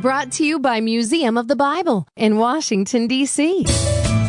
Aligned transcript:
Brought 0.00 0.32
to 0.32 0.44
you 0.46 0.58
by 0.58 0.80
Museum 0.80 1.36
of 1.36 1.46
the 1.46 1.56
Bible 1.56 2.08
in 2.16 2.38
Washington, 2.38 3.06
D.C. 3.06 3.66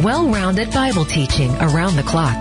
Well 0.03 0.27
rounded 0.27 0.69
Bible 0.71 1.05
teaching 1.05 1.49
around 1.61 1.95
the 1.95 2.03
clock. 2.03 2.35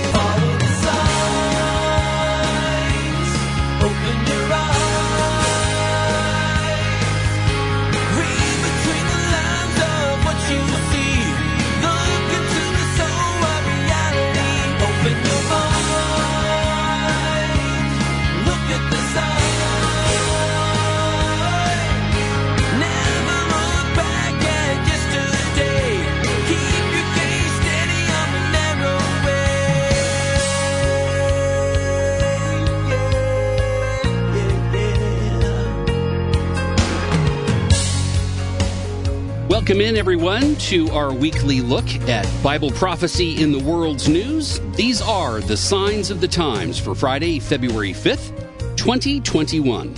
Welcome 39.69 39.83
in, 39.83 39.97
everyone, 39.99 40.57
to 40.57 40.89
our 40.93 41.13
weekly 41.13 41.61
look 41.61 41.85
at 42.09 42.27
Bible 42.43 42.71
prophecy 42.71 43.43
in 43.43 43.53
the 43.53 43.59
world's 43.59 44.09
news. 44.09 44.63
These 44.73 45.03
are 45.03 45.43
the 45.43 45.59
signs 45.59 46.11
of 46.11 46.23
the 46.23 46.27
times 46.27 46.79
for 46.79 46.95
Friday, 46.95 47.39
February 47.39 47.93
5th, 47.93 48.33
2021. 48.77 49.95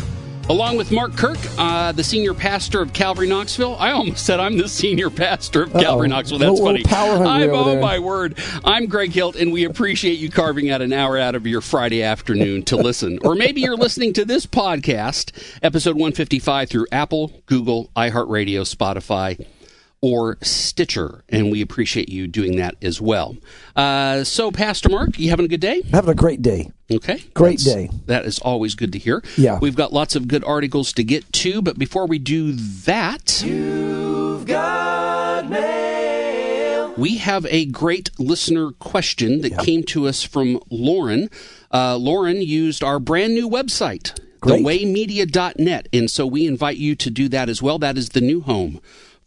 Along 0.48 0.77
with 0.77 0.91
Mark 0.91 1.17
Kirk, 1.17 1.39
uh, 1.57 1.93
the 1.93 2.03
senior 2.03 2.35
pastor 2.35 2.83
of 2.83 2.93
Calvary 2.93 3.29
Knoxville. 3.29 3.77
I 3.79 3.93
almost 3.93 4.27
said 4.27 4.41
I'm 4.41 4.59
the 4.59 4.69
senior 4.69 5.09
pastor 5.09 5.63
of 5.63 5.73
Calvary 5.73 6.09
Uh-oh. 6.09 6.17
Knoxville. 6.17 6.39
That's 6.41 6.59
funny. 6.59 6.83
I'm 6.89 7.51
oh 7.51 7.65
there. 7.67 7.81
my 7.81 8.01
word. 8.01 8.41
I'm 8.65 8.87
Greg 8.87 9.13
Hilt, 9.13 9.37
and 9.37 9.53
we 9.53 9.63
appreciate 9.63 10.19
you 10.19 10.31
carving 10.31 10.69
out 10.71 10.83
an 10.83 10.93
hour 10.93 11.17
out 11.17 11.37
of 11.37 11.47
your 11.47 11.61
Friday 11.61 12.03
afternoon 12.03 12.65
to 12.65 12.77
listen. 12.77 13.21
or 13.23 13.37
maybe 13.37 13.61
you're 13.61 13.77
listening 13.77 14.15
to 14.15 14.25
this 14.25 14.47
podcast, 14.47 15.31
episode 15.63 15.95
155, 15.95 16.69
through 16.69 16.87
Apple, 16.91 17.41
Google, 17.47 17.89
iHeartRadio, 17.95 18.63
Spotify 18.63 19.47
or 20.03 20.39
Stitcher, 20.41 21.25
and 21.29 21.51
we 21.51 21.61
appreciate 21.61 22.09
you 22.09 22.27
doing 22.27 22.56
that 22.56 22.75
as 22.83 23.01
well. 23.01 23.37
Uh, 23.77 24.25
so, 24.25 24.51
Pastor 24.51 24.89
Mark, 24.89 25.19
you 25.19 25.29
having 25.31 25.45
a 25.45 25.48
good 25.48 25.61
day? 25.61 25.83
Having 25.92 26.11
a 26.11 26.15
great 26.15 26.42
day. 26.42 26.70
Okay. 26.91 27.23
Great 27.34 27.59
day. 27.59 27.91
That 28.07 28.25
is 28.25 28.39
always 28.39 28.75
good 28.75 28.92
to 28.92 28.98
hear. 28.98 29.23
Yeah. 29.37 29.59
We've 29.61 29.77
got 29.77 29.92
lots 29.92 30.17
of 30.17 30.27
good 30.27 30.42
articles 30.45 30.92
to 30.95 31.05
get 31.05 31.31
to, 31.34 31.61
but 31.62 31.79
before 31.79 32.07
we 32.07 32.19
do 32.19 32.53
that, 32.53 33.42
you've 33.45 34.47
got 34.47 35.48
mail. 35.48 36.95
We 36.97 37.19
have 37.19 37.47
a 37.47 37.67
great 37.67 38.11
listener 38.19 38.73
question 38.73 39.42
that 39.42 39.59
came 39.59 39.85
to 39.85 40.09
us 40.09 40.23
from 40.23 40.61
Lauren. 40.70 41.31
Uh, 41.73 41.97
Lauren 41.97 42.42
used 42.42 42.83
our 42.83 42.98
brand 42.98 43.35
new 43.35 43.48
website, 43.48 44.19
thewaymedia.net, 44.41 45.89
and 45.92 46.11
so 46.11 46.27
we 46.27 46.47
invite 46.47 46.79
you 46.79 46.97
to 46.97 47.11
do 47.11 47.29
that 47.29 47.48
as 47.48 47.63
well. 47.63 47.79
That 47.79 47.97
is 47.97 48.11
the 48.11 48.20
new 48.20 48.41
home 48.41 48.80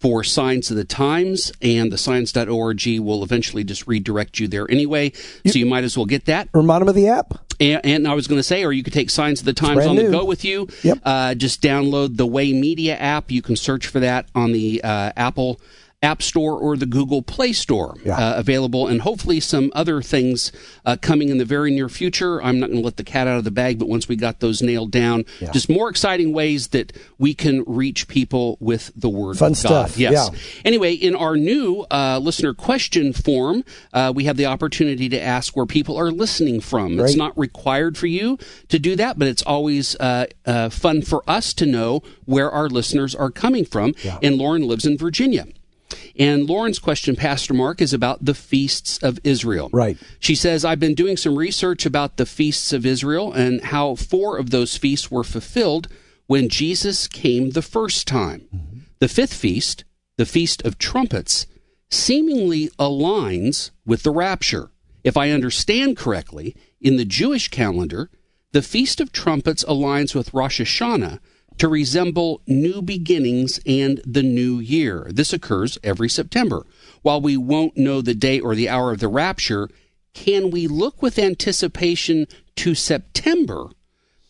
for 0.04 0.22
Signs 0.22 0.70
of 0.70 0.76
the 0.76 0.84
Times, 0.84 1.54
and 1.62 1.90
the 1.90 1.98
signs.org 1.98 2.86
will 3.00 3.24
eventually 3.24 3.64
just 3.64 3.88
redirect 3.88 4.38
you 4.38 4.50
there 4.50 4.70
anyway. 4.70 5.14
So 5.48 5.58
you 5.58 5.66
might 5.66 5.86
as 5.86 5.96
well 5.96 6.06
get 6.06 6.26
that. 6.26 6.50
Remind 6.54 6.82
them 6.82 6.90
of 6.90 6.96
the 6.96 7.08
app. 7.08 7.34
And, 7.62 7.80
and, 7.86 8.08
I 8.08 8.14
was 8.14 8.28
going 8.28 8.40
to 8.40 8.44
say, 8.44 8.66
or 8.66 8.74
you 8.74 8.84
could 8.84 8.92
take 8.92 9.10
Signs 9.10 9.40
of 9.40 9.46
the 9.46 9.54
Times 9.54 9.86
on 9.86 9.96
the 9.96 10.12
go 10.12 10.26
with 10.26 10.44
you. 10.44 10.68
Yep. 10.84 11.00
Uh, 11.06 11.36
just 11.36 11.62
download 11.62 12.18
the 12.18 12.28
Way 12.28 12.52
Media 12.52 12.98
app. 12.98 13.32
You 13.32 13.42
can 13.42 13.56
search 13.56 13.88
for 13.88 14.02
that 14.02 14.28
on 14.36 14.52
the 14.52 14.84
uh, 14.84 15.14
Apple 15.16 15.62
App 16.04 16.22
Store 16.22 16.60
or 16.60 16.76
the 16.76 16.86
Google 16.86 17.22
Play 17.22 17.54
Store 17.54 17.96
yeah. 18.04 18.18
uh, 18.18 18.36
available, 18.36 18.88
and 18.88 19.02
hopefully 19.02 19.40
some 19.40 19.72
other 19.74 20.02
things 20.02 20.52
uh, 20.86 20.98
coming 21.02 21.30
in 21.30 21.38
the 21.38 21.46
very 21.46 21.72
near 21.72 21.90
future. 21.90 22.44
I'm 22.44 22.60
not 22.60 22.68
going 22.68 22.80
to 22.80 22.86
let 22.86 22.98
the 22.98 23.04
cat 23.04 23.28
out 23.28 23.38
of 23.38 23.46
the 23.46 23.52
bag, 23.52 23.80
but 23.80 23.88
once 23.88 24.08
we 24.08 24.18
got 24.18 24.42
those 24.42 24.62
nailed 24.62 24.92
down, 24.92 25.26
yeah. 25.40 25.52
just 25.52 25.70
more 25.70 25.90
exciting 25.90 26.34
ways 26.34 26.68
that 26.70 26.92
we 27.18 27.34
can 27.34 27.64
reach 27.66 28.08
people 28.08 28.58
with 28.60 28.92
the 28.96 29.10
Word 29.10 29.38
Fun 29.38 29.52
of 29.52 29.58
stuff. 29.58 29.92
God. 29.92 29.98
Yes. 29.98 30.30
Yeah. 30.32 30.40
Anyway, 30.66 30.94
in 30.94 31.16
our 31.16 31.38
new 31.38 31.86
uh, 31.90 32.20
listener 32.22 32.54
question 32.54 33.14
form, 33.14 33.64
uh, 33.94 34.12
we 34.14 34.26
have 34.26 34.36
the 34.36 34.46
opportunity 34.46 35.08
to 35.10 35.22
ask 35.22 35.56
where 35.56 35.66
people 35.66 35.98
are 35.98 36.12
listening 36.12 36.60
from. 36.60 36.98
Right. 36.98 37.06
It's 37.06 37.16
not 37.16 37.38
required 37.38 37.98
for 37.98 38.08
you 38.08 38.38
to 38.68 38.78
do 38.78 38.98
that, 38.98 39.18
but 39.18 39.30
it's 39.30 39.42
always 39.44 39.96
uh, 39.96 40.26
uh, 40.46 40.70
fun 40.70 41.02
for 41.02 41.24
us 41.30 41.54
to 41.54 41.66
know 41.66 42.04
where 42.26 42.52
our 42.52 42.68
listeners 42.68 43.16
are 43.16 43.32
coming 43.32 43.64
from. 43.64 43.94
And 44.22 44.36
Lauren 44.36 44.68
lives 44.68 44.86
in 44.86 44.98
Virginia. 44.98 45.46
And 46.18 46.48
Lauren's 46.48 46.80
question, 46.80 47.16
Pastor 47.16 47.54
Mark, 47.54 47.82
is 47.82 47.94
about 47.94 48.24
the 48.26 48.34
feasts 48.34 48.98
of 49.00 49.20
Israel. 49.24 49.70
Right. 49.74 49.98
She 50.20 50.36
says, 50.36 50.64
I've 50.64 50.80
been 50.80 50.96
doing 50.96 51.18
some 51.18 51.38
research 51.38 51.86
about 51.86 52.18
the 52.18 52.26
feasts 52.26 52.74
of 52.74 52.86
Israel 52.86 53.34
and 53.34 53.62
how 53.62 53.96
four 53.96 54.38
of 54.38 54.50
those 54.50 54.78
feasts 54.78 55.10
were 55.12 55.24
fulfilled 55.24 55.88
when 56.28 56.50
Jesus 56.50 57.08
came 57.08 57.52
the 57.52 57.62
first 57.62 58.08
time. 58.08 58.48
Mm-hmm. 58.56 58.80
The 59.00 59.08
fifth 59.08 59.34
feast, 59.34 59.84
the 60.18 60.26
Feast 60.26 60.62
of 60.64 60.78
Trumpets, 60.78 61.48
seemingly 61.90 62.70
aligns 62.80 63.72
with 63.86 64.04
the 64.04 64.12
rapture. 64.12 64.72
If 65.04 65.18
I 65.18 65.32
understand 65.32 65.98
correctly, 65.98 66.56
in 66.80 66.98
the 66.98 67.06
Jewish 67.06 67.50
calendar, 67.50 68.10
the 68.52 68.62
Feast 68.62 69.02
of 69.02 69.12
Trumpets 69.12 69.64
aligns 69.66 70.16
with 70.16 70.34
Rosh 70.34 70.62
Hashanah, 70.62 71.20
to 71.58 71.68
resemble 71.68 72.42
new 72.48 72.82
beginnings 72.82 73.60
and 73.66 74.02
the 74.06 74.24
new 74.24 74.60
year. 74.60 75.08
This 75.10 75.34
occurs 75.34 75.78
every 75.84 76.10
September. 76.10 76.66
While 77.02 77.22
we 77.22 77.38
won't 77.38 77.78
know 77.78 78.02
the 78.02 78.14
day 78.14 78.40
or 78.40 78.56
the 78.56 78.70
hour 78.70 78.92
of 78.92 79.00
the 79.00 79.08
rapture, 79.08 79.70
can 80.14 80.52
we 80.52 80.68
look 80.68 81.02
with 81.02 81.20
anticipation 81.20 82.28
to 82.58 82.76
September 82.76 83.70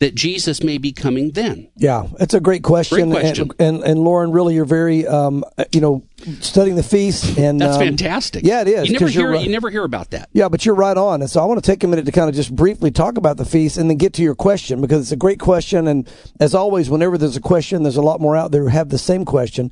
that 0.03 0.15
Jesus 0.15 0.61
may 0.61 0.77
be 0.77 0.91
coming 0.91 1.31
then? 1.31 1.69
Yeah, 1.77 2.07
it's 2.19 2.33
a 2.33 2.41
great 2.41 2.61
question. 2.61 3.09
Great 3.09 3.21
question. 3.21 3.51
And, 3.57 3.75
and, 3.77 3.83
and 3.85 3.99
Lauren, 4.01 4.33
really, 4.33 4.53
you're 4.53 4.65
very, 4.65 5.07
um, 5.07 5.45
you 5.71 5.79
know, 5.79 6.03
studying 6.41 6.75
the 6.75 6.83
feast, 6.83 7.37
and 7.37 7.59
that's 7.59 7.77
um, 7.77 7.83
fantastic. 7.83 8.43
Yeah, 8.43 8.61
it 8.61 8.67
is. 8.67 8.87
You 8.87 8.93
never 8.93 9.07
hear, 9.07 9.31
right. 9.31 9.41
you 9.41 9.49
never 9.49 9.69
hear 9.69 9.85
about 9.85 10.11
that. 10.11 10.27
Yeah, 10.33 10.49
but 10.49 10.65
you're 10.65 10.75
right 10.75 10.97
on. 10.97 11.21
And 11.21 11.31
so 11.31 11.41
I 11.41 11.45
want 11.45 11.63
to 11.63 11.65
take 11.65 11.85
a 11.85 11.87
minute 11.87 12.05
to 12.05 12.11
kind 12.11 12.27
of 12.27 12.35
just 12.35 12.53
briefly 12.53 12.91
talk 12.91 13.17
about 13.17 13.37
the 13.37 13.45
feast, 13.45 13.77
and 13.77 13.89
then 13.89 13.97
get 13.97 14.13
to 14.15 14.21
your 14.21 14.35
question 14.35 14.81
because 14.81 15.03
it's 15.03 15.13
a 15.13 15.17
great 15.17 15.39
question. 15.39 15.87
And 15.87 16.09
as 16.37 16.53
always, 16.53 16.89
whenever 16.89 17.17
there's 17.17 17.37
a 17.37 17.41
question, 17.41 17.83
there's 17.83 17.95
a 17.95 18.01
lot 18.01 18.19
more 18.19 18.35
out 18.35 18.51
there 18.51 18.63
who 18.63 18.67
have 18.67 18.89
the 18.89 18.97
same 18.97 19.23
question. 19.23 19.71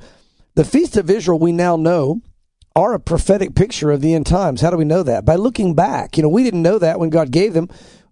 The 0.55 0.63
feast 0.63 0.95
of 0.95 1.09
Israel, 1.09 1.39
we 1.39 1.51
now 1.51 1.75
know. 1.75 2.21
Are 2.73 2.93
a 2.93 3.01
prophetic 3.01 3.53
picture 3.53 3.91
of 3.91 3.99
the 3.99 4.13
end 4.13 4.25
times. 4.25 4.61
How 4.61 4.69
do 4.69 4.77
we 4.77 4.85
know 4.85 5.03
that? 5.03 5.25
By 5.25 5.35
looking 5.35 5.75
back. 5.75 6.15
You 6.15 6.23
know, 6.23 6.29
we 6.29 6.45
didn't 6.45 6.61
know 6.61 6.79
that 6.79 7.01
when 7.01 7.09
God 7.09 7.29
gave 7.29 7.51
them 7.51 7.67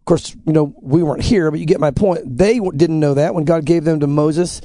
course, 0.10 0.36
you 0.46 0.54
know, 0.54 0.74
we 0.82 1.04
weren't 1.04 1.24
here, 1.24 1.50
but 1.52 1.60
you 1.60 1.66
get 1.66 1.80
my 1.80 1.92
point. 1.92 2.22
They 2.26 2.60
didn't 2.60 3.00
know 3.00 3.14
that 3.14 3.34
when 3.36 3.46
God 3.46 3.64
gave 3.64 3.84
them 3.84 4.00
to 4.00 4.08
Moses 4.08 4.60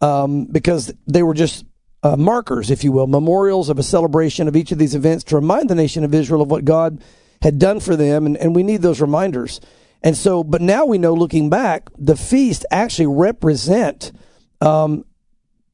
um, 0.00 0.46
because 0.46 0.92
they 1.06 1.22
were 1.22 1.34
just 1.34 1.64
uh, 2.02 2.16
markers, 2.16 2.70
if 2.70 2.84
you 2.84 2.92
will, 2.92 3.06
memorials 3.06 3.68
of 3.68 3.78
a 3.78 3.82
celebration 3.82 4.48
of 4.48 4.56
each 4.56 4.72
of 4.72 4.78
these 4.78 4.94
events 4.94 5.24
to 5.24 5.36
remind 5.36 5.70
the 5.70 5.74
nation 5.74 6.04
of 6.04 6.14
Israel 6.14 6.42
of 6.42 6.50
what 6.50 6.64
God 6.64 7.02
had 7.42 7.58
done 7.58 7.80
for 7.80 7.96
them. 7.96 8.26
And, 8.26 8.36
and 8.36 8.54
we 8.54 8.62
need 8.62 8.82
those 8.82 9.00
reminders. 9.00 9.60
And 10.02 10.16
so, 10.16 10.44
but 10.44 10.60
now 10.60 10.84
we 10.84 10.98
know 10.98 11.14
looking 11.14 11.48
back, 11.48 11.90
the 11.96 12.16
feast 12.16 12.66
actually 12.70 13.06
represent 13.06 14.12
um, 14.60 15.04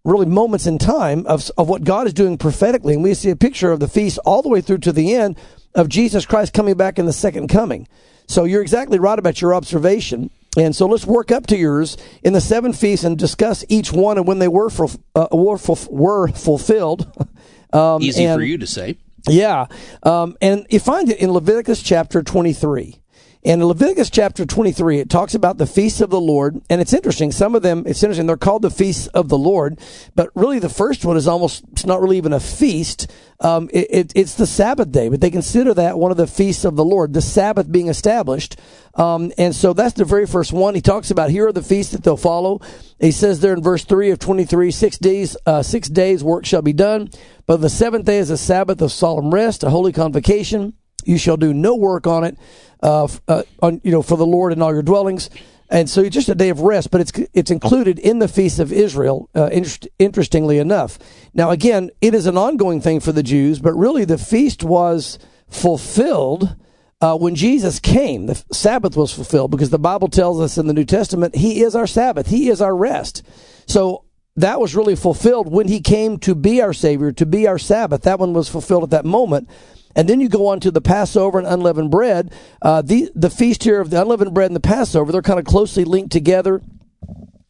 really 0.05 0.27
moments 0.27 0.67
in 0.67 0.79
time 0.79 1.27
of, 1.27 1.51
of 1.57 1.69
what 1.69 1.85
God 1.85 2.07
is 2.07 2.15
doing 2.15 2.37
prophetically. 2.39 2.95
And 2.95 3.03
we 3.03 3.15
see 3.15 3.31
a 3.31 3.37
picture 3.37 3.73
of 3.73 3.81
the 3.81 3.89
feast 3.89 4.19
all 4.25 4.43
the 4.43 4.49
way 4.49 4.61
through 4.61 4.79
to 4.79 4.93
the 4.93 5.15
end 5.15 5.39
of 5.75 5.89
Jesus 5.89 6.27
Christ 6.27 6.53
coming 6.53 6.77
back 6.77 6.99
in 6.99 7.07
the 7.07 7.13
second 7.13 7.49
coming. 7.49 7.89
So 8.27 8.45
you're 8.45 8.63
exactly 8.63 8.99
right 8.99 9.19
about 9.19 9.41
your 9.41 9.55
observation. 9.55 10.31
And 10.57 10.75
so 10.75 10.87
let's 10.87 11.05
work 11.05 11.33
up 11.33 11.47
to 11.49 11.57
yours 11.57 11.97
in 12.23 12.33
the 12.33 12.41
seven 12.41 12.73
feasts 12.73 13.05
and 13.05 13.19
discuss 13.19 13.65
each 13.69 13.93
one 13.93 14.19
and 14.19 14.27
when 14.27 14.39
they 14.39 14.49
were 14.49 14.71
for, 14.71 14.87
uh, 15.15 15.27
were, 15.33 15.59
were 15.91 16.29
fulfilled. 16.29 17.11
um, 17.73 18.03
Easy 18.03 18.25
and, 18.25 18.39
for 18.39 18.45
you 18.45 18.59
to 18.59 18.67
say. 18.67 18.97
Yeah. 19.29 19.67
Um, 20.03 20.37
and 20.41 20.67
you 20.71 20.79
find 20.79 21.11
it 21.11 21.19
in 21.19 21.33
Leviticus 21.33 21.83
chapter 21.83 22.23
23. 22.23 23.01
And 23.47 23.61
in 23.61 23.69
Leviticus 23.69 24.09
chapter 24.09 24.47
23, 24.47 25.01
it 25.01 25.11
talks 25.11 25.35
about 25.35 25.59
the 25.59 25.67
feasts 25.67 26.01
of 26.01 26.09
the 26.09 26.21
Lord. 26.21 26.63
And 26.71 26.81
it's 26.81 26.95
interesting. 26.95 27.31
Some 27.31 27.55
of 27.55 27.63
them, 27.63 27.83
it's 27.87 28.03
interesting. 28.03 28.27
They're 28.27 28.39
called 28.39 28.63
the 28.63 28.71
feasts 28.71 29.07
of 29.09 29.29
the 29.29 29.37
Lord. 29.37 29.79
But 30.15 30.31
really, 30.35 30.59
the 30.59 30.71
first 30.71 31.05
one 31.05 31.19
is 31.19 31.29
almost, 31.29 31.63
it's 31.73 31.85
not 31.85 32.01
really 32.01 32.17
even 32.17 32.33
a 32.33 32.41
feast. 32.41 33.13
Um, 33.41 33.69
it, 33.71 33.87
it, 33.91 34.13
it's 34.17 34.35
the 34.37 34.47
Sabbath 34.47 34.91
day, 34.91 35.11
but 35.11 35.21
they 35.21 35.31
consider 35.31 35.75
that 35.75 35.99
one 35.99 36.11
of 36.11 36.17
the 36.17 36.27
feasts 36.27 36.65
of 36.65 36.77
the 36.77 36.85
Lord, 36.85 37.13
the 37.13 37.21
Sabbath 37.21 37.71
being 37.71 37.89
established. 37.89 38.59
Um, 38.95 39.31
and 39.37 39.55
so 39.55 39.75
that's 39.75 39.93
the 39.93 40.07
very 40.07 40.27
first 40.27 40.55
one. 40.55 40.75
He 40.75 40.81
talks 40.81 41.11
about 41.11 41.29
here 41.29 41.49
are 41.49 41.53
the 41.53 41.63
feasts 41.63 41.93
that 41.93 42.03
they'll 42.03 42.17
follow. 42.17 42.63
He 42.99 43.11
says 43.11 43.41
there 43.41 43.53
in 43.53 43.63
verse 43.63 43.85
3 43.85 44.11
of 44.11 44.21
23, 44.21 44.71
six 44.71 44.97
days, 44.97 45.37
uh, 45.45 45.63
six 45.63 45.91
days 45.91 46.25
work 46.25 46.47
shall 46.47 46.63
be 46.63 46.73
done. 46.73 47.11
But 47.47 47.61
the 47.61 47.69
seventh 47.69 48.07
day 48.07 48.19
is 48.19 48.31
a 48.31 48.39
Sabbath 48.39 48.81
of 48.81 48.91
solemn 48.91 49.35
rest, 49.35 49.65
a 49.65 49.71
holy 49.71 49.93
convocation. 49.93 50.73
You 51.07 51.19
shall 51.19 51.37
do 51.37 51.53
no 51.53 51.75
work 51.75 52.07
on 52.07 52.25
it 52.25 52.39
uh, 52.83 53.09
uh, 53.29 53.43
on, 53.63 53.81
you 53.83 53.91
know, 53.91 54.03
for 54.03 54.17
the 54.17 54.27
Lord 54.27 54.53
in 54.53 54.63
all 54.63 54.73
your 54.73 54.83
dwellings. 54.83 55.31
And 55.71 55.89
so 55.89 56.03
it's 56.03 56.15
just 56.15 56.29
a 56.29 56.35
day 56.35 56.51
of 56.51 56.61
rest, 56.61 56.91
but 56.91 57.01
it's 57.01 57.13
it's 57.33 57.51
included 57.51 57.99
in 57.99 58.19
the 58.19 58.29
feast 58.29 58.59
of 58.59 58.73
Israel. 58.73 59.31
Uh, 59.35 59.49
interest, 59.51 59.89
interestingly 59.99 60.59
enough, 60.59 60.99
now 61.33 61.51
again, 61.51 61.91
it 62.01 62.15
is 62.15 62.27
an 62.27 62.37
ongoing 62.37 62.81
thing 62.81 63.01
for 63.01 63.13
the 63.13 63.23
Jews, 63.23 63.59
but 63.59 63.73
really 63.73 64.05
the 64.05 64.19
feast 64.19 64.63
was 64.63 65.19
fulfilled 65.49 66.55
uh, 67.01 67.17
when 67.17 67.35
Jesus 67.35 67.81
came. 67.81 68.27
The 68.27 68.45
Sabbath 68.53 68.97
was 68.97 69.13
fulfilled 69.13 69.51
because 69.51 69.71
the 69.71 69.79
Bible 69.79 70.09
tells 70.09 70.41
us 70.41 70.59
in 70.59 70.67
the 70.67 70.75
New 70.75 70.85
Testament 70.85 71.35
He 71.35 71.63
is 71.63 71.75
our 71.75 71.87
Sabbath, 71.87 72.29
He 72.29 72.49
is 72.49 72.61
our 72.61 72.77
rest. 72.77 73.23
So 73.67 74.05
that 74.37 74.61
was 74.61 74.77
really 74.77 74.97
fulfilled 74.97 75.51
when 75.51 75.69
He 75.69 75.81
came 75.81 76.19
to 76.21 76.35
be 76.35 76.61
our 76.61 76.73
Savior, 76.73 77.11
to 77.13 77.27
be 77.27 77.47
our 77.47 77.59
Sabbath. 77.59 78.03
That 78.03 78.19
one 78.19 78.35
was 78.35 78.49
fulfilled 78.49 78.85
at 78.85 78.91
that 78.91 79.05
moment. 79.05 79.49
And 79.97 80.09
then 80.09 80.21
you 80.21 80.29
go 80.29 80.49
on 80.49 80.61
to 80.61 80.71
the 80.71 80.81
Passover 80.81 81.39
and 81.39 81.47
unleavened 81.47 81.91
bread. 81.91 82.33
Uh, 82.61 82.83
the 82.83 83.11
the 83.15 83.31
feast 83.31 83.65
here 83.65 83.81
of 83.81 83.91
the 83.91 84.01
unleavened 84.01 84.35
bread 84.35 84.51
and 84.51 84.57
the 84.57 84.61
Passover, 84.61 85.13
they're 85.13 85.23
kind 85.23 85.39
of 85.39 85.45
closely 85.45 85.85
linked 85.85 86.13
together. 86.13 86.61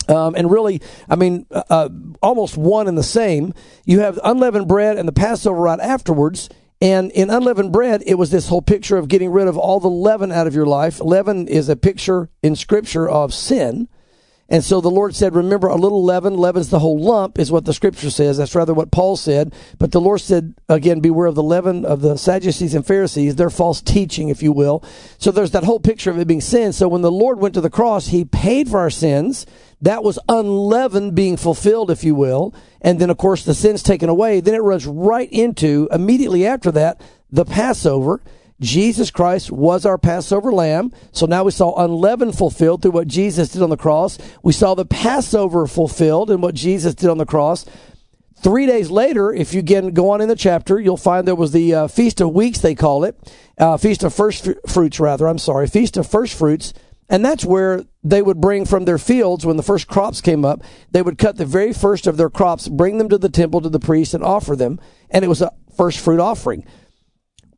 Um, 0.08 0.34
and 0.34 0.50
really, 0.50 0.82
I 1.08 1.16
mean, 1.16 1.46
uh, 1.50 1.62
uh, 1.70 1.88
almost 2.22 2.58
one 2.58 2.88
and 2.88 2.98
the 2.98 3.02
same. 3.02 3.54
You 3.86 4.00
have 4.00 4.18
unleavened 4.22 4.68
bread 4.68 4.98
and 4.98 5.08
the 5.08 5.12
Passover 5.12 5.58
right 5.58 5.80
afterwards. 5.80 6.50
And 6.80 7.10
in 7.12 7.30
unleavened 7.30 7.72
bread, 7.72 8.02
it 8.04 8.16
was 8.16 8.30
this 8.30 8.48
whole 8.48 8.60
picture 8.60 8.98
of 8.98 9.08
getting 9.08 9.30
rid 9.30 9.48
of 9.48 9.56
all 9.56 9.80
the 9.80 9.88
leaven 9.88 10.30
out 10.30 10.46
of 10.46 10.54
your 10.54 10.66
life. 10.66 11.00
Leaven 11.00 11.48
is 11.48 11.70
a 11.70 11.76
picture 11.76 12.28
in 12.42 12.56
Scripture 12.56 13.08
of 13.08 13.32
sin. 13.32 13.88
And 14.46 14.62
so 14.62 14.82
the 14.82 14.90
Lord 14.90 15.14
said, 15.14 15.34
remember 15.34 15.68
a 15.68 15.76
little 15.76 16.04
leaven, 16.04 16.34
leaven's 16.34 16.68
the 16.68 16.78
whole 16.78 16.98
lump, 16.98 17.38
is 17.38 17.50
what 17.50 17.64
the 17.64 17.72
scripture 17.72 18.10
says. 18.10 18.36
That's 18.36 18.54
rather 18.54 18.74
what 18.74 18.90
Paul 18.90 19.16
said. 19.16 19.54
But 19.78 19.92
the 19.92 20.02
Lord 20.02 20.20
said, 20.20 20.54
again, 20.68 21.00
beware 21.00 21.26
of 21.26 21.34
the 21.34 21.42
leaven 21.42 21.86
of 21.86 22.02
the 22.02 22.18
Sadducees 22.18 22.74
and 22.74 22.86
Pharisees, 22.86 23.36
their 23.36 23.48
false 23.48 23.80
teaching, 23.80 24.28
if 24.28 24.42
you 24.42 24.52
will. 24.52 24.84
So 25.16 25.30
there's 25.30 25.52
that 25.52 25.64
whole 25.64 25.80
picture 25.80 26.10
of 26.10 26.18
it 26.18 26.28
being 26.28 26.42
sin. 26.42 26.74
So 26.74 26.88
when 26.88 27.00
the 27.00 27.10
Lord 27.10 27.40
went 27.40 27.54
to 27.54 27.62
the 27.62 27.70
cross, 27.70 28.08
he 28.08 28.26
paid 28.26 28.68
for 28.68 28.80
our 28.80 28.90
sins. 28.90 29.46
That 29.80 30.04
was 30.04 30.18
unleavened 30.28 31.14
being 31.14 31.38
fulfilled, 31.38 31.90
if 31.90 32.04
you 32.04 32.14
will. 32.14 32.54
And 32.82 32.98
then, 32.98 33.08
of 33.08 33.16
course, 33.16 33.46
the 33.46 33.54
sin's 33.54 33.82
taken 33.82 34.10
away. 34.10 34.40
Then 34.40 34.54
it 34.54 34.62
runs 34.62 34.86
right 34.86 35.28
into, 35.32 35.88
immediately 35.90 36.46
after 36.46 36.70
that, 36.72 37.00
the 37.30 37.46
Passover. 37.46 38.20
Jesus 38.64 39.10
Christ 39.10 39.52
was 39.52 39.84
our 39.84 39.98
Passover 39.98 40.50
lamb. 40.50 40.92
So 41.12 41.26
now 41.26 41.44
we 41.44 41.50
saw 41.52 41.84
unleavened 41.84 42.36
fulfilled 42.36 42.82
through 42.82 42.92
what 42.92 43.08
Jesus 43.08 43.50
did 43.50 43.62
on 43.62 43.70
the 43.70 43.76
cross. 43.76 44.18
We 44.42 44.52
saw 44.52 44.74
the 44.74 44.86
Passover 44.86 45.66
fulfilled 45.66 46.30
in 46.30 46.40
what 46.40 46.54
Jesus 46.54 46.94
did 46.94 47.10
on 47.10 47.18
the 47.18 47.26
cross. 47.26 47.66
Three 48.38 48.66
days 48.66 48.90
later, 48.90 49.32
if 49.32 49.54
you 49.54 49.60
again 49.60 49.90
go 49.90 50.10
on 50.10 50.20
in 50.20 50.28
the 50.28 50.36
chapter, 50.36 50.80
you'll 50.80 50.96
find 50.96 51.26
there 51.26 51.34
was 51.34 51.52
the 51.52 51.74
uh, 51.74 51.86
Feast 51.88 52.20
of 52.20 52.34
Weeks, 52.34 52.60
they 52.60 52.74
call 52.74 53.04
it. 53.04 53.16
Uh, 53.56 53.76
Feast 53.76 54.02
of 54.02 54.14
First 54.14 54.48
Fruits, 54.66 54.98
rather. 54.98 55.28
I'm 55.28 55.38
sorry. 55.38 55.66
Feast 55.66 55.96
of 55.96 56.06
First 56.06 56.36
Fruits. 56.36 56.72
And 57.08 57.22
that's 57.24 57.44
where 57.44 57.84
they 58.02 58.22
would 58.22 58.40
bring 58.40 58.64
from 58.64 58.86
their 58.86 58.98
fields 58.98 59.44
when 59.44 59.58
the 59.58 59.62
first 59.62 59.88
crops 59.88 60.22
came 60.22 60.44
up. 60.44 60.62
They 60.90 61.02
would 61.02 61.18
cut 61.18 61.36
the 61.36 61.44
very 61.44 61.74
first 61.74 62.06
of 62.06 62.16
their 62.16 62.30
crops, 62.30 62.66
bring 62.66 62.96
them 62.96 63.10
to 63.10 63.18
the 63.18 63.28
temple 63.28 63.60
to 63.60 63.68
the 63.68 63.78
priest, 63.78 64.14
and 64.14 64.24
offer 64.24 64.56
them. 64.56 64.80
And 65.10 65.22
it 65.22 65.28
was 65.28 65.42
a 65.42 65.52
first 65.76 66.00
fruit 66.00 66.20
offering 66.20 66.64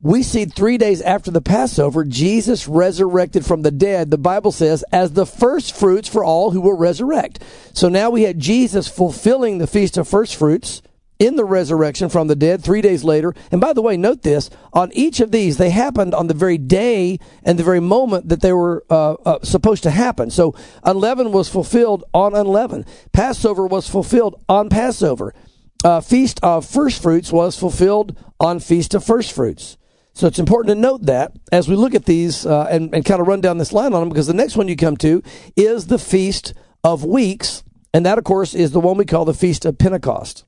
we 0.07 0.23
see 0.23 0.45
three 0.45 0.79
days 0.79 1.03
after 1.03 1.33
the 1.33 1.41
Passover, 1.41 2.05
Jesus 2.05 2.69
resurrected 2.69 3.45
from 3.45 3.63
the 3.63 3.73
dead, 3.73 4.13
the 4.13 4.17
Bible 4.17 4.53
says, 4.53 4.85
as 4.93 5.13
the 5.13 5.27
first 5.27 5.75
fruits 5.75 6.09
for 6.09 6.23
all 6.23 6.53
who 6.53 6.61
will 6.61 6.77
resurrect. 6.77 7.43
So 7.73 7.89
now 7.89 8.11
we 8.11 8.23
had 8.23 8.39
Jesus 8.39 8.87
fulfilling 8.87 9.59
the 9.59 9.67
Feast 9.67 9.97
of 9.97 10.07
First 10.07 10.37
Fruits 10.37 10.81
in 11.19 11.35
the 11.35 11.45
resurrection 11.45 12.09
from 12.09 12.29
the 12.29 12.37
dead 12.37 12.63
three 12.63 12.83
days 12.83 13.03
later. 13.03 13.35
And 13.51 13.61
by 13.61 13.73
the 13.73 13.83
way, 13.83 13.97
note 13.97 14.23
this 14.23 14.49
on 14.73 14.93
each 14.93 15.19
of 15.19 15.33
these, 15.33 15.57
they 15.57 15.71
happened 15.71 16.15
on 16.15 16.29
the 16.29 16.35
very 16.35 16.59
day 16.59 17.19
and 17.43 17.59
the 17.59 17.65
very 17.65 17.81
moment 17.81 18.29
that 18.29 18.43
they 18.43 18.53
were 18.53 18.85
uh, 18.89 19.15
uh, 19.15 19.39
supposed 19.43 19.83
to 19.83 19.91
happen. 19.91 20.31
So 20.31 20.55
unleavened 20.85 21.33
was 21.33 21.49
fulfilled 21.49 22.05
on 22.15 22.33
unleavened, 22.37 22.87
Passover 23.13 23.67
was 23.67 23.89
fulfilled 23.89 24.41
on 24.49 24.69
Passover. 24.69 25.35
Uh, 25.83 26.01
Feast 26.01 26.39
of 26.45 26.65
First 26.65 27.03
Fruits 27.03 27.33
was 27.33 27.59
fulfilled 27.59 28.17
on 28.39 28.61
Feast 28.61 28.95
of 28.95 29.03
First 29.03 29.33
Fruits. 29.33 29.77
So 30.17 30.27
it's 30.27 30.39
important 30.39 30.75
to 30.75 30.81
note 30.81 31.03
that 31.03 31.33
as 31.53 31.69
we 31.69 31.77
look 31.77 31.95
at 31.95 32.07
these 32.07 32.47
uh, 32.47 32.67
and, 32.71 32.95
and 32.95 33.05
kind 33.05 33.21
of 33.21 33.27
run 33.27 33.43
down 33.43 33.59
this 33.59 33.75
line 33.75 33.93
on 33.93 34.01
them, 34.01 34.09
because 34.09 34.27
the 34.27 34.33
next 34.33 34.57
one 34.57 34.67
you 34.67 34.75
come 34.75 34.97
to 34.97 35.23
is 35.57 35.89
the 35.89 35.99
Feast 35.99 36.55
of 36.83 37.05
Weeks. 37.05 37.63
And 37.93 38.07
that, 38.07 38.17
of 38.17 38.25
course, 38.25 38.55
is 38.55 38.71
the 38.71 38.81
one 38.81 38.97
we 38.97 39.05
call 39.05 39.27
the 39.27 39.35
Feast 39.35 39.67
of 39.67 39.77
Pentecost. 39.77 40.47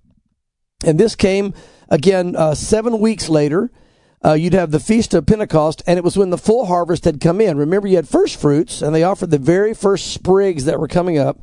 And 0.87 0.99
this 0.99 1.15
came, 1.15 1.53
again, 1.91 2.35
uh, 2.35 2.55
seven 2.55 2.99
weeks 2.99 3.29
later. 3.29 3.71
Uh, 4.25 4.33
you'd 4.33 4.55
have 4.55 4.71
the 4.71 4.81
Feast 4.81 5.13
of 5.13 5.27
Pentecost, 5.27 5.83
and 5.87 5.99
it 5.99 6.03
was 6.03 6.17
when 6.17 6.31
the 6.31 6.39
full 6.39 6.65
harvest 6.65 7.05
had 7.05 7.21
come 7.21 7.39
in. 7.39 7.59
Remember, 7.59 7.87
you 7.87 7.97
had 7.97 8.09
first 8.09 8.41
fruits, 8.41 8.81
and 8.81 8.95
they 8.95 9.03
offered 9.03 9.31
the 9.31 9.37
very 9.37 9.75
first 9.75 10.15
sprigs 10.15 10.65
that 10.65 10.81
were 10.81 10.89
coming 10.89 11.19
up. 11.19 11.43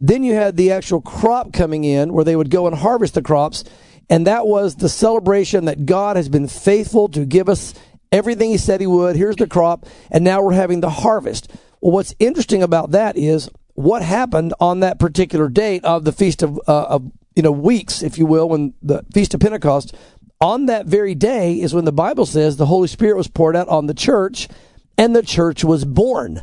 Then 0.00 0.24
you 0.24 0.32
had 0.32 0.56
the 0.56 0.72
actual 0.72 1.02
crop 1.02 1.52
coming 1.52 1.84
in, 1.84 2.14
where 2.14 2.24
they 2.24 2.36
would 2.36 2.50
go 2.50 2.66
and 2.66 2.74
harvest 2.74 3.12
the 3.12 3.22
crops. 3.22 3.64
And 4.08 4.26
that 4.26 4.46
was 4.46 4.76
the 4.76 4.88
celebration 4.88 5.64
that 5.64 5.86
God 5.86 6.16
has 6.16 6.28
been 6.28 6.48
faithful 6.48 7.08
to 7.08 7.24
give 7.24 7.48
us 7.48 7.74
everything 8.12 8.50
He 8.50 8.58
said 8.58 8.80
He 8.80 8.86
would. 8.86 9.16
Here's 9.16 9.36
the 9.36 9.46
crop, 9.46 9.86
and 10.10 10.24
now 10.24 10.42
we're 10.42 10.52
having 10.52 10.80
the 10.80 10.90
harvest. 10.90 11.50
Well, 11.80 11.92
what's 11.92 12.14
interesting 12.18 12.62
about 12.62 12.92
that 12.92 13.16
is 13.16 13.50
what 13.74 14.02
happened 14.02 14.54
on 14.60 14.80
that 14.80 14.98
particular 14.98 15.48
date 15.48 15.84
of 15.84 16.04
the 16.04 16.12
Feast 16.12 16.42
of, 16.42 16.58
uh, 16.66 16.84
of 16.84 17.10
you 17.34 17.42
know, 17.42 17.52
weeks, 17.52 18.02
if 18.02 18.16
you 18.18 18.26
will, 18.26 18.48
when 18.48 18.74
the 18.82 19.04
Feast 19.12 19.34
of 19.34 19.40
Pentecost. 19.40 19.94
On 20.40 20.66
that 20.66 20.86
very 20.86 21.14
day 21.14 21.60
is 21.60 21.74
when 21.74 21.84
the 21.84 21.92
Bible 21.92 22.26
says 22.26 22.56
the 22.56 22.66
Holy 22.66 22.88
Spirit 22.88 23.16
was 23.16 23.28
poured 23.28 23.56
out 23.56 23.68
on 23.68 23.86
the 23.86 23.94
church, 23.94 24.48
and 24.98 25.14
the 25.14 25.22
church 25.22 25.64
was 25.64 25.84
born. 25.84 26.42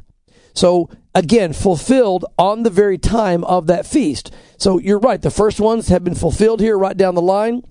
So 0.53 0.89
again, 1.15 1.53
fulfilled 1.53 2.25
on 2.37 2.63
the 2.63 2.69
very 2.69 2.97
time 2.97 3.43
of 3.43 3.67
that 3.67 3.85
feast. 3.85 4.31
So 4.57 4.79
you're 4.79 4.99
right. 4.99 5.21
The 5.21 5.31
first 5.31 5.59
ones 5.59 5.89
have 5.89 6.03
been 6.03 6.15
fulfilled 6.15 6.59
here 6.59 6.77
right 6.77 6.97
down 6.97 7.15
the 7.15 7.21
line. 7.21 7.63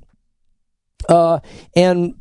Uh, 1.09 1.41
and 1.75 2.15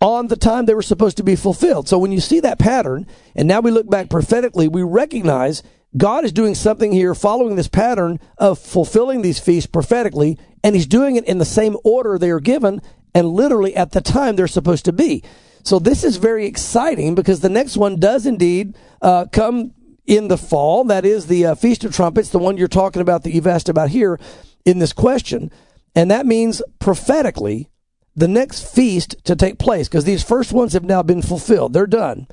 on 0.00 0.26
the 0.28 0.36
time 0.36 0.66
they 0.66 0.74
were 0.74 0.82
supposed 0.82 1.16
to 1.16 1.24
be 1.24 1.36
fulfilled. 1.36 1.88
So 1.88 1.98
when 1.98 2.12
you 2.12 2.20
see 2.20 2.40
that 2.40 2.58
pattern, 2.58 3.06
and 3.34 3.48
now 3.48 3.60
we 3.60 3.70
look 3.70 3.88
back 3.88 4.10
prophetically, 4.10 4.68
we 4.68 4.82
recognize 4.82 5.62
God 5.96 6.24
is 6.24 6.32
doing 6.32 6.54
something 6.54 6.92
here 6.92 7.14
following 7.14 7.56
this 7.56 7.68
pattern 7.68 8.20
of 8.36 8.58
fulfilling 8.58 9.22
these 9.22 9.38
feasts 9.38 9.66
prophetically, 9.66 10.38
and 10.62 10.74
He's 10.74 10.86
doing 10.86 11.16
it 11.16 11.24
in 11.24 11.38
the 11.38 11.44
same 11.46 11.76
order 11.84 12.18
they 12.18 12.30
are 12.30 12.40
given 12.40 12.82
and 13.14 13.28
literally 13.30 13.74
at 13.74 13.92
the 13.92 14.02
time 14.02 14.36
they're 14.36 14.46
supposed 14.46 14.84
to 14.84 14.92
be. 14.92 15.24
So 15.64 15.78
this 15.78 16.04
is 16.04 16.18
very 16.18 16.46
exciting 16.46 17.14
because 17.14 17.40
the 17.40 17.48
next 17.48 17.76
one 17.76 17.98
does 17.98 18.26
indeed 18.26 18.76
uh, 19.00 19.24
come 19.32 19.72
in 20.06 20.28
the 20.28 20.38
fall. 20.38 20.84
That 20.84 21.04
is 21.04 21.26
the 21.26 21.46
uh, 21.46 21.54
Feast 21.54 21.84
of 21.84 21.94
Trumpets, 21.94 22.28
the 22.28 22.38
one 22.38 22.56
you're 22.56 22.68
talking 22.68 23.02
about 23.02 23.22
that 23.22 23.32
you've 23.32 23.46
asked 23.46 23.68
about 23.68 23.90
here 23.90 24.18
in 24.64 24.78
this 24.78 24.92
question. 24.92 25.50
And 25.94 26.10
that 26.10 26.26
means 26.26 26.62
prophetically 26.78 27.70
the 28.14 28.28
next 28.28 28.74
feast 28.74 29.16
to 29.24 29.36
take 29.36 29.58
place 29.58 29.88
because 29.88 30.04
these 30.04 30.22
first 30.22 30.52
ones 30.52 30.72
have 30.72 30.84
now 30.84 31.02
been 31.02 31.22
fulfilled. 31.22 31.72
They're 31.72 31.86
done. 31.86 32.26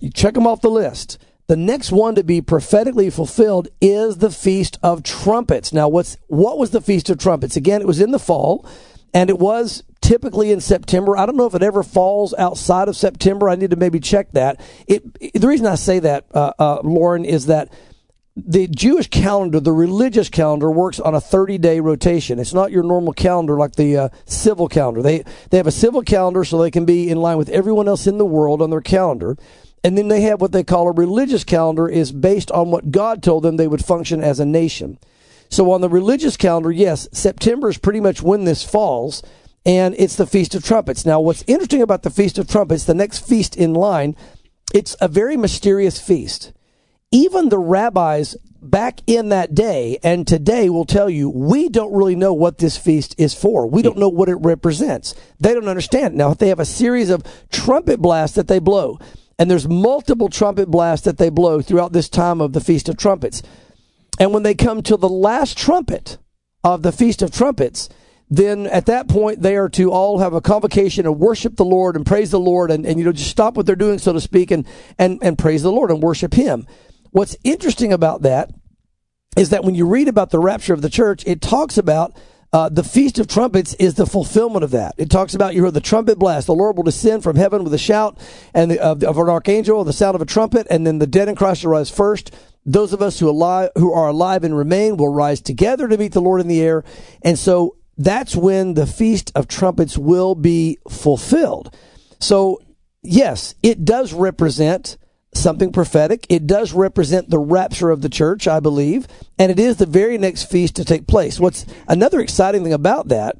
You 0.00 0.10
check 0.10 0.34
them 0.34 0.46
off 0.46 0.60
the 0.60 0.70
list. 0.70 1.18
The 1.48 1.56
next 1.56 1.90
one 1.90 2.14
to 2.14 2.22
be 2.22 2.40
prophetically 2.40 3.08
fulfilled 3.08 3.68
is 3.80 4.18
the 4.18 4.30
Feast 4.30 4.78
of 4.82 5.02
Trumpets. 5.02 5.72
Now, 5.72 5.88
what's 5.88 6.18
what 6.26 6.58
was 6.58 6.70
the 6.70 6.82
Feast 6.82 7.08
of 7.08 7.18
Trumpets? 7.18 7.56
Again, 7.56 7.80
it 7.80 7.86
was 7.86 8.00
in 8.00 8.10
the 8.10 8.18
fall, 8.18 8.68
and 9.14 9.30
it 9.30 9.38
was 9.38 9.82
typically 10.00 10.52
in 10.52 10.60
September. 10.60 11.16
I 11.16 11.26
don't 11.26 11.36
know 11.36 11.46
if 11.46 11.54
it 11.54 11.62
ever 11.62 11.82
falls 11.82 12.34
outside 12.34 12.88
of 12.88 12.96
September. 12.96 13.48
I 13.48 13.56
need 13.56 13.70
to 13.70 13.76
maybe 13.76 14.00
check 14.00 14.32
that. 14.32 14.60
It, 14.86 15.34
the 15.34 15.48
reason 15.48 15.66
I 15.66 15.74
say 15.74 15.98
that, 16.00 16.26
uh, 16.32 16.52
uh, 16.58 16.80
Lauren, 16.82 17.24
is 17.24 17.46
that 17.46 17.72
the 18.36 18.68
Jewish 18.68 19.08
calendar, 19.08 19.58
the 19.58 19.72
religious 19.72 20.28
calendar, 20.28 20.70
works 20.70 21.00
on 21.00 21.14
a 21.14 21.20
30 21.20 21.58
day 21.58 21.80
rotation. 21.80 22.38
It's 22.38 22.54
not 22.54 22.70
your 22.70 22.84
normal 22.84 23.12
calendar 23.12 23.56
like 23.56 23.74
the 23.74 23.96
uh, 23.96 24.08
civil 24.26 24.68
calendar. 24.68 25.02
They, 25.02 25.24
they 25.50 25.56
have 25.56 25.66
a 25.66 25.72
civil 25.72 26.02
calendar 26.02 26.44
so 26.44 26.58
they 26.58 26.70
can 26.70 26.84
be 26.84 27.10
in 27.10 27.18
line 27.18 27.36
with 27.36 27.48
everyone 27.48 27.88
else 27.88 28.06
in 28.06 28.18
the 28.18 28.24
world 28.24 28.62
on 28.62 28.70
their 28.70 28.80
calendar. 28.80 29.36
And 29.82 29.96
then 29.98 30.08
they 30.08 30.22
have 30.22 30.40
what 30.40 30.52
they 30.52 30.64
call 30.64 30.88
a 30.88 30.92
religious 30.92 31.44
calendar 31.44 31.88
is 31.88 32.12
based 32.12 32.50
on 32.50 32.70
what 32.70 32.90
God 32.90 33.22
told 33.22 33.42
them 33.42 33.56
they 33.56 33.68
would 33.68 33.84
function 33.84 34.22
as 34.22 34.40
a 34.40 34.44
nation. 34.44 34.98
So 35.48 35.70
on 35.72 35.80
the 35.80 35.88
religious 35.88 36.36
calendar, 36.36 36.70
yes, 36.70 37.08
September 37.12 37.68
is 37.68 37.78
pretty 37.78 38.00
much 38.00 38.22
when 38.22 38.44
this 38.44 38.62
falls 38.62 39.22
and 39.64 39.94
it's 39.98 40.16
the 40.16 40.26
Feast 40.26 40.54
of 40.54 40.64
Trumpets. 40.64 41.04
Now, 41.04 41.20
what's 41.20 41.44
interesting 41.46 41.82
about 41.82 42.02
the 42.02 42.10
Feast 42.10 42.38
of 42.38 42.48
Trumpets, 42.48 42.84
the 42.84 42.94
next 42.94 43.26
feast 43.26 43.56
in 43.56 43.74
line, 43.74 44.16
it's 44.72 44.96
a 45.00 45.08
very 45.08 45.36
mysterious 45.36 46.00
feast. 46.00 46.52
Even 47.10 47.48
the 47.48 47.58
rabbis 47.58 48.36
back 48.60 49.00
in 49.06 49.28
that 49.28 49.54
day 49.54 49.98
and 50.02 50.26
today 50.26 50.68
will 50.68 50.84
tell 50.84 51.08
you 51.08 51.30
we 51.30 51.68
don't 51.68 51.92
really 51.92 52.16
know 52.16 52.34
what 52.34 52.58
this 52.58 52.76
feast 52.76 53.14
is 53.18 53.34
for. 53.34 53.66
We 53.66 53.82
don't 53.82 53.98
know 53.98 54.08
what 54.08 54.28
it 54.28 54.36
represents. 54.36 55.14
They 55.38 55.54
don't 55.54 55.68
understand. 55.68 56.14
Now 56.14 56.34
they 56.34 56.48
have 56.48 56.60
a 56.60 56.64
series 56.64 57.10
of 57.10 57.22
trumpet 57.50 58.00
blasts 58.00 58.36
that 58.36 58.48
they 58.48 58.58
blow. 58.58 58.98
And 59.38 59.50
there's 59.50 59.68
multiple 59.68 60.28
trumpet 60.28 60.68
blasts 60.68 61.04
that 61.04 61.18
they 61.18 61.30
blow 61.30 61.62
throughout 61.62 61.92
this 61.92 62.08
time 62.08 62.40
of 62.40 62.52
the 62.52 62.60
Feast 62.60 62.88
of 62.88 62.96
Trumpets. 62.96 63.42
And 64.18 64.32
when 64.32 64.42
they 64.42 64.54
come 64.54 64.82
to 64.82 64.96
the 64.96 65.08
last 65.08 65.56
trumpet 65.56 66.18
of 66.64 66.82
the 66.82 66.92
Feast 66.92 67.22
of 67.22 67.30
Trumpets, 67.30 67.88
then 68.30 68.66
at 68.66 68.86
that 68.86 69.08
point 69.08 69.40
they 69.40 69.56
are 69.56 69.68
to 69.70 69.90
all 69.90 70.18
have 70.18 70.34
a 70.34 70.40
convocation 70.40 71.06
and 71.06 71.18
worship 71.18 71.56
the 71.56 71.64
Lord 71.64 71.96
and 71.96 72.04
praise 72.04 72.30
the 72.30 72.40
Lord 72.40 72.70
and, 72.70 72.84
and 72.84 72.98
you 72.98 73.04
know 73.04 73.12
just 73.12 73.30
stop 73.30 73.56
what 73.56 73.64
they're 73.64 73.76
doing 73.76 73.98
so 73.98 74.12
to 74.12 74.20
speak 74.20 74.50
and 74.50 74.66
and 74.98 75.18
and 75.22 75.38
praise 75.38 75.62
the 75.62 75.72
Lord 75.72 75.90
and 75.90 76.02
worship 76.02 76.34
him. 76.34 76.66
What's 77.10 77.36
interesting 77.42 77.92
about 77.92 78.22
that 78.22 78.50
is 79.36 79.50
that 79.50 79.64
when 79.64 79.74
you 79.74 79.86
read 79.86 80.08
about 80.08 80.30
the 80.30 80.38
rapture 80.38 80.74
of 80.74 80.82
the 80.82 80.90
church, 80.90 81.24
it 81.26 81.40
talks 81.40 81.78
about 81.78 82.16
uh, 82.52 82.68
the 82.68 82.82
Feast 82.82 83.18
of 83.18 83.28
Trumpets 83.28 83.74
is 83.74 83.94
the 83.94 84.06
fulfillment 84.06 84.64
of 84.64 84.70
that. 84.70 84.94
It 84.96 85.10
talks 85.10 85.34
about 85.34 85.54
you 85.54 85.62
heard 85.62 85.74
the 85.74 85.80
trumpet 85.80 86.18
blast. 86.18 86.46
The 86.46 86.54
Lord 86.54 86.76
will 86.76 86.84
descend 86.84 87.22
from 87.22 87.36
heaven 87.36 87.62
with 87.62 87.74
a 87.74 87.78
shout 87.78 88.18
and 88.54 88.70
the, 88.70 88.80
of, 88.80 89.04
of, 89.04 89.18
an 89.18 89.28
archangel, 89.28 89.84
the 89.84 89.92
sound 89.92 90.14
of 90.14 90.22
a 90.22 90.26
trumpet, 90.26 90.66
and 90.70 90.86
then 90.86 90.98
the 90.98 91.06
dead 91.06 91.28
in 91.28 91.36
Christ 91.36 91.64
will 91.64 91.72
rise 91.72 91.90
first. 91.90 92.34
Those 92.68 92.92
of 92.92 93.00
us 93.00 93.18
who 93.18 93.30
alive 93.30 93.70
who 93.76 93.94
are 93.94 94.08
alive 94.08 94.44
and 94.44 94.54
remain 94.54 94.98
will 94.98 95.08
rise 95.08 95.40
together 95.40 95.88
to 95.88 95.96
meet 95.96 96.12
the 96.12 96.20
Lord 96.20 96.42
in 96.42 96.48
the 96.48 96.60
air. 96.60 96.84
And 97.22 97.38
so 97.38 97.76
that's 97.96 98.36
when 98.36 98.74
the 98.74 98.86
Feast 98.86 99.32
of 99.34 99.48
Trumpets 99.48 99.96
will 99.96 100.34
be 100.34 100.78
fulfilled. 100.86 101.74
So 102.20 102.60
yes, 103.02 103.54
it 103.62 103.86
does 103.86 104.12
represent 104.12 104.98
something 105.32 105.72
prophetic. 105.72 106.26
It 106.28 106.46
does 106.46 106.74
represent 106.74 107.30
the 107.30 107.38
rapture 107.38 107.88
of 107.88 108.02
the 108.02 108.10
church, 108.10 108.46
I 108.46 108.60
believe, 108.60 109.06
and 109.38 109.50
it 109.50 109.58
is 109.58 109.78
the 109.78 109.86
very 109.86 110.18
next 110.18 110.50
feast 110.50 110.76
to 110.76 110.84
take 110.84 111.06
place. 111.06 111.40
What's 111.40 111.64
another 111.88 112.20
exciting 112.20 112.64
thing 112.64 112.74
about 112.74 113.08
that 113.08 113.36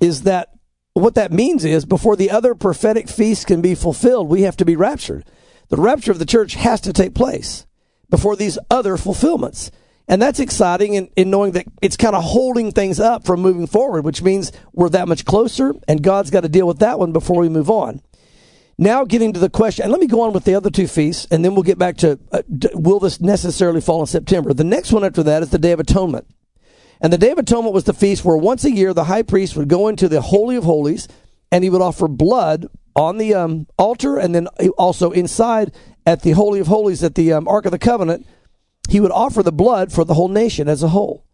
is 0.00 0.22
that 0.22 0.48
what 0.94 1.14
that 1.14 1.32
means 1.32 1.64
is 1.64 1.84
before 1.84 2.16
the 2.16 2.32
other 2.32 2.56
prophetic 2.56 3.08
feasts 3.08 3.44
can 3.44 3.60
be 3.60 3.76
fulfilled, 3.76 4.28
we 4.28 4.42
have 4.42 4.56
to 4.56 4.64
be 4.64 4.74
raptured. 4.74 5.24
The 5.68 5.76
rapture 5.76 6.10
of 6.10 6.18
the 6.18 6.26
church 6.26 6.54
has 6.54 6.80
to 6.80 6.92
take 6.92 7.14
place 7.14 7.64
before 8.12 8.36
these 8.36 8.58
other 8.70 8.98
fulfillments. 8.98 9.70
And 10.06 10.20
that's 10.20 10.38
exciting 10.38 10.92
in, 10.94 11.08
in 11.16 11.30
knowing 11.30 11.52
that 11.52 11.64
it's 11.80 11.96
kind 11.96 12.14
of 12.14 12.22
holding 12.22 12.70
things 12.70 13.00
up 13.00 13.24
from 13.24 13.40
moving 13.40 13.66
forward, 13.66 14.04
which 14.04 14.22
means 14.22 14.52
we're 14.74 14.90
that 14.90 15.08
much 15.08 15.24
closer, 15.24 15.74
and 15.88 16.02
God's 16.02 16.30
got 16.30 16.42
to 16.42 16.48
deal 16.50 16.66
with 16.66 16.80
that 16.80 16.98
one 16.98 17.12
before 17.12 17.40
we 17.40 17.48
move 17.48 17.70
on. 17.70 18.02
Now, 18.76 19.04
getting 19.04 19.32
to 19.32 19.40
the 19.40 19.48
question, 19.48 19.84
and 19.84 19.92
let 19.92 20.00
me 20.00 20.06
go 20.06 20.20
on 20.20 20.34
with 20.34 20.44
the 20.44 20.54
other 20.54 20.68
two 20.68 20.86
feasts, 20.86 21.26
and 21.30 21.42
then 21.42 21.54
we'll 21.54 21.62
get 21.62 21.78
back 21.78 21.96
to 21.98 22.18
uh, 22.32 22.42
will 22.74 23.00
this 23.00 23.18
necessarily 23.18 23.80
fall 23.80 24.00
in 24.00 24.06
September? 24.06 24.52
The 24.52 24.62
next 24.62 24.92
one 24.92 25.04
after 25.04 25.22
that 25.22 25.42
is 25.42 25.48
the 25.48 25.58
Day 25.58 25.72
of 25.72 25.80
Atonement. 25.80 26.26
And 27.00 27.12
the 27.12 27.18
Day 27.18 27.30
of 27.30 27.38
Atonement 27.38 27.72
was 27.72 27.84
the 27.84 27.94
feast 27.94 28.26
where 28.26 28.36
once 28.36 28.64
a 28.64 28.70
year 28.70 28.92
the 28.92 29.04
high 29.04 29.22
priest 29.22 29.56
would 29.56 29.68
go 29.68 29.88
into 29.88 30.06
the 30.06 30.20
Holy 30.20 30.56
of 30.56 30.64
Holies 30.64 31.08
and 31.50 31.64
he 31.64 31.70
would 31.70 31.80
offer 31.80 32.08
blood 32.08 32.66
on 32.94 33.16
the 33.16 33.34
um, 33.34 33.66
altar 33.78 34.18
and 34.18 34.34
then 34.34 34.48
also 34.76 35.12
inside 35.12 35.72
at 36.06 36.22
the 36.22 36.32
Holy 36.32 36.60
of 36.60 36.66
Holies 36.66 37.02
at 37.02 37.14
the 37.14 37.32
um, 37.32 37.48
Ark 37.48 37.64
of 37.64 37.72
the 37.72 37.78
Covenant. 37.78 38.26
He 38.88 39.00
would 39.00 39.12
offer 39.12 39.42
the 39.42 39.52
blood 39.52 39.92
for 39.92 40.04
the 40.04 40.14
whole 40.14 40.28
nation 40.28 40.68
as 40.68 40.82
a 40.82 40.88
whole. 40.88 41.24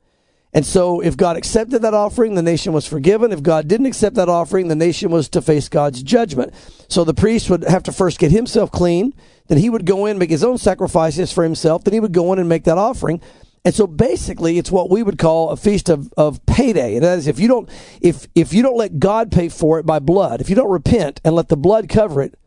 And 0.52 0.64
so 0.64 1.00
if 1.00 1.16
God 1.16 1.36
accepted 1.36 1.82
that 1.82 1.94
offering, 1.94 2.34
the 2.34 2.42
nation 2.42 2.72
was 2.72 2.86
forgiven. 2.86 3.32
If 3.32 3.42
God 3.42 3.68
didn't 3.68 3.86
accept 3.86 4.16
that 4.16 4.30
offering, 4.30 4.68
the 4.68 4.74
nation 4.74 5.10
was 5.10 5.28
to 5.30 5.42
face 5.42 5.68
God's 5.68 6.02
judgment. 6.02 6.54
So 6.88 7.04
the 7.04 7.14
priest 7.14 7.50
would 7.50 7.64
have 7.64 7.82
to 7.84 7.92
first 7.92 8.18
get 8.18 8.30
himself 8.30 8.70
clean. 8.70 9.12
Then 9.48 9.58
he 9.58 9.68
would 9.68 9.84
go 9.84 10.06
in, 10.06 10.18
make 10.18 10.30
his 10.30 10.44
own 10.44 10.56
sacrifices 10.56 11.32
for 11.32 11.44
himself. 11.44 11.84
Then 11.84 11.92
he 11.94 12.00
would 12.00 12.12
go 12.12 12.32
in 12.32 12.38
and 12.38 12.48
make 12.48 12.64
that 12.64 12.78
offering. 12.78 13.20
And 13.64 13.74
so 13.74 13.86
basically 13.86 14.56
it's 14.56 14.70
what 14.70 14.88
we 14.88 15.02
would 15.02 15.18
call 15.18 15.50
a 15.50 15.56
feast 15.56 15.90
of, 15.90 16.10
of 16.16 16.44
payday. 16.46 16.94
And 16.94 17.04
that 17.04 17.18
is 17.18 17.26
if 17.26 17.38
you 17.38 17.48
don't, 17.48 17.68
if, 18.00 18.26
if 18.34 18.54
you 18.54 18.62
don't 18.62 18.76
let 18.76 18.98
God 18.98 19.30
pay 19.30 19.50
for 19.50 19.78
it 19.78 19.84
by 19.84 19.98
blood, 19.98 20.40
if 20.40 20.48
you 20.48 20.56
don't 20.56 20.70
repent 20.70 21.20
and 21.24 21.34
let 21.34 21.48
the 21.48 21.56
blood 21.56 21.88
cover 21.90 22.22
it, 22.22 22.38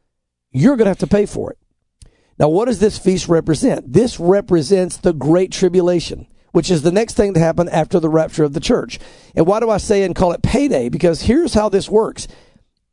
you're 0.51 0.75
going 0.75 0.85
to 0.85 0.89
have 0.89 0.97
to 0.99 1.07
pay 1.07 1.27
for 1.27 1.51
it. 1.51 1.59
Now, 2.41 2.49
what 2.49 2.65
does 2.65 2.79
this 2.79 2.97
feast 2.97 3.29
represent? 3.29 3.93
This 3.93 4.19
represents 4.19 4.97
the 4.97 5.13
great 5.13 5.51
tribulation 5.51 6.27
which 6.51 6.69
is 6.69 6.81
the 6.81 6.91
next 6.91 7.13
thing 7.13 7.33
to 7.33 7.39
happen 7.39 7.69
after 7.69 7.99
the 7.99 8.09
rapture 8.09 8.43
of 8.43 8.53
the 8.53 8.59
church. 8.59 8.99
And 9.35 9.45
why 9.45 9.59
do 9.59 9.69
I 9.69 9.77
say 9.77 10.03
and 10.03 10.15
call 10.15 10.33
it 10.33 10.41
payday? 10.41 10.89
Because 10.89 11.21
here's 11.21 11.53
how 11.53 11.69
this 11.69 11.89
works. 11.89 12.27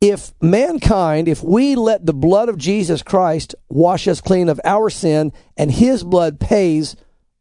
If 0.01 0.31
mankind, 0.41 1.27
if 1.27 1.43
we 1.43 1.75
let 1.75 2.05
the 2.05 2.13
blood 2.13 2.47
of 2.47 2.57
Jesus 2.57 3.03
Christ 3.03 3.55
wash 3.67 4.07
us 4.07 4.21
clean 4.21 4.47
of 4.47 4.61
our 4.63 4.89
sin 4.89 5.33
and 5.57 5.71
his 5.71 6.05
blood 6.05 6.39
pays 6.39 6.95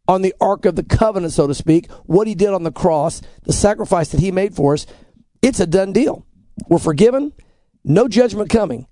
on 0.08 0.22
the 0.22 0.34
Ark 0.40 0.64
of 0.64 0.74
the 0.74 0.82
Covenant, 0.82 1.34
so 1.34 1.46
to 1.46 1.54
speak, 1.54 1.88
what 2.06 2.26
he 2.26 2.34
did 2.34 2.48
on 2.48 2.64
the 2.64 2.72
cross, 2.72 3.22
the 3.44 3.52
sacrifice 3.52 4.08
that 4.08 4.20
he 4.20 4.32
made 4.32 4.56
for 4.56 4.74
us, 4.74 4.86
it's 5.40 5.60
a 5.60 5.66
done 5.66 5.92
deal. 5.92 6.26
We're 6.68 6.78
forgiven, 6.78 7.32
no 7.84 8.08
judgment 8.08 8.50
coming. 8.50 8.88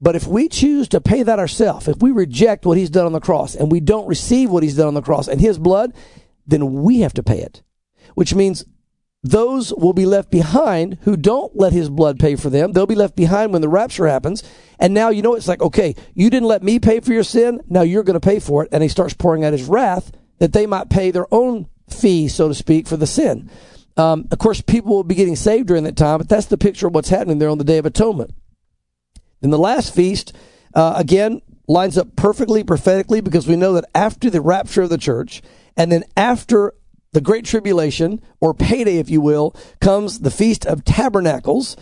But 0.00 0.16
if 0.16 0.26
we 0.26 0.48
choose 0.48 0.88
to 0.88 1.00
pay 1.00 1.22
that 1.22 1.38
ourselves, 1.38 1.86
if 1.86 2.00
we 2.00 2.10
reject 2.10 2.64
what 2.64 2.78
he's 2.78 2.90
done 2.90 3.06
on 3.06 3.12
the 3.12 3.20
cross 3.20 3.54
and 3.54 3.70
we 3.70 3.80
don't 3.80 4.08
receive 4.08 4.50
what 4.50 4.62
he's 4.62 4.76
done 4.76 4.88
on 4.88 4.94
the 4.94 5.02
cross 5.02 5.28
and 5.28 5.40
his 5.40 5.58
blood, 5.58 5.92
then 6.46 6.82
we 6.82 7.00
have 7.00 7.12
to 7.14 7.22
pay 7.22 7.40
it, 7.40 7.62
which 8.14 8.34
means 8.34 8.64
those 9.22 9.74
will 9.74 9.92
be 9.92 10.06
left 10.06 10.30
behind 10.30 10.96
who 11.02 11.16
don't 11.16 11.54
let 11.54 11.74
his 11.74 11.90
blood 11.90 12.18
pay 12.18 12.36
for 12.36 12.48
them. 12.48 12.72
They'll 12.72 12.86
be 12.86 12.94
left 12.94 13.16
behind 13.16 13.52
when 13.52 13.60
the 13.60 13.68
rapture 13.68 14.06
happens. 14.06 14.42
And 14.78 14.94
now, 14.94 15.10
you 15.10 15.20
know, 15.20 15.34
it's 15.34 15.48
like, 15.48 15.60
okay, 15.60 15.94
you 16.14 16.30
didn't 16.30 16.48
let 16.48 16.62
me 16.62 16.78
pay 16.78 17.00
for 17.00 17.12
your 17.12 17.22
sin. 17.22 17.60
Now 17.68 17.82
you're 17.82 18.02
going 18.02 18.18
to 18.18 18.26
pay 18.26 18.40
for 18.40 18.62
it. 18.62 18.70
And 18.72 18.82
he 18.82 18.88
starts 18.88 19.12
pouring 19.12 19.44
out 19.44 19.52
his 19.52 19.64
wrath 19.64 20.10
that 20.38 20.54
they 20.54 20.66
might 20.66 20.88
pay 20.88 21.10
their 21.10 21.26
own 21.32 21.68
fee, 21.90 22.28
so 22.28 22.48
to 22.48 22.54
speak, 22.54 22.86
for 22.86 22.96
the 22.96 23.06
sin. 23.06 23.50
Um, 23.98 24.26
of 24.30 24.38
course, 24.38 24.62
people 24.62 24.96
will 24.96 25.04
be 25.04 25.14
getting 25.14 25.36
saved 25.36 25.68
during 25.68 25.84
that 25.84 25.96
time, 25.96 26.18
but 26.18 26.28
that's 26.28 26.46
the 26.46 26.56
picture 26.56 26.86
of 26.86 26.94
what's 26.94 27.10
happening 27.10 27.38
there 27.38 27.50
on 27.50 27.58
the 27.58 27.64
Day 27.64 27.76
of 27.76 27.84
Atonement. 27.84 28.32
Then 29.40 29.50
the 29.50 29.58
last 29.58 29.94
feast, 29.94 30.32
uh, 30.74 30.94
again, 30.96 31.42
lines 31.68 31.96
up 31.96 32.16
perfectly 32.16 32.64
prophetically 32.64 33.20
because 33.20 33.46
we 33.46 33.56
know 33.56 33.74
that 33.74 33.88
after 33.94 34.28
the 34.28 34.40
rapture 34.40 34.82
of 34.82 34.90
the 34.90 34.98
church, 34.98 35.42
and 35.76 35.90
then 35.90 36.04
after 36.16 36.74
the 37.12 37.20
Great 37.20 37.44
Tribulation, 37.44 38.20
or 38.40 38.54
payday, 38.54 38.98
if 38.98 39.10
you 39.10 39.20
will, 39.20 39.54
comes 39.80 40.20
the 40.20 40.30
Feast 40.30 40.64
of 40.66 40.84
Tabernacles. 40.84 41.76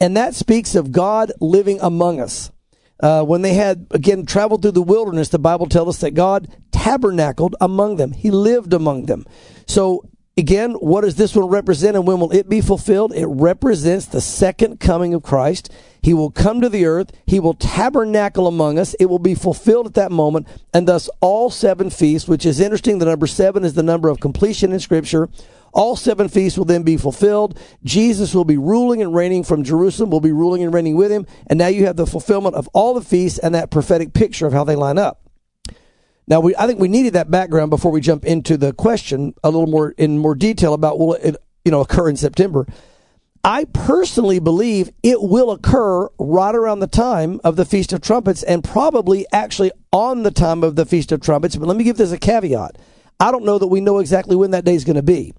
And 0.00 0.16
that 0.16 0.34
speaks 0.34 0.74
of 0.74 0.92
God 0.92 1.32
living 1.40 1.78
among 1.82 2.20
us. 2.20 2.50
Uh, 2.98 3.22
when 3.22 3.42
they 3.42 3.54
had, 3.54 3.86
again, 3.90 4.24
traveled 4.24 4.62
through 4.62 4.70
the 4.72 4.82
wilderness, 4.82 5.28
the 5.28 5.38
Bible 5.38 5.66
tells 5.66 5.96
us 5.96 6.00
that 6.00 6.12
God 6.12 6.48
tabernacled 6.70 7.56
among 7.60 7.96
them. 7.96 8.12
He 8.12 8.30
lived 8.30 8.72
among 8.72 9.06
them. 9.06 9.26
So 9.66 10.08
Again, 10.40 10.72
what 10.72 11.02
does 11.02 11.16
this 11.16 11.36
one 11.36 11.48
represent 11.48 11.96
and 11.96 12.06
when 12.06 12.18
will 12.18 12.32
it 12.32 12.48
be 12.48 12.62
fulfilled? 12.62 13.12
It 13.14 13.26
represents 13.26 14.06
the 14.06 14.22
second 14.22 14.80
coming 14.80 15.12
of 15.12 15.22
Christ. 15.22 15.70
He 16.00 16.14
will 16.14 16.30
come 16.30 16.62
to 16.62 16.70
the 16.70 16.86
earth. 16.86 17.12
He 17.26 17.38
will 17.38 17.52
tabernacle 17.52 18.46
among 18.46 18.78
us. 18.78 18.94
It 18.94 19.04
will 19.04 19.18
be 19.18 19.34
fulfilled 19.34 19.86
at 19.86 19.94
that 19.96 20.10
moment. 20.10 20.48
And 20.72 20.88
thus 20.88 21.10
all 21.20 21.50
seven 21.50 21.90
feasts, 21.90 22.26
which 22.26 22.46
is 22.46 22.58
interesting. 22.58 23.00
The 23.00 23.04
number 23.04 23.26
seven 23.26 23.64
is 23.64 23.74
the 23.74 23.82
number 23.82 24.08
of 24.08 24.20
completion 24.20 24.72
in 24.72 24.80
scripture. 24.80 25.28
All 25.74 25.94
seven 25.94 26.30
feasts 26.30 26.56
will 26.56 26.64
then 26.64 26.84
be 26.84 26.96
fulfilled. 26.96 27.60
Jesus 27.84 28.34
will 28.34 28.46
be 28.46 28.56
ruling 28.56 29.02
and 29.02 29.14
reigning 29.14 29.44
from 29.44 29.62
Jerusalem. 29.62 30.08
Will 30.08 30.20
be 30.20 30.32
ruling 30.32 30.62
and 30.62 30.72
reigning 30.72 30.96
with 30.96 31.12
him. 31.12 31.26
And 31.48 31.58
now 31.58 31.66
you 31.66 31.84
have 31.84 31.96
the 31.96 32.06
fulfillment 32.06 32.54
of 32.54 32.66
all 32.72 32.94
the 32.94 33.02
feasts 33.02 33.38
and 33.38 33.54
that 33.54 33.70
prophetic 33.70 34.14
picture 34.14 34.46
of 34.46 34.54
how 34.54 34.64
they 34.64 34.74
line 34.74 34.96
up. 34.96 35.20
Now, 36.26 36.40
we, 36.40 36.54
I 36.56 36.66
think 36.66 36.78
we 36.78 36.88
needed 36.88 37.14
that 37.14 37.30
background 37.30 37.70
before 37.70 37.90
we 37.90 38.00
jump 38.00 38.24
into 38.24 38.56
the 38.56 38.72
question 38.72 39.34
a 39.42 39.50
little 39.50 39.66
more 39.66 39.90
in 39.92 40.18
more 40.18 40.34
detail 40.34 40.74
about 40.74 40.98
will 40.98 41.14
it, 41.14 41.36
you 41.64 41.72
know, 41.72 41.80
occur 41.80 42.08
in 42.08 42.16
September. 42.16 42.66
I 43.42 43.64
personally 43.64 44.38
believe 44.38 44.90
it 45.02 45.22
will 45.22 45.50
occur 45.50 46.08
right 46.18 46.54
around 46.54 46.80
the 46.80 46.86
time 46.86 47.40
of 47.42 47.56
the 47.56 47.64
Feast 47.64 47.92
of 47.92 48.02
Trumpets 48.02 48.42
and 48.42 48.62
probably 48.62 49.26
actually 49.32 49.72
on 49.92 50.24
the 50.24 50.30
time 50.30 50.62
of 50.62 50.76
the 50.76 50.84
Feast 50.84 51.10
of 51.10 51.22
Trumpets. 51.22 51.56
But 51.56 51.66
let 51.66 51.76
me 51.76 51.84
give 51.84 51.96
this 51.96 52.12
a 52.12 52.18
caveat. 52.18 52.76
I 53.18 53.30
don't 53.30 53.44
know 53.44 53.58
that 53.58 53.68
we 53.68 53.80
know 53.80 53.98
exactly 53.98 54.36
when 54.36 54.50
that 54.50 54.64
day 54.64 54.74
is 54.74 54.84
going 54.84 54.96
to 54.96 55.02
be. 55.02 55.32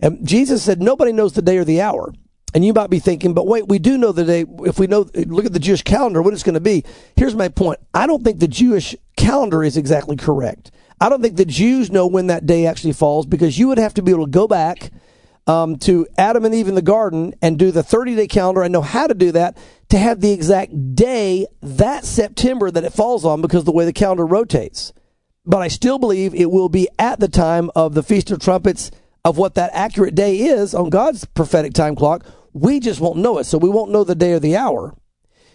And 0.00 0.26
Jesus 0.26 0.62
said, 0.62 0.82
nobody 0.82 1.12
knows 1.12 1.32
the 1.32 1.42
day 1.42 1.56
or 1.56 1.64
the 1.64 1.80
hour. 1.80 2.12
And 2.56 2.64
you 2.64 2.72
might 2.72 2.88
be 2.88 3.00
thinking, 3.00 3.34
but 3.34 3.46
wait, 3.46 3.68
we 3.68 3.78
do 3.78 3.98
know 3.98 4.12
the 4.12 4.24
day. 4.24 4.46
If 4.60 4.78
we 4.78 4.86
know, 4.86 5.10
look 5.14 5.44
at 5.44 5.52
the 5.52 5.58
Jewish 5.58 5.82
calendar, 5.82 6.22
what 6.22 6.32
it's 6.32 6.42
going 6.42 6.54
to 6.54 6.60
be. 6.60 6.84
Here's 7.14 7.34
my 7.34 7.48
point. 7.48 7.80
I 7.92 8.06
don't 8.06 8.24
think 8.24 8.40
the 8.40 8.48
Jewish 8.48 8.96
calendar 9.14 9.62
is 9.62 9.76
exactly 9.76 10.16
correct. 10.16 10.70
I 10.98 11.10
don't 11.10 11.20
think 11.20 11.36
the 11.36 11.44
Jews 11.44 11.90
know 11.90 12.06
when 12.06 12.28
that 12.28 12.46
day 12.46 12.64
actually 12.64 12.94
falls 12.94 13.26
because 13.26 13.58
you 13.58 13.68
would 13.68 13.76
have 13.76 13.92
to 13.92 14.02
be 14.02 14.10
able 14.10 14.24
to 14.24 14.30
go 14.30 14.48
back 14.48 14.90
um, 15.46 15.76
to 15.80 16.06
Adam 16.16 16.46
and 16.46 16.54
Eve 16.54 16.68
in 16.68 16.74
the 16.74 16.80
garden 16.80 17.34
and 17.42 17.58
do 17.58 17.70
the 17.70 17.82
30 17.82 18.16
day 18.16 18.26
calendar 18.26 18.62
and 18.62 18.72
know 18.72 18.80
how 18.80 19.06
to 19.06 19.12
do 19.12 19.32
that 19.32 19.58
to 19.90 19.98
have 19.98 20.22
the 20.22 20.32
exact 20.32 20.94
day 20.94 21.46
that 21.60 22.06
September 22.06 22.70
that 22.70 22.84
it 22.84 22.94
falls 22.94 23.26
on 23.26 23.42
because 23.42 23.64
the 23.64 23.70
way 23.70 23.84
the 23.84 23.92
calendar 23.92 24.24
rotates. 24.24 24.94
But 25.44 25.60
I 25.60 25.68
still 25.68 25.98
believe 25.98 26.34
it 26.34 26.50
will 26.50 26.70
be 26.70 26.88
at 26.98 27.20
the 27.20 27.28
time 27.28 27.70
of 27.76 27.92
the 27.92 28.02
Feast 28.02 28.30
of 28.30 28.40
Trumpets 28.40 28.90
of 29.26 29.36
what 29.36 29.56
that 29.56 29.72
accurate 29.74 30.14
day 30.14 30.38
is 30.38 30.72
on 30.72 30.88
God's 30.88 31.24
prophetic 31.24 31.74
time 31.74 31.96
clock. 31.96 32.24
We 32.56 32.80
just 32.80 33.00
won't 33.00 33.18
know 33.18 33.38
it. 33.38 33.44
So 33.44 33.58
we 33.58 33.68
won't 33.68 33.90
know 33.90 34.04
the 34.04 34.14
day 34.14 34.32
or 34.32 34.40
the 34.40 34.56
hour. 34.56 34.96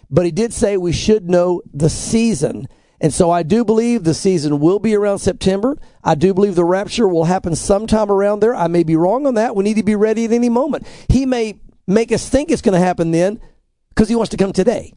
But 0.08 0.24
he 0.24 0.30
did 0.30 0.52
say 0.52 0.76
we 0.76 0.92
should 0.92 1.28
know 1.28 1.62
the 1.72 1.90
season 1.90 2.66
And 3.02 3.12
so 3.12 3.32
I 3.32 3.42
do 3.42 3.64
believe 3.64 4.04
the 4.04 4.14
season 4.14 4.60
will 4.60 4.78
be 4.78 4.94
around 4.94 5.18
September. 5.18 5.76
I 6.04 6.14
do 6.14 6.32
believe 6.32 6.54
the 6.54 6.64
rapture 6.64 7.08
will 7.08 7.24
happen 7.24 7.56
sometime 7.56 8.12
around 8.12 8.38
there. 8.38 8.54
I 8.54 8.68
may 8.68 8.84
be 8.84 8.94
wrong 8.94 9.26
on 9.26 9.34
that. 9.34 9.56
We 9.56 9.64
need 9.64 9.74
to 9.74 9.82
be 9.82 9.96
ready 9.96 10.24
at 10.24 10.30
any 10.30 10.48
moment. 10.48 10.86
He 11.08 11.26
may 11.26 11.60
make 11.88 12.12
us 12.12 12.28
think 12.28 12.48
it's 12.50 12.62
going 12.62 12.78
to 12.80 12.86
happen 12.86 13.10
then 13.10 13.40
because 13.88 14.08
he 14.08 14.14
wants 14.14 14.30
to 14.30 14.36
come 14.36 14.52
today. 14.52 14.92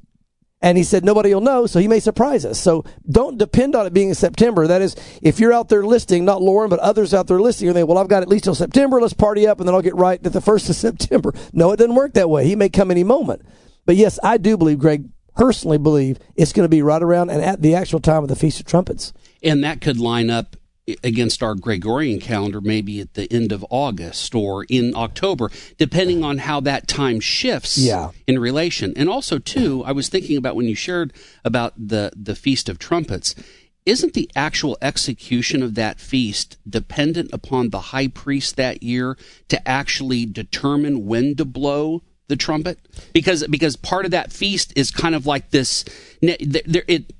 And 0.66 0.80
he 0.80 0.84
said 0.84 1.06
nobody 1.06 1.32
will 1.32 1.42
know, 1.42 1.68
so 1.68 1.78
he 1.80 1.88
may 1.88 2.00
surprise 2.00 2.44
us. 2.44 2.60
So 2.60 2.86
don't 3.08 3.38
depend 3.38 3.76
on 3.76 3.86
it 3.86 3.94
being 3.94 4.10
in 4.10 4.16
September. 4.16 4.66
That 4.66 4.82
is, 4.82 4.96
if 5.22 5.40
you're 5.40 5.54
out 5.54 5.70
there 5.70 5.86
listing, 5.86 6.26
not 6.26 6.42
Lauren, 6.42 6.72
but 6.72 6.80
others 6.80 7.14
out 7.14 7.28
there 7.28 7.40
listing, 7.40 7.68
and 7.68 7.78
they, 7.78 7.84
well, 7.84 8.00
I've 8.00 8.08
got 8.08 8.24
at 8.24 8.28
least 8.28 8.46
till 8.46 8.56
September. 8.56 9.00
Let's 9.00 9.14
party 9.14 9.46
up, 9.46 9.60
and 9.60 9.68
then 9.68 9.76
I'll 9.76 9.84
get 9.84 9.96
right 9.96 10.20
at 10.26 10.34
the 10.34 10.42
first 10.42 10.68
of 10.68 10.76
September. 10.76 11.36
No, 11.54 11.72
it 11.72 11.78
doesn't 11.78 11.94
work 11.94 12.16
that 12.16 12.32
way. 12.32 12.48
He 12.48 12.56
may 12.56 12.70
come 12.70 12.90
any 12.90 13.04
moment. 13.04 13.44
But 13.86 13.96
yes, 13.96 14.18
I 14.24 14.38
do 14.38 14.58
believe, 14.58 14.80
Greg, 14.80 15.08
personally 15.36 15.78
believe 15.78 16.18
it's 16.36 16.52
going 16.52 16.66
to 16.66 16.70
be 16.70 16.82
right 16.82 17.04
around 17.04 17.30
and 17.30 17.44
at 17.44 17.62
the 17.62 17.76
actual 17.76 18.00
time 18.00 18.24
of 18.24 18.30
the 18.30 18.36
Feast 18.36 18.60
of 18.60 18.66
Trumpets. 18.66 19.14
And 19.44 19.64
that 19.64 19.82
could 19.82 20.00
line 20.00 20.32
up 20.32 20.56
against 21.04 21.42
our 21.42 21.56
Gregorian 21.56 22.20
calendar, 22.20 22.62
maybe 22.62 23.00
at 23.00 23.16
the 23.16 23.32
end 23.34 23.52
of 23.52 23.66
August 23.70 24.36
or 24.36 24.66
in 24.66 24.96
October, 24.96 25.50
depending 25.78 26.24
on 26.24 26.40
how 26.40 26.60
that 26.60 26.88
time 26.88 27.20
shifts 27.20 27.78
yeah. 27.78 28.12
in 28.28 28.38
relation. 28.38 28.94
And 28.96 29.10
also, 29.10 29.40
too, 29.40 29.84
I 29.86 29.92
was 29.92 30.10
thinking 30.10 30.38
about 30.38 30.56
when 30.56 30.68
you 30.68 30.76
shared 30.76 31.14
about 31.44 31.74
the, 31.76 32.12
the 32.16 32.36
Feast 32.36 32.70
of 32.70 32.78
Trumpets. 32.78 33.36
Isn't 33.86 34.14
the 34.14 34.30
actual 34.36 34.78
execution 34.82 35.62
of 35.62 35.76
that 35.76 36.00
feast 36.00 36.58
dependent 36.68 37.30
upon 37.32 37.70
the 37.70 37.80
high 37.80 38.08
priest 38.08 38.56
that 38.56 38.82
year 38.82 39.16
to 39.48 39.68
actually 39.68 40.26
determine 40.26 41.06
when 41.06 41.36
to 41.36 41.46
blow 41.46 42.02
the 42.28 42.36
trumpet? 42.36 42.80
Because 43.14 43.46
because 43.46 43.76
part 43.76 44.06
of 44.06 44.12
that 44.12 44.34
feast 44.34 44.74
is 44.76 44.90
kind 44.90 45.14
of 45.14 45.28
like 45.28 45.52
this. 45.52 45.86
It 46.20 47.14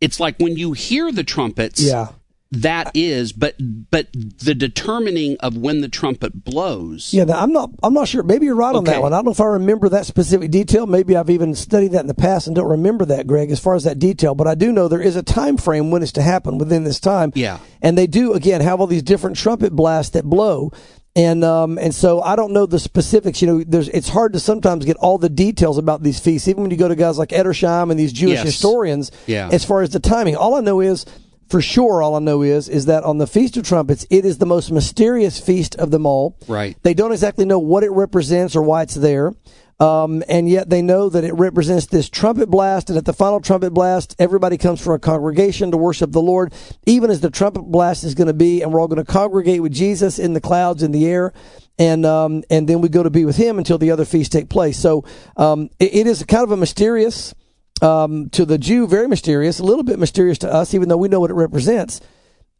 it's 0.00 0.20
like 0.20 0.38
when 0.38 0.56
you 0.56 0.72
hear 0.72 1.10
the 1.10 1.24
trumpets. 1.24 1.82
Yeah 1.82 2.10
that 2.54 2.90
is 2.94 3.32
but 3.32 3.54
but 3.90 4.08
the 4.12 4.54
determining 4.54 5.36
of 5.40 5.56
when 5.56 5.80
the 5.80 5.88
trumpet 5.88 6.44
blows. 6.44 7.12
Yeah 7.12 7.24
i'm 7.28 7.52
not 7.52 7.70
i'm 7.82 7.94
not 7.94 8.08
sure. 8.08 8.22
Maybe 8.22 8.46
you're 8.46 8.54
right 8.54 8.74
on 8.74 8.84
that 8.84 9.02
one. 9.02 9.12
I 9.12 9.16
don't 9.16 9.26
know 9.26 9.30
if 9.32 9.40
i 9.40 9.44
remember 9.44 9.88
that 9.90 10.06
specific 10.06 10.50
detail. 10.50 10.86
Maybe 10.86 11.16
i've 11.16 11.30
even 11.30 11.54
studied 11.54 11.92
that 11.92 12.00
in 12.00 12.06
the 12.06 12.14
past 12.14 12.46
and 12.46 12.56
don't 12.56 12.70
remember 12.70 13.04
that 13.06 13.26
greg 13.26 13.50
as 13.50 13.60
far 13.60 13.74
as 13.74 13.84
that 13.84 13.98
detail. 13.98 14.34
But 14.34 14.46
i 14.46 14.54
do 14.54 14.72
know 14.72 14.88
there 14.88 15.00
is 15.00 15.16
a 15.16 15.22
time 15.22 15.56
frame 15.56 15.90
when 15.90 16.02
it's 16.02 16.12
to 16.12 16.22
happen 16.22 16.58
within 16.58 16.84
this 16.84 17.00
time. 17.00 17.32
Yeah. 17.34 17.58
And 17.82 17.98
they 17.98 18.06
do 18.06 18.32
again 18.32 18.60
have 18.60 18.80
all 18.80 18.86
these 18.86 19.02
different 19.02 19.36
trumpet 19.36 19.72
blasts 19.74 20.12
that 20.12 20.24
blow. 20.24 20.72
And 21.16 21.44
um, 21.44 21.78
and 21.78 21.94
so 21.94 22.20
I 22.22 22.34
don't 22.34 22.52
know 22.52 22.66
the 22.66 22.80
specifics. 22.80 23.40
You 23.40 23.46
know, 23.46 23.64
there's 23.64 23.88
it's 23.88 24.08
hard 24.08 24.32
to 24.32 24.40
sometimes 24.40 24.84
get 24.84 24.96
all 24.96 25.16
the 25.16 25.28
details 25.28 25.78
about 25.78 26.02
these 26.02 26.18
feasts, 26.18 26.48
even 26.48 26.62
when 26.62 26.72
you 26.72 26.76
go 26.76 26.88
to 26.88 26.96
guys 26.96 27.18
like 27.18 27.28
Edersheim 27.28 27.90
and 27.92 28.00
these 28.00 28.12
Jewish 28.12 28.38
yes. 28.38 28.44
historians. 28.44 29.12
Yeah. 29.26 29.48
As 29.52 29.64
far 29.64 29.82
as 29.82 29.90
the 29.90 30.00
timing, 30.00 30.34
all 30.34 30.56
I 30.56 30.60
know 30.60 30.80
is 30.80 31.06
for 31.48 31.60
sure, 31.60 32.02
all 32.02 32.14
I 32.14 32.20
know 32.20 32.42
is 32.42 32.68
is 32.68 32.86
that 32.86 33.04
on 33.04 33.18
the 33.18 33.26
Feast 33.26 33.56
of 33.56 33.66
Trumpets, 33.66 34.06
it 34.10 34.24
is 34.24 34.38
the 34.38 34.46
most 34.46 34.70
mysterious 34.70 35.38
feast 35.38 35.74
of 35.76 35.90
them 35.90 36.06
all. 36.06 36.36
Right. 36.48 36.76
They 36.82 36.94
don't 36.94 37.12
exactly 37.12 37.44
know 37.44 37.58
what 37.58 37.84
it 37.84 37.90
represents 37.90 38.56
or 38.56 38.62
why 38.62 38.82
it's 38.82 38.94
there. 38.94 39.34
Um, 39.80 40.22
and 40.28 40.48
yet 40.48 40.70
they 40.70 40.82
know 40.82 41.08
that 41.08 41.24
it 41.24 41.34
represents 41.34 41.86
this 41.86 42.08
trumpet 42.08 42.48
blast, 42.48 42.90
and 42.90 42.96
at 42.96 43.04
the 43.04 43.12
final 43.12 43.40
trumpet 43.40 43.70
blast, 43.70 44.14
everybody 44.20 44.56
comes 44.56 44.80
from 44.80 44.94
a 44.94 44.98
congregation 45.00 45.72
to 45.72 45.76
worship 45.76 46.12
the 46.12 46.22
Lord, 46.22 46.52
even 46.86 47.10
as 47.10 47.20
the 47.20 47.30
trumpet 47.30 47.62
blast 47.62 48.04
is 48.04 48.14
going 48.14 48.28
to 48.28 48.34
be, 48.34 48.62
and 48.62 48.72
we're 48.72 48.80
all 48.80 48.86
going 48.86 49.04
to 49.04 49.12
congregate 49.12 49.62
with 49.62 49.72
Jesus 49.72 50.20
in 50.20 50.32
the 50.32 50.40
clouds 50.40 50.84
in 50.84 50.92
the 50.92 51.06
air, 51.06 51.32
and 51.76 52.06
um, 52.06 52.44
and 52.50 52.68
then 52.68 52.82
we 52.82 52.88
go 52.88 53.02
to 53.02 53.10
be 53.10 53.24
with 53.24 53.36
Him 53.36 53.58
until 53.58 53.76
the 53.76 53.90
other 53.90 54.04
feasts 54.04 54.32
take 54.32 54.48
place. 54.48 54.78
So 54.78 55.04
um, 55.36 55.70
it, 55.80 55.92
it 55.92 56.06
is 56.06 56.22
kind 56.22 56.44
of 56.44 56.52
a 56.52 56.56
mysterious 56.56 57.34
um, 57.82 58.28
to 58.30 58.44
the 58.44 58.58
Jew, 58.58 58.86
very 58.86 59.08
mysterious, 59.08 59.58
a 59.58 59.64
little 59.64 59.82
bit 59.84 59.98
mysterious 59.98 60.38
to 60.38 60.52
us, 60.52 60.74
even 60.74 60.88
though 60.88 60.96
we 60.96 61.08
know 61.08 61.20
what 61.20 61.30
it 61.30 61.34
represents. 61.34 62.00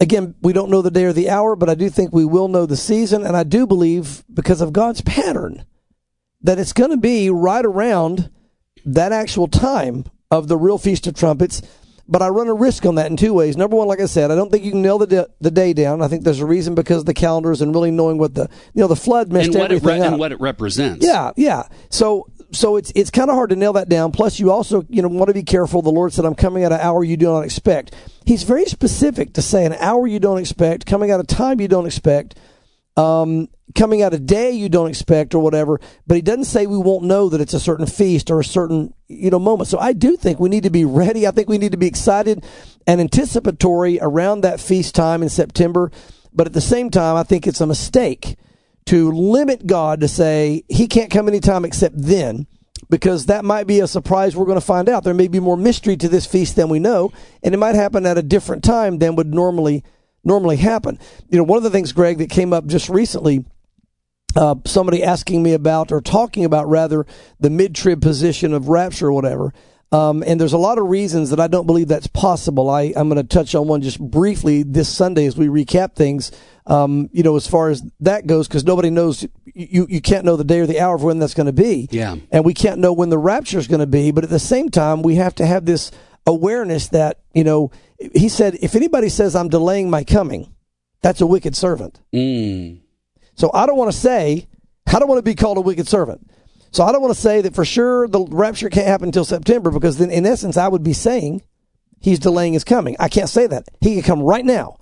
Again, 0.01 0.35
we 0.43 0.53
don't 0.53 0.71
know 0.71 0.83
the 0.83 0.91
day 0.91 1.05
or 1.05 1.13
the 1.13 1.31
hour, 1.31 1.55
but 1.55 1.69
I 1.71 1.75
do 1.75 1.89
think 1.89 2.13
we 2.13 2.25
will 2.25 2.49
know 2.49 2.67
the 2.67 2.77
season. 2.77 3.25
And 3.25 3.37
I 3.37 3.45
do 3.45 3.67
believe, 3.67 4.25
because 4.33 4.61
of 4.61 4.73
God's 4.73 5.01
pattern, 5.03 5.65
that 6.43 6.59
it's 6.59 6.73
going 6.73 6.91
to 6.91 6.97
be 6.97 7.31
right 7.31 7.65
around 7.65 8.29
that 8.85 9.13
actual 9.13 9.47
time 9.49 10.05
of 10.31 10.49
the 10.49 10.57
real 10.59 10.79
Feast 10.79 11.07
of 11.07 11.15
Trumpets. 11.15 11.63
But 12.07 12.21
I 12.21 12.29
run 12.29 12.49
a 12.49 12.55
risk 12.55 12.85
on 12.85 12.97
that 12.97 13.07
in 13.11 13.17
two 13.17 13.33
ways. 13.33 13.57
Number 13.57 13.77
one, 13.77 13.89
like 13.89 14.01
I 14.01 14.05
said, 14.05 14.31
I 14.31 14.35
don't 14.35 14.51
think 14.53 14.63
you 14.63 14.73
can 14.73 14.83
nail 14.83 14.99
the 14.99 15.07
de- 15.07 15.29
the 15.41 15.51
day 15.51 15.73
down. 15.73 16.03
I 16.03 16.09
think 16.09 16.23
there's 16.23 16.41
a 16.41 16.45
reason 16.45 16.75
because 16.75 16.99
of 16.99 17.07
the 17.07 17.15
calendars 17.15 17.63
and 17.63 17.75
really 17.75 17.91
knowing 17.91 18.19
what 18.19 18.35
the 18.35 18.51
you 18.75 18.83
know 18.83 18.89
the 18.89 18.97
flood 18.97 19.33
messed 19.33 19.47
and 19.47 19.55
what 19.55 19.73
everything 19.73 20.03
it 20.03 20.05
up. 20.05 20.11
and 20.13 20.19
what 20.19 20.31
it 20.31 20.39
represents. 20.39 21.07
Yeah, 21.07 21.31
yeah. 21.39 21.63
So 21.89 22.27
so 22.55 22.77
it's 22.77 22.93
it's 22.95 23.11
kind 23.11 23.29
of 23.29 23.37
hard 23.37 23.51
to 23.51 23.57
nail 23.57 23.73
that 23.75 23.89
down. 23.89 24.13
Plus, 24.13 24.39
you 24.39 24.51
also 24.51 24.85
you 24.89 25.03
know 25.03 25.09
want 25.09 25.29
to 25.29 25.35
be 25.35 25.43
careful. 25.43 25.83
The 25.83 25.91
Lord 25.91 26.13
said, 26.13 26.25
"I'm 26.25 26.35
coming 26.35 26.65
at 26.65 26.73
an 26.73 26.81
hour 26.81 27.05
you 27.05 27.17
do 27.17 27.27
not 27.27 27.45
expect." 27.45 27.95
He's 28.25 28.43
very 28.45 28.65
specific 28.65 29.35
to 29.35 29.43
say 29.43 29.67
an 29.67 29.75
hour 29.75 30.07
you 30.07 30.19
don't 30.19 30.39
expect, 30.39 30.87
coming 30.87 31.11
at 31.11 31.21
a 31.21 31.25
time 31.25 31.61
you 31.61 31.69
don't 31.69 31.87
expect, 31.87 32.39
um, 32.97 33.49
coming 33.75 34.01
at 34.03 34.15
a 34.15 34.19
day 34.19 34.53
you 34.53 34.69
don't 34.69 34.89
expect, 34.89 35.35
or 35.35 35.41
whatever. 35.41 35.81
But 36.07 36.15
he 36.15 36.23
doesn't 36.23 36.45
say 36.45 36.67
we 36.67 36.79
won't 36.79 37.05
know 37.05 37.29
that 37.29 37.41
it's 37.41 37.55
a 37.55 37.61
certain 37.61 37.87
feast 37.87 38.31
or 38.31 38.41
a 38.41 38.45
certain 38.45 38.95
you 39.09 39.31
know 39.31 39.39
moment. 39.39 39.69
So 39.69 39.79
I 39.79 39.93
do 39.93 40.17
think 40.17 40.41
we 40.41 40.49
need 40.49 40.63
to 40.63 40.71
be 40.71 40.85
ready. 40.85 41.27
I 41.27 41.33
think 41.33 41.49
we 41.49 41.59
need 41.59 41.73
to 41.73 41.79
be 41.79 41.87
excited 41.87 42.45
and 42.87 43.01
anticipatory 43.01 43.99
around 44.01 44.41
that 44.43 44.61
feast 44.61 44.95
time 44.95 45.23
in 45.23 45.29
September. 45.29 45.91
But 46.33 46.47
at 46.47 46.53
the 46.53 46.61
same 46.61 46.91
time, 46.91 47.17
I 47.17 47.23
think 47.23 47.47
it's 47.47 47.61
a 47.61 47.67
mistake 47.67 48.37
to 48.87 49.11
limit 49.11 49.67
God 49.67 50.01
to 50.01 50.09
say 50.09 50.63
he 50.69 50.87
can't 50.87 51.11
come 51.11 51.29
anytime 51.29 51.65
except 51.65 51.95
then 51.97 52.47
because 52.91 53.27
that 53.27 53.45
might 53.45 53.67
be 53.67 53.81
a 53.81 53.87
surprise 53.87 54.37
we're 54.37 54.45
going 54.45 54.61
to 54.61 54.65
find 54.65 54.89
out. 54.89 55.05
There 55.05 55.15
may 55.15 55.29
be 55.29 55.41
more 55.41 55.57
mystery 55.57 55.97
to 55.97 56.09
this 56.09 56.27
feast 56.27 56.57
than 56.57 56.69
we 56.69 56.79
know, 56.79 57.13
and 57.43 57.55
it 57.55 57.59
might 57.59 57.75
happen 57.75 58.07
at 58.07 58.19
a 58.19 58.23
different 58.23 58.63
time 58.63 58.99
than 58.99 59.17
would 59.17 59.35
normally 59.35 59.85
normally 60.25 60.57
happen. 60.57 60.99
You 61.29 61.39
know, 61.39 61.45
one 61.45 61.59
of 61.59 61.63
the 61.63 61.71
things, 61.71 61.93
Greg, 61.93 62.19
that 62.19 62.31
came 62.31 62.53
up 62.53 62.67
just 62.67 62.89
recently, 62.89 63.45
uh, 64.37 64.57
somebody 64.65 65.03
asking 65.03 65.43
me 65.43 65.53
about 65.53 65.93
or 65.93 66.01
talking 66.01 66.45
about 66.45 66.69
rather 66.69 67.07
the 67.39 67.51
mid 67.51 67.75
trib 67.75 68.01
position 68.01 68.53
of 68.53 68.69
rapture 68.69 69.09
or 69.09 69.13
whatever. 69.13 69.53
Um, 69.95 70.25
and 70.27 70.41
there's 70.41 70.53
a 70.53 70.59
lot 70.59 70.79
of 70.79 70.89
reasons 70.89 71.31
that 71.31 71.39
I 71.39 71.47
don't 71.47 71.67
believe 71.67 71.87
that's 71.87 72.09
possible. 72.09 72.69
I, 72.69 72.93
I'm 72.97 73.09
going 73.09 73.23
to 73.23 73.23
touch 73.23 73.55
on 73.55 73.69
one 73.69 73.81
just 73.81 74.01
briefly 74.01 74.65
this 74.65 74.89
Sunday 74.89 75.25
as 75.25 75.37
we 75.37 75.47
recap 75.47 75.95
things. 75.95 76.33
Um, 76.67 77.09
you 77.13 77.23
know, 77.23 77.37
as 77.37 77.47
far 77.47 77.71
as 77.71 77.81
that 78.01 78.27
goes, 78.27 78.49
because 78.49 78.65
nobody 78.65 78.91
knows, 78.91 79.25
you, 79.45 79.87
you 79.89 80.01
can't 80.01 80.25
know 80.25 80.35
the 80.35 80.43
day 80.43 80.59
or 80.59 80.67
the 80.67 80.81
hour 80.81 80.97
of 80.97 81.05
when 81.05 81.21
that's 81.21 81.35
going 81.35 81.47
to 81.47 81.53
be. 81.53 81.89
Yeah. 81.93 82.17
And 82.33 82.45
we 82.45 82.55
can't 82.55 82.81
know 82.81 82.93
when 82.93 83.11
the 83.11 83.19
rapture 83.19 83.59
is 83.59 83.69
going 83.69 83.81
to 83.81 83.87
be. 83.87 84.11
But 84.11 84.25
at 84.25 84.31
the 84.31 84.41
same 84.41 84.69
time, 84.69 85.03
we 85.03 85.15
have 85.15 85.37
to 85.37 85.47
have 85.47 85.65
this 85.65 85.93
awareness 86.27 86.89
that, 86.89 87.21
you 87.33 87.45
know, 87.45 87.71
he 88.15 88.29
said, 88.29 88.57
if 88.61 88.75
anybody 88.75 89.09
says 89.09 89.37
I'm 89.37 89.49
delaying 89.49 89.91
my 89.91 90.03
coming, 90.03 90.53
that's 91.03 91.21
a 91.21 91.27
wicked 91.27 91.55
servant. 91.55 92.01
Mm. 92.13 92.81
So 93.37 93.49
I 93.55 93.65
don't 93.67 93.79
want 93.79 93.93
to 93.93 93.97
say, 93.97 94.49
I 94.89 94.99
don't 94.99 95.09
want 95.09 95.19
to 95.19 95.23
be 95.23 95.37
called 95.37 95.59
a 95.59 95.61
wicked 95.61 95.87
servant. 95.87 96.29
So 96.75 96.83
I 96.83 96.91
don't 96.91 97.03
want 97.03 97.15
to 97.15 97.21
say 97.21 97.41
that 97.41 97.55
for 97.55 97.65
sure 97.65 98.09
the 98.09 98.27
rapture 98.31 98.69
can't 98.69 98.89
happen 98.89 99.07
until 99.07 99.25
September 99.25 99.71
because 99.71 99.97
then 99.97 100.11
in 100.11 100.27
essence 100.27 100.57
I 100.57 100.67
would 100.67 100.83
be 100.83 100.93
saying 100.93 101.43
he's 102.01 102.19
delaying 102.19 102.55
his 102.55 102.65
coming. 102.65 102.97
I 102.99 103.09
can't 103.09 103.29
say 103.29 103.47
that. 103.47 103.69
He 103.81 103.95
could 103.95 104.05
come 104.05 104.21
right 104.21 104.45
now. 104.45 104.79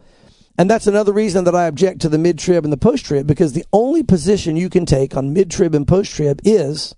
And 0.57 0.71
that's 0.71 0.87
another 0.87 1.13
reason 1.13 1.45
that 1.45 1.55
I 1.55 1.67
object 1.67 2.01
to 2.01 2.09
the 2.09 2.17
mid 2.17 2.39
trib 2.39 2.65
and 2.65 2.73
the 2.73 2.79
post 2.79 3.05
trib 3.05 3.27
because 3.27 3.53
the 3.53 3.67
only 3.75 4.03
position 4.03 4.57
you 4.57 4.71
can 4.71 4.87
take 4.87 5.15
on 5.15 5.35
mid 5.35 5.51
trib 5.51 5.75
and 5.75 5.87
post 5.87 6.15
trib 6.15 6.41
is 6.45 6.95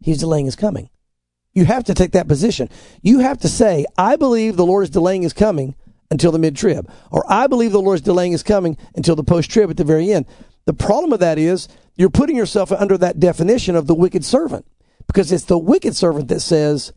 he's 0.00 0.18
delaying 0.18 0.46
his 0.46 0.56
coming. 0.56 0.90
You 1.52 1.64
have 1.66 1.84
to 1.84 1.94
take 1.94 2.10
that 2.12 2.26
position. 2.26 2.68
You 3.00 3.20
have 3.20 3.38
to 3.38 3.48
say, 3.48 3.86
I 3.96 4.16
believe 4.16 4.56
the 4.56 4.66
Lord 4.66 4.82
is 4.82 4.90
delaying 4.90 5.22
his 5.22 5.32
coming 5.32 5.76
until 6.10 6.32
the 6.32 6.40
mid 6.40 6.56
trib, 6.56 6.90
or 7.12 7.24
I 7.28 7.46
believe 7.46 7.70
the 7.70 7.80
Lord 7.80 7.96
is 7.96 8.02
delaying 8.02 8.32
his 8.32 8.42
coming 8.42 8.76
until 8.96 9.14
the 9.14 9.22
post 9.22 9.52
trib 9.52 9.70
at 9.70 9.76
the 9.76 9.84
very 9.84 10.12
end. 10.12 10.26
The 10.64 10.72
problem 10.72 11.10
with 11.10 11.20
that 11.20 11.38
is 11.38 11.68
you're 11.96 12.10
putting 12.10 12.36
yourself 12.36 12.72
under 12.72 12.96
that 12.98 13.20
definition 13.20 13.76
of 13.76 13.86
the 13.86 13.94
wicked 13.94 14.24
servant 14.24 14.66
because 15.06 15.32
it's 15.32 15.44
the 15.44 15.58
wicked 15.58 15.96
servant 15.96 16.28
that 16.28 16.40
says 16.40 16.92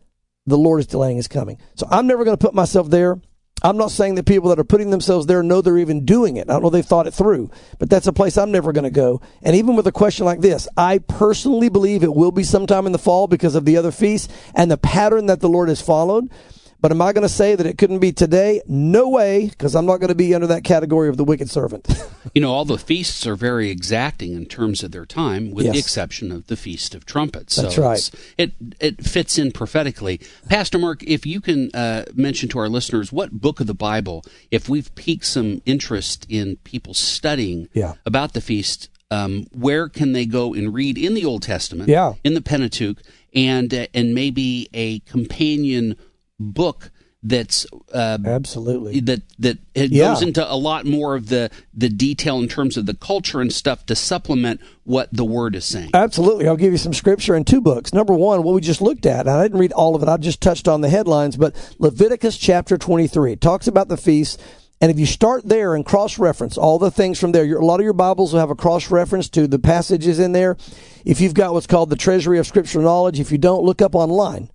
the 0.46 0.58
Lord 0.58 0.80
is 0.80 0.86
delaying 0.86 1.16
his 1.16 1.28
coming. 1.28 1.58
So 1.74 1.86
I'm 1.90 2.06
never 2.06 2.24
going 2.24 2.36
to 2.36 2.44
put 2.44 2.54
myself 2.54 2.88
there. 2.88 3.20
I'm 3.62 3.78
not 3.78 3.90
saying 3.90 4.16
that 4.16 4.26
people 4.26 4.50
that 4.50 4.58
are 4.58 4.64
putting 4.64 4.90
themselves 4.90 5.26
there 5.26 5.42
know 5.42 5.60
they're 5.60 5.78
even 5.78 6.04
doing 6.04 6.36
it. 6.36 6.48
I 6.48 6.52
don't 6.52 6.62
know 6.62 6.70
they've 6.70 6.84
thought 6.84 7.06
it 7.06 7.14
through, 7.14 7.50
but 7.78 7.88
that's 7.88 8.06
a 8.06 8.12
place 8.12 8.36
I'm 8.36 8.52
never 8.52 8.70
going 8.70 8.84
to 8.84 8.90
go. 8.90 9.22
And 9.42 9.56
even 9.56 9.76
with 9.76 9.86
a 9.86 9.92
question 9.92 10.26
like 10.26 10.40
this, 10.40 10.68
I 10.76 10.98
personally 10.98 11.70
believe 11.70 12.02
it 12.02 12.14
will 12.14 12.32
be 12.32 12.44
sometime 12.44 12.84
in 12.86 12.92
the 12.92 12.98
fall 12.98 13.26
because 13.26 13.54
of 13.54 13.64
the 13.64 13.78
other 13.78 13.90
feasts 13.90 14.32
and 14.54 14.70
the 14.70 14.76
pattern 14.76 15.26
that 15.26 15.40
the 15.40 15.48
Lord 15.48 15.70
has 15.70 15.80
followed. 15.80 16.30
But 16.80 16.90
am 16.92 17.00
I 17.02 17.12
going 17.12 17.22
to 17.22 17.28
say 17.28 17.54
that 17.54 17.66
it 17.66 17.78
couldn't 17.78 18.00
be 18.00 18.12
today? 18.12 18.60
No 18.66 19.08
way, 19.08 19.48
because 19.48 19.74
I'm 19.74 19.86
not 19.86 19.96
going 19.98 20.08
to 20.08 20.14
be 20.14 20.34
under 20.34 20.46
that 20.48 20.62
category 20.62 21.08
of 21.08 21.16
the 21.16 21.24
wicked 21.24 21.48
servant. 21.50 21.88
you 22.34 22.40
know, 22.42 22.52
all 22.52 22.64
the 22.64 22.78
feasts 22.78 23.26
are 23.26 23.34
very 23.34 23.70
exacting 23.70 24.32
in 24.34 24.46
terms 24.46 24.82
of 24.82 24.92
their 24.92 25.06
time, 25.06 25.50
with 25.52 25.64
Yes. 25.64 25.72
the 25.72 25.78
exception 25.78 26.30
of 26.30 26.46
the 26.48 26.56
Feast 26.56 26.94
of 26.94 27.06
Trumpets. 27.06 27.56
That's 27.56 27.74
so 27.76 27.82
right. 27.82 28.10
It 28.38 28.52
it 28.80 29.04
fits 29.04 29.38
in 29.38 29.52
prophetically. 29.52 30.20
Pastor 30.48 30.78
Mark, 30.78 31.02
if 31.02 31.24
you 31.26 31.40
can 31.40 31.70
uh, 31.74 32.04
mention 32.14 32.48
to 32.50 32.58
our 32.58 32.68
listeners 32.68 33.10
what 33.10 33.32
book 33.32 33.58
of 33.60 33.66
the 33.66 33.74
Bible, 33.74 34.24
if 34.50 34.68
we've 34.68 34.94
piqued 34.94 35.24
some 35.24 35.62
interest 35.66 36.26
in 36.28 36.56
people 36.64 36.92
studying 36.94 37.68
Yeah. 37.72 37.94
about 38.04 38.34
the 38.34 38.40
feast, 38.40 38.90
um, 39.10 39.46
where 39.52 39.88
can 39.88 40.12
they 40.12 40.26
go 40.26 40.52
and 40.52 40.74
read 40.74 40.98
in 40.98 41.14
the 41.14 41.24
Old 41.24 41.42
Testament, 41.42 41.88
Yeah. 41.88 42.14
in 42.22 42.34
the 42.34 42.42
Pentateuch, 42.42 42.98
and 43.34 43.72
uh, 43.72 43.86
and 43.94 44.14
maybe 44.14 44.68
a 44.74 44.98
companion 45.00 45.96
book 46.38 46.90
that's 47.22 47.66
uh, 47.92 48.18
absolutely 48.24 49.00
that 49.00 49.22
that 49.38 49.58
it 49.74 49.90
Yeah. 49.90 50.08
goes 50.12 50.22
into 50.22 50.48
a 50.48 50.54
lot 50.54 50.86
more 50.86 51.16
of 51.16 51.28
the 51.28 51.50
the 51.74 51.88
detail 51.88 52.38
in 52.38 52.46
terms 52.46 52.76
of 52.76 52.86
the 52.86 52.94
culture 52.94 53.40
and 53.40 53.52
stuff 53.52 53.84
to 53.86 53.96
supplement 53.96 54.60
what 54.84 55.08
the 55.12 55.24
word 55.24 55.56
is 55.56 55.64
saying. 55.64 55.90
Absolutely. 55.92 56.46
I'll 56.46 56.56
give 56.56 56.70
you 56.72 56.78
some 56.78 56.94
scripture 56.94 57.34
in 57.34 57.44
two 57.44 57.60
books. 57.60 57.92
Number 57.92 58.14
one, 58.14 58.42
what 58.44 58.54
we 58.54 58.60
just 58.60 58.80
looked 58.80 59.06
at, 59.06 59.20
and 59.26 59.30
I 59.30 59.42
didn't 59.42 59.58
read 59.58 59.72
all 59.72 59.96
of 59.96 60.02
it, 60.02 60.08
I 60.08 60.16
just 60.18 60.40
touched 60.40 60.68
on 60.68 60.82
the 60.82 60.88
headlines, 60.88 61.36
but 61.36 61.54
Leviticus 61.78 62.36
chapter 62.36 62.78
23 62.78 63.32
it 63.32 63.40
talks 63.40 63.66
about 63.66 63.88
the 63.88 63.96
feast. 63.96 64.40
And 64.78 64.90
if 64.90 64.98
you 64.98 65.06
start 65.06 65.48
there 65.48 65.74
and 65.74 65.86
cross 65.86 66.18
reference 66.18 66.58
all 66.58 66.78
the 66.78 66.90
things 66.90 67.18
from 67.18 67.32
there, 67.32 67.44
your, 67.44 67.60
a 67.60 67.64
lot 67.64 67.80
of 67.80 67.84
your 67.84 67.94
Bibles 67.94 68.34
will 68.34 68.40
have 68.40 68.50
a 68.50 68.54
cross 68.54 68.90
reference 68.90 69.28
to 69.30 69.46
the 69.46 69.58
passages 69.58 70.18
in 70.18 70.32
there. 70.32 70.58
If 71.06 71.18
you've 71.20 71.32
got 71.32 71.54
what's 71.54 71.66
called 71.66 71.88
the 71.88 71.96
Treasury 71.96 72.38
of 72.38 72.46
Scriptural 72.46 72.84
Knowledge, 72.84 73.18
if 73.18 73.32
you 73.32 73.38
don't, 73.38 73.64
look 73.64 73.80
up 73.80 73.94
online 73.94 74.50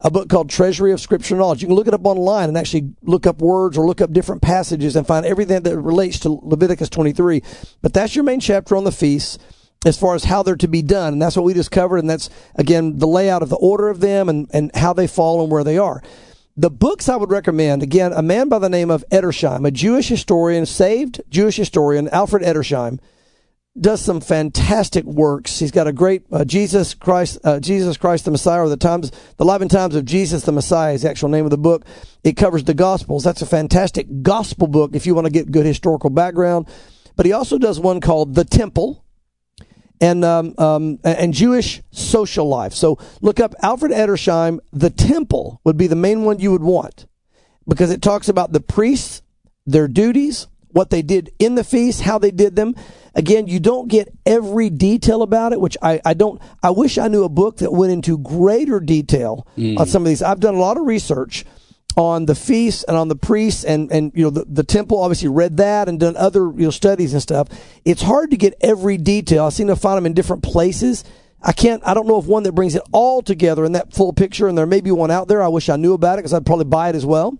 a 0.00 0.10
book 0.10 0.28
called 0.28 0.50
Treasury 0.50 0.92
of 0.92 1.00
Scripture 1.00 1.36
Knowledge. 1.36 1.62
You 1.62 1.68
can 1.68 1.76
look 1.76 1.86
it 1.86 1.94
up 1.94 2.04
online 2.04 2.48
and 2.48 2.58
actually 2.58 2.94
look 3.02 3.26
up 3.26 3.40
words 3.40 3.78
or 3.78 3.86
look 3.86 4.00
up 4.00 4.12
different 4.12 4.42
passages 4.42 4.96
and 4.96 5.06
find 5.06 5.24
everything 5.24 5.62
that 5.62 5.78
relates 5.78 6.18
to 6.20 6.40
Leviticus 6.42 6.90
23. 6.90 7.42
But 7.80 7.94
that's 7.94 8.14
your 8.14 8.24
main 8.24 8.40
chapter 8.40 8.76
on 8.76 8.84
the 8.84 8.92
feasts 8.92 9.38
as 9.86 9.98
far 9.98 10.14
as 10.14 10.24
how 10.24 10.42
they're 10.42 10.56
to 10.56 10.68
be 10.68 10.82
done. 10.82 11.14
And 11.14 11.22
that's 11.22 11.36
what 11.36 11.44
we 11.44 11.54
just 11.54 11.70
covered. 11.70 11.98
And 11.98 12.10
that's, 12.10 12.28
again, 12.54 12.98
the 12.98 13.06
layout 13.06 13.42
of 13.42 13.50
the 13.50 13.56
order 13.56 13.88
of 13.88 14.00
them 14.00 14.28
and, 14.28 14.48
and 14.52 14.74
how 14.74 14.92
they 14.92 15.06
fall 15.06 15.42
and 15.42 15.52
where 15.52 15.64
they 15.64 15.78
are. 15.78 16.02
The 16.56 16.70
books 16.70 17.08
I 17.08 17.16
would 17.16 17.30
recommend, 17.30 17.82
again, 17.82 18.12
a 18.12 18.22
man 18.22 18.48
by 18.48 18.58
the 18.58 18.68
name 18.68 18.90
of 18.90 19.04
Edersheim, 19.10 19.66
a 19.66 19.70
Jewish 19.70 20.08
historian, 20.08 20.66
saved 20.66 21.20
Jewish 21.28 21.56
historian, 21.56 22.08
Alfred 22.08 22.42
Edersheim, 22.42 23.00
does 23.78 24.00
some 24.00 24.20
fantastic 24.20 25.04
works. 25.04 25.58
He's 25.58 25.72
got 25.72 25.88
a 25.88 25.92
great 25.92 26.24
uh, 26.30 26.44
Jesus 26.44 26.94
Christ, 26.94 27.38
uh, 27.42 27.58
Jesus 27.58 27.96
Christ 27.96 28.24
the 28.24 28.30
Messiah, 28.30 28.62
or 28.62 28.68
the 28.68 28.76
times, 28.76 29.10
the 29.36 29.44
life 29.44 29.60
and 29.60 29.70
times 29.70 29.96
of 29.96 30.04
Jesus 30.04 30.44
the 30.44 30.52
Messiah 30.52 30.94
is 30.94 31.02
the 31.02 31.10
actual 31.10 31.28
name 31.28 31.44
of 31.44 31.50
the 31.50 31.58
book. 31.58 31.84
It 32.22 32.36
covers 32.36 32.64
the 32.64 32.74
Gospels. 32.74 33.24
That's 33.24 33.42
a 33.42 33.46
fantastic 33.46 34.22
gospel 34.22 34.68
book 34.68 34.94
if 34.94 35.06
you 35.06 35.14
want 35.14 35.26
to 35.26 35.32
get 35.32 35.50
good 35.50 35.66
historical 35.66 36.10
background. 36.10 36.68
But 37.16 37.26
he 37.26 37.32
also 37.32 37.58
does 37.58 37.80
one 37.80 38.00
called 38.00 38.34
The 38.34 38.44
Temple 38.44 39.04
and 40.00 40.24
um, 40.24 40.54
um, 40.58 40.98
and 41.04 41.32
Jewish 41.32 41.82
social 41.90 42.48
life. 42.48 42.74
So 42.74 42.98
look 43.20 43.40
up 43.40 43.54
Alfred 43.62 43.92
Edersheim. 43.92 44.58
The 44.72 44.90
Temple 44.90 45.60
would 45.64 45.76
be 45.76 45.86
the 45.86 45.96
main 45.96 46.24
one 46.24 46.38
you 46.38 46.52
would 46.52 46.62
want 46.62 47.06
because 47.66 47.90
it 47.90 48.02
talks 48.02 48.28
about 48.28 48.52
the 48.52 48.60
priests, 48.60 49.22
their 49.66 49.88
duties, 49.88 50.46
what 50.68 50.90
they 50.90 51.02
did 51.02 51.32
in 51.38 51.54
the 51.54 51.64
feast, 51.64 52.02
how 52.02 52.18
they 52.18 52.30
did 52.30 52.56
them. 52.56 52.74
Again, 53.14 53.46
you 53.46 53.60
don't 53.60 53.88
get 53.88 54.12
every 54.26 54.70
detail 54.70 55.22
about 55.22 55.52
it, 55.52 55.60
which 55.60 55.76
I, 55.80 56.00
I 56.04 56.14
don't. 56.14 56.40
I 56.62 56.70
wish 56.70 56.98
I 56.98 57.08
knew 57.08 57.24
a 57.24 57.28
book 57.28 57.58
that 57.58 57.72
went 57.72 57.92
into 57.92 58.18
greater 58.18 58.80
detail 58.80 59.46
on 59.56 59.62
mm. 59.62 59.86
some 59.86 60.02
of 60.02 60.08
these. 60.08 60.22
I've 60.22 60.40
done 60.40 60.54
a 60.54 60.58
lot 60.58 60.76
of 60.76 60.84
research 60.84 61.44
on 61.96 62.26
the 62.26 62.34
feasts 62.34 62.84
and 62.84 62.96
on 62.96 63.08
the 63.08 63.16
priests 63.16 63.64
and, 63.64 63.90
and 63.92 64.10
you 64.14 64.24
know 64.24 64.30
the, 64.30 64.44
the 64.46 64.64
temple 64.64 65.00
obviously 65.00 65.28
read 65.28 65.56
that 65.58 65.88
and 65.88 66.00
done 66.00 66.16
other 66.16 66.50
you 66.56 66.64
know 66.64 66.70
studies 66.70 67.12
and 67.12 67.22
stuff 67.22 67.48
it's 67.84 68.02
hard 68.02 68.32
to 68.32 68.36
get 68.36 68.52
every 68.60 68.96
detail 68.96 69.44
i 69.44 69.48
seem 69.48 69.68
to 69.68 69.76
find 69.76 69.96
them 69.96 70.06
in 70.06 70.12
different 70.12 70.42
places 70.42 71.04
i 71.44 71.52
can't 71.52 71.82
i 71.86 71.92
don't 71.94 72.06
know 72.08 72.16
of 72.16 72.26
one 72.26 72.42
that 72.42 72.52
brings 72.52 72.74
it 72.74 72.82
all 72.92 73.22
together 73.22 73.64
in 73.64 73.72
that 73.72 73.92
full 73.92 74.12
picture 74.12 74.48
and 74.48 74.56
there 74.58 74.66
may 74.66 74.80
be 74.80 74.90
one 74.90 75.10
out 75.10 75.28
there 75.28 75.42
i 75.42 75.48
wish 75.48 75.68
i 75.68 75.76
knew 75.76 75.92
about 75.92 76.14
it 76.14 76.22
because 76.22 76.32
i'd 76.32 76.44
probably 76.46 76.64
buy 76.64 76.88
it 76.88 76.94
as 76.96 77.04
well 77.06 77.32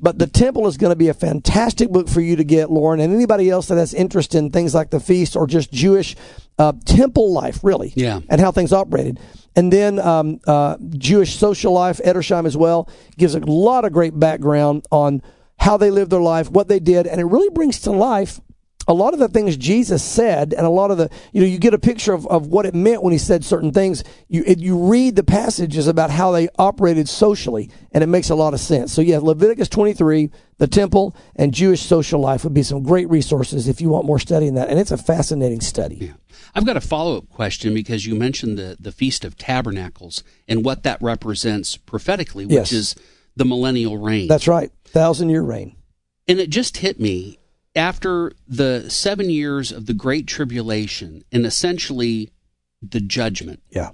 but 0.00 0.18
the 0.18 0.26
temple 0.26 0.66
is 0.66 0.76
going 0.76 0.90
to 0.92 0.96
be 0.96 1.08
a 1.08 1.14
fantastic 1.14 1.90
book 1.90 2.08
for 2.08 2.20
you 2.20 2.36
to 2.36 2.44
get 2.44 2.70
lauren 2.70 3.00
and 3.00 3.12
anybody 3.14 3.50
else 3.50 3.66
that 3.68 3.76
has 3.78 3.92
interest 3.94 4.34
in 4.34 4.50
things 4.50 4.74
like 4.74 4.90
the 4.90 5.00
feast 5.00 5.34
or 5.36 5.46
just 5.46 5.72
jewish 5.72 6.14
uh, 6.58 6.72
temple 6.84 7.32
life 7.32 7.58
really 7.64 7.92
Yeah. 7.96 8.20
and 8.28 8.40
how 8.40 8.50
things 8.50 8.72
operated. 8.72 9.20
And 9.54 9.70
then 9.72 9.98
um, 9.98 10.40
uh, 10.46 10.76
Jewish 10.90 11.36
social 11.36 11.72
life, 11.72 11.98
Edersheim 12.04 12.46
as 12.46 12.56
well, 12.58 12.88
gives 13.18 13.34
a 13.34 13.40
lot 13.40 13.84
of 13.86 13.92
great 13.92 14.18
background 14.18 14.86
on 14.90 15.22
how 15.58 15.76
they 15.78 15.90
lived 15.90 16.10
their 16.10 16.20
life, 16.20 16.50
what 16.50 16.68
they 16.68 16.78
did, 16.78 17.06
and 17.06 17.20
it 17.20 17.24
really 17.24 17.48
brings 17.50 17.80
to 17.80 17.90
life 17.90 18.40
a 18.88 18.94
lot 18.94 19.14
of 19.14 19.18
the 19.18 19.28
things 19.28 19.56
Jesus 19.56 20.02
said, 20.02 20.54
and 20.54 20.64
a 20.64 20.70
lot 20.70 20.90
of 20.90 20.98
the, 20.98 21.10
you 21.32 21.40
know, 21.40 21.46
you 21.46 21.58
get 21.58 21.74
a 21.74 21.78
picture 21.78 22.12
of, 22.12 22.26
of 22.28 22.46
what 22.46 22.66
it 22.66 22.74
meant 22.74 23.02
when 23.02 23.12
he 23.12 23.18
said 23.18 23.44
certain 23.44 23.72
things. 23.72 24.04
You 24.28 24.44
it, 24.46 24.58
you 24.58 24.78
read 24.88 25.16
the 25.16 25.24
passages 25.24 25.86
about 25.88 26.10
how 26.10 26.30
they 26.30 26.48
operated 26.58 27.08
socially, 27.08 27.70
and 27.92 28.04
it 28.04 28.06
makes 28.06 28.30
a 28.30 28.34
lot 28.34 28.54
of 28.54 28.60
sense. 28.60 28.92
So 28.92 29.02
yeah, 29.02 29.18
Leviticus 29.18 29.68
23, 29.68 30.30
the 30.58 30.66
temple, 30.66 31.16
and 31.34 31.52
Jewish 31.52 31.82
social 31.82 32.20
life 32.20 32.44
would 32.44 32.54
be 32.54 32.62
some 32.62 32.82
great 32.82 33.08
resources 33.10 33.66
if 33.68 33.80
you 33.80 33.88
want 33.88 34.06
more 34.06 34.18
study 34.20 34.46
in 34.46 34.54
that, 34.54 34.68
and 34.68 34.78
it's 34.78 34.92
a 34.92 34.96
fascinating 34.98 35.60
study. 35.60 35.96
Yeah. 35.96 36.12
I've 36.54 36.64
got 36.64 36.76
a 36.76 36.80
follow 36.80 37.18
up 37.18 37.28
question 37.28 37.74
because 37.74 38.06
you 38.06 38.14
mentioned 38.14 38.56
the, 38.56 38.76
the 38.80 38.92
Feast 38.92 39.24
of 39.24 39.36
Tabernacles 39.36 40.22
and 40.48 40.64
what 40.64 40.84
that 40.84 41.02
represents 41.02 41.76
prophetically, 41.76 42.46
which 42.46 42.54
Yes. 42.54 42.72
is 42.72 42.94
the 43.34 43.44
millennial 43.44 43.98
reign. 43.98 44.28
That's 44.28 44.48
right, 44.48 44.70
thousand 44.84 45.28
year 45.28 45.42
reign. 45.42 45.76
and 46.28 46.38
it 46.38 46.48
just 46.50 46.78
hit 46.78 46.98
me 47.00 47.38
after 47.76 48.32
the 48.48 48.88
seven 48.88 49.30
years 49.30 49.70
of 49.70 49.86
the 49.86 49.94
Great 49.94 50.26
Tribulation 50.26 51.22
and 51.30 51.44
essentially 51.44 52.32
the 52.82 53.00
judgment. 53.00 53.62
Yeah. 53.70 53.90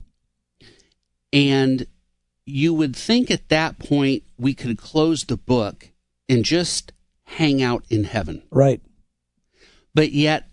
And 1.32 1.86
you 2.46 2.72
would 2.74 2.94
think 2.94 3.30
at 3.30 3.48
that 3.48 3.78
point 3.78 4.22
we 4.38 4.54
could 4.54 4.78
close 4.78 5.24
the 5.24 5.36
book 5.36 5.90
and 6.28 6.44
just 6.44 6.92
hang 7.24 7.62
out 7.62 7.84
in 7.90 8.04
heaven. 8.04 8.42
Right. 8.50 8.80
But 9.94 10.12
yet, 10.12 10.48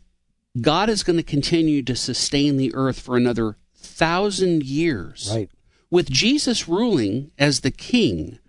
God 0.60 0.90
is 0.90 1.04
going 1.04 1.18
to 1.18 1.24
continue 1.24 1.84
to 1.84 1.96
sustain 1.96 2.58
the 2.58 2.74
earth 2.74 3.00
for 3.00 3.16
another 3.16 3.58
thousand 3.76 4.64
years. 4.64 5.32
Right. 5.34 5.50
With 5.92 6.10
Jesus 6.10 6.68
ruling 6.68 7.32
as 7.38 7.62
the 7.62 7.72
king, 7.72 8.40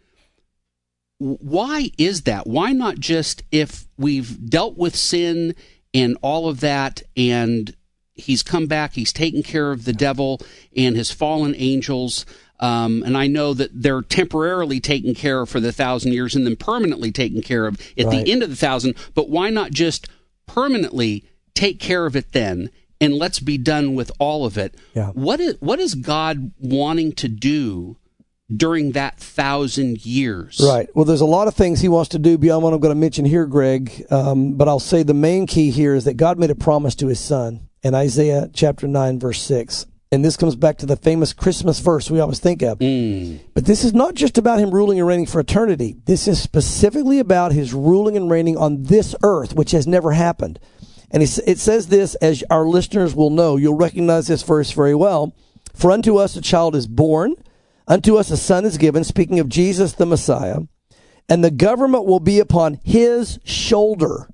why 1.21 1.91
is 1.99 2.23
that? 2.23 2.47
Why 2.47 2.73
not 2.73 2.99
just 2.99 3.43
if 3.53 3.87
we've 3.99 4.49
dealt 4.49 4.77
with 4.79 4.97
sin 4.97 5.55
and 5.93 6.17
all 6.23 6.49
of 6.49 6.61
that 6.61 7.03
and 7.17 7.77
he's 8.15 8.43
come 8.43 8.67
back, 8.67 8.95
he's 8.95 9.13
taken 9.13 9.43
care 9.43 9.71
of 9.71 9.85
the 9.85 9.93
devil 9.93 10.41
and 10.75 10.97
his 10.97 11.11
fallen 11.11 11.55
angels. 11.57 12.25
Um, 12.59 13.03
and 13.05 13.17
I 13.19 13.27
know 13.27 13.53
that 13.55 13.71
they're 13.75 14.03
temporarily 14.03 14.81
taken 14.81 15.15
care 15.15 15.43
of 15.43 15.49
for 15.51 15.61
the 15.61 15.73
thousand 15.73 16.13
years 16.13 16.35
and 16.35 16.47
then 16.47 16.57
permanently 16.57 17.13
taken 17.13 17.43
care 17.43 17.67
of 17.67 17.79
at 17.99 18.07
Right. 18.07 18.25
the 18.25 18.33
end 18.33 18.43
of 18.43 18.49
the 18.51 18.57
thousand. 18.57 18.95
But 19.15 19.29
why 19.29 19.51
not 19.51 19.73
just 19.73 20.09
permanently 20.47 21.25
take 21.55 21.79
care 21.81 22.07
of 22.07 22.17
it 22.17 22.33
then? 22.33 22.71
And 23.01 23.15
let's 23.15 23.41
be 23.41 23.57
done 23.57 23.95
with 23.95 24.11
all 24.19 24.45
of 24.45 24.59
it. 24.59 24.75
Yeah. 24.95 25.11
What 25.13 25.41
is 25.41 25.57
what 25.61 25.81
is 25.81 25.95
God 25.95 26.53
wanting 26.59 27.13
to 27.13 27.29
do 27.29 27.97
during 28.55 28.93
that 28.93 29.19
thousand 29.19 30.05
years? 30.05 30.61
Right. 30.65 30.89
Well, 30.95 31.05
there's 31.05 31.21
a 31.21 31.27
lot 31.27 31.49
of 31.49 31.55
things 31.55 31.81
he 31.81 31.89
wants 31.89 32.11
to 32.11 32.19
do 32.19 32.39
beyond 32.39 32.63
what 32.63 32.73
I'm 32.73 32.81
going 32.81 32.95
to 32.95 33.01
mention 33.01 33.25
here, 33.25 33.47
Greg. 33.47 34.05
Um, 34.11 34.55
but 34.55 34.69
I'll 34.69 34.81
say 34.81 35.03
the 35.03 35.15
main 35.15 35.47
key 35.47 35.71
here 35.71 35.95
is 35.95 36.05
that 36.05 36.17
God 36.17 36.39
made 36.39 36.51
a 36.51 36.55
promise 36.55 36.95
to 36.97 37.07
his 37.07 37.21
son 37.21 37.69
in 37.83 37.95
Isaiah 37.95 38.51
chapter 38.53 38.87
9, 38.87 39.19
verse 39.19 39.41
6. 39.43 39.87
And 40.13 40.25
this 40.25 40.37
comes 40.37 40.57
back 40.57 40.79
to 40.79 40.87
the 40.87 40.97
famous 40.97 41.33
Christmas 41.33 41.79
verse 41.79 42.11
we 42.11 42.19
always 42.19 42.41
think 42.41 42.63
of. 42.63 42.79
But 43.55 43.65
this 43.67 43.85
is 43.85 43.95
not 43.95 44.15
just 44.15 44.39
about 44.39 44.59
him 44.59 44.73
ruling 44.73 44.99
and 44.99 45.07
reigning 45.07 45.27
for 45.27 45.39
eternity. 45.39 45.97
This 46.05 46.27
is 46.27 46.43
specifically 46.43 47.21
about 47.21 47.53
his 47.53 47.73
ruling 47.73 48.17
and 48.17 48.29
reigning 48.29 48.57
on 48.57 48.83
this 48.83 49.15
earth, 49.23 49.55
which 49.55 49.71
has 49.71 49.87
never 49.87 50.11
happened. 50.11 50.59
And 51.13 51.23
it 51.23 51.59
says 51.59 51.89
this, 51.89 52.17
as 52.17 52.43
our 52.51 52.65
listeners 52.65 53.15
will 53.15 53.31
know, 53.31 53.57
you'll 53.57 53.77
recognize 53.77 54.27
this 54.27 54.43
verse 54.43 54.73
very 54.73 54.95
well. 54.97 55.33
For 55.75 55.93
unto 55.93 56.17
us 56.17 56.35
a 56.37 56.41
child 56.41 56.75
is 56.75 56.89
born, 56.89 57.37
unto 57.91 58.17
us 58.17 58.31
a 58.31 58.37
son 58.37 58.65
is 58.65 58.79
given, 58.79 59.03
speaking 59.05 59.41
of 59.41 59.49
Jesus 59.49 59.93
the 59.93 60.07
Messiah, 60.07 60.61
and 61.29 61.45
the 61.45 61.51
government 61.51 62.07
will 62.07 62.21
be 62.21 62.39
upon 62.39 62.81
his 62.85 63.41
shoulder. 63.45 64.31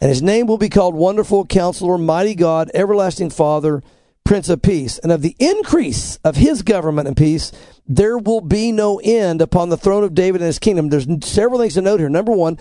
And 0.00 0.08
his 0.08 0.22
name 0.22 0.48
will 0.48 0.58
be 0.58 0.68
called 0.68 0.96
Wonderful 0.96 1.46
Counselor, 1.46 1.96
Mighty 1.96 2.34
God, 2.34 2.70
Everlasting 2.74 3.30
Father, 3.30 3.82
Prince 4.24 4.48
of 4.48 4.62
Peace. 4.62 4.98
And 4.98 5.12
of 5.12 5.22
the 5.22 5.36
increase 5.38 6.16
of 6.24 6.34
his 6.34 6.62
government 6.62 7.06
and 7.06 7.16
peace, 7.16 7.52
there 7.86 8.18
will 8.18 8.40
be 8.40 8.72
no 8.72 9.00
end 9.04 9.40
upon 9.40 9.68
the 9.68 9.76
throne 9.76 10.02
of 10.02 10.14
David 10.14 10.40
and 10.40 10.46
his 10.46 10.58
kingdom. 10.58 10.88
There's 10.88 11.06
several 11.24 11.60
things 11.60 11.74
to 11.74 11.82
note 11.82 12.00
here. 12.00 12.08
Number 12.08 12.32
one, 12.32 12.58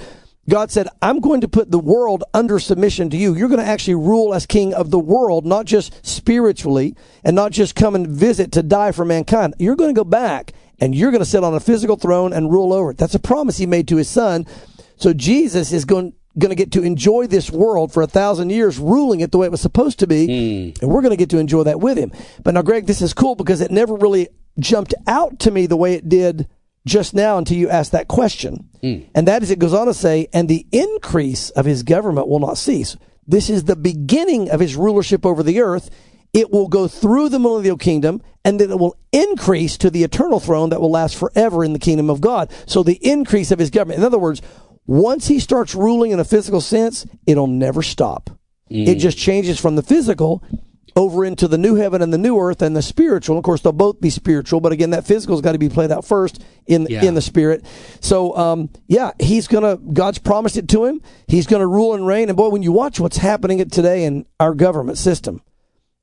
God 0.50 0.72
said, 0.72 0.88
I'm 1.02 1.20
going 1.20 1.42
to 1.42 1.48
put 1.48 1.70
the 1.70 1.80
world 1.80 2.24
under 2.34 2.60
submission 2.60 3.10
to 3.12 3.18
you. 3.18 3.36
You're 3.36 3.48
going 3.48 3.60
to 3.60 3.66
actually 3.66 3.96
rule 3.96 4.34
as 4.34 4.46
king 4.46 4.74
of 4.74 4.90
the 4.90 5.00
world, 5.00 5.46
not 5.46 5.66
just 5.66 6.06
spiritually 6.06 6.96
and 7.24 7.36
not 7.36 7.52
just 7.52 7.76
come 7.76 7.94
and 7.94 8.08
visit 8.08 8.52
to 8.54 8.64
die 8.64 8.92
for 8.92 9.06
mankind. 9.06 9.54
You're 9.60 9.76
going 9.76 9.94
to 9.94 10.00
go 10.00 10.04
back 10.04 10.54
and 10.80 10.96
you're 10.96 11.12
going 11.12 11.24
to 11.24 11.30
sit 11.30 11.44
on 11.44 11.54
a 11.54 11.60
physical 11.60 11.96
throne 11.96 12.34
and 12.34 12.52
rule 12.52 12.74
over 12.74 12.92
it. 12.92 12.98
That's 12.98 13.14
a 13.14 13.20
promise 13.20 13.58
he 13.58 13.68
made 13.68 13.88
to 13.90 13.98
his 13.98 14.10
son. 14.10 14.48
So 14.98 15.14
Jesus 15.14 15.72
is 15.72 15.86
going, 15.86 16.14
going 16.40 16.50
to 16.50 16.56
get 16.56 16.72
to 16.72 16.82
enjoy 16.82 17.28
this 17.28 17.52
world 17.52 17.94
for 17.94 18.02
a 18.02 18.08
thousand 18.08 18.50
years, 18.50 18.80
ruling 18.80 19.22
it 19.22 19.32
the 19.32 19.38
way 19.38 19.46
it 19.46 19.52
was 19.52 19.62
supposed 19.62 20.00
to 20.00 20.08
be. 20.08 20.26
Hmm. 20.26 20.84
And 20.84 20.92
we're 20.92 21.02
going 21.02 21.12
to 21.12 21.18
get 21.18 21.30
to 21.32 21.38
enjoy 21.38 21.64
that 21.64 21.80
with 21.80 22.00
him. 22.00 22.12
But 22.44 22.56
now, 22.56 22.64
Greg, 22.64 22.88
this 22.88 23.02
is 23.02 23.14
cool 23.14 23.36
because 23.36 23.62
it 23.62 23.70
never 23.70 23.94
really 23.96 24.30
jumped 24.60 24.96
out 25.08 25.40
to 25.40 25.52
me 25.52 25.68
the 25.68 25.78
way 25.78 25.94
it 25.94 26.10
did 26.10 26.48
just 26.86 27.14
now 27.14 27.38
until 27.38 27.58
you 27.58 27.70
asked 27.70 27.92
that 27.92 28.08
question. 28.08 28.70
And 29.14 29.28
that 29.28 29.44
is, 29.44 29.52
it 29.52 29.60
goes 29.60 29.74
on 29.74 29.88
to 29.88 29.94
say, 29.94 30.28
and 30.34 30.50
the 30.50 30.66
increase 30.72 31.50
of 31.52 31.66
his 31.66 31.84
government 31.84 32.28
will 32.28 32.40
not 32.40 32.58
cease. 32.58 32.98
This 33.28 33.50
is 33.50 33.66
the 33.66 33.76
beginning 33.76 34.50
of 34.50 34.60
his 34.60 34.76
rulership 34.76 35.26
over 35.26 35.44
the 35.44 35.62
earth. 35.62 35.90
it 36.34 36.52
will 36.52 36.68
go 36.68 36.88
through 36.88 37.30
the 37.30 37.40
millennial 37.40 37.78
kingdom 37.78 38.22
and 38.46 38.60
then 38.60 38.72
it 38.72 38.80
will 38.80 38.98
increase 39.12 39.78
to 39.78 39.90
the 39.90 40.04
eternal 40.04 40.40
throne 40.40 40.70
that 40.70 40.82
will 40.82 40.92
last 40.92 41.16
forever 41.16 41.64
in 41.64 41.74
the 41.74 41.80
kingdom 41.80 42.10
of 42.10 42.22
God. 42.22 42.52
So 42.66 42.84
the 42.84 43.00
increase 43.02 43.52
of 43.52 43.60
his 43.60 43.70
government. 43.70 44.00
In 44.00 44.06
other 44.06 44.20
words, 44.20 44.42
once 44.88 45.28
he 45.28 45.40
starts 45.40 45.76
ruling 45.76 46.12
in 46.12 46.20
a 46.20 46.26
physical 46.26 46.62
sense, 46.62 47.06
it'll 47.28 47.48
never 47.48 47.82
stop. 47.82 48.30
Mm. 48.72 48.88
It 48.88 48.96
just 48.96 49.18
changes 49.18 49.60
from 49.60 49.76
the 49.76 49.84
physical 49.84 50.44
over 50.96 51.24
into 51.24 51.48
the 51.48 51.58
new 51.58 51.76
heaven 51.76 52.02
and 52.02 52.12
the 52.12 52.18
new 52.18 52.38
earth 52.40 52.62
and 52.62 52.76
the 52.76 52.82
spiritual. 52.82 53.38
Of 53.38 53.44
course, 53.44 53.62
they'll 53.62 53.72
both 53.72 54.02
be 54.02 54.10
spiritual, 54.10 54.60
but 54.60 54.72
again, 54.72 54.90
that 54.92 55.06
physical 55.06 55.36
has 55.36 55.42
got 55.42 55.54
to 55.54 55.58
be 55.58 55.70
played 55.70 55.92
out 55.92 56.06
first 56.06 56.44
in 56.68 56.88
yeah. 56.90 57.04
in 57.04 57.14
the 57.14 57.22
spirit. 57.22 57.66
So, 58.00 58.36
um, 58.36 58.70
yeah, 58.88 59.12
he's 59.20 59.48
gonna. 59.48 59.78
God's 59.78 60.20
promised 60.20 60.58
it 60.58 60.68
to 60.70 60.86
him. 60.86 61.02
He's 61.28 61.48
gonna 61.48 61.68
rule 61.68 61.94
and 61.94 62.06
reign. 62.06 62.30
And 62.30 62.38
boy, 62.38 62.50
when 62.50 62.64
you 62.64 62.72
watch 62.72 63.00
what's 63.00 63.18
happening 63.18 63.68
today 63.70 64.04
in 64.04 64.26
our 64.40 64.54
government 64.54 64.98
system, 64.98 65.42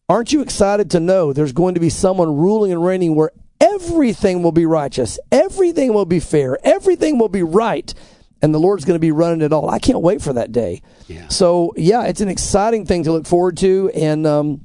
aren't 0.09 0.33
you 0.33 0.41
excited 0.41 0.91
to 0.93 1.01
know 1.01 1.33
there's 1.33 1.53
going 1.53 1.75
to 1.75 1.81
be 1.81 1.91
someone 1.91 2.37
ruling 2.37 2.73
and 2.73 2.85
reigning 2.85 3.15
where 3.15 3.33
everything 3.61 4.43
will 4.43 4.53
be 4.53 4.67
righteous, 4.67 5.19
everything 5.31 5.93
will 5.93 6.07
be 6.07 6.21
fair, 6.21 6.59
everything 6.65 7.19
will 7.19 7.29
be 7.29 7.43
right, 7.43 7.93
and 8.41 8.55
the 8.55 8.59
Lord's 8.59 8.85
going 8.85 8.95
to 8.95 9.01
be 9.01 9.11
running 9.11 9.43
it 9.43 9.53
all. 9.53 9.69
I 9.69 9.81
can't 9.81 10.01
wait 10.01 10.23
for 10.23 10.33
that 10.33 10.53
day. 10.53 10.81
Yeah. 11.09 11.29
So, 11.29 11.75
yeah, 11.77 12.05
it's 12.05 12.21
an 12.21 12.29
exciting 12.29 12.87
thing 12.87 13.05
to 13.05 13.13
look 13.13 13.27
forward 13.27 13.59
to, 13.59 13.91
and. 13.95 14.27
Um, 14.27 14.65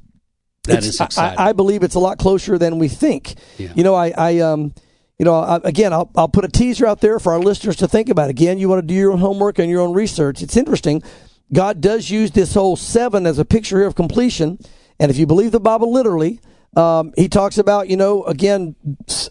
that 0.66 0.84
is 0.84 1.00
exciting. 1.00 1.40
I, 1.40 1.50
I, 1.50 1.54
believe 1.54 1.84
it's 1.84 1.96
a 1.96 2.00
lot 2.00 2.18
closer 2.18 2.58
than 2.58 2.80
we 2.80 2.88
think. 2.88 3.36
Yeah. 3.58 3.74
You 3.76 3.84
know, 3.84 3.96
I, 3.96 4.14
I 4.18 4.40
um, 4.40 4.74
you 5.20 5.26
know, 5.26 5.36
I, 5.36 5.60
again, 5.64 5.94
I'll, 5.94 6.10
I'll 6.16 6.30
put 6.30 6.46
a 6.46 6.50
teaser 6.50 6.86
out 6.86 7.02
there 7.02 7.20
for 7.20 7.34
our 7.34 7.40
listeners 7.40 7.76
to 7.78 7.88
think 7.88 8.10
about. 8.10 8.30
Again, 8.30 8.58
you 8.58 8.70
want 8.70 8.82
to 8.82 8.88
do 8.88 8.94
your 8.94 9.12
own 9.12 9.20
homework 9.20 9.60
and 9.60 9.70
your 9.70 9.82
own 9.82 9.94
research. 9.94 10.42
It's 10.42 10.58
interesting. 10.58 11.04
God 11.52 11.82
does 11.82 12.10
use 12.10 12.32
this 12.32 12.54
whole 12.54 12.76
seven 12.76 13.26
as 13.26 13.38
a 13.40 13.46
picture 13.46 13.78
here 13.78 13.88
of 13.88 13.96
completion. 13.96 14.58
And 15.00 15.12
if 15.12 15.18
you 15.18 15.28
believe 15.28 15.52
the 15.52 15.60
Bible 15.60 15.92
literally, 15.92 16.40
um, 16.76 17.14
he 17.16 17.30
talks 17.30 17.58
about, 17.58 17.88
you 17.88 17.98
know, 17.98 18.24
again, 18.24 18.76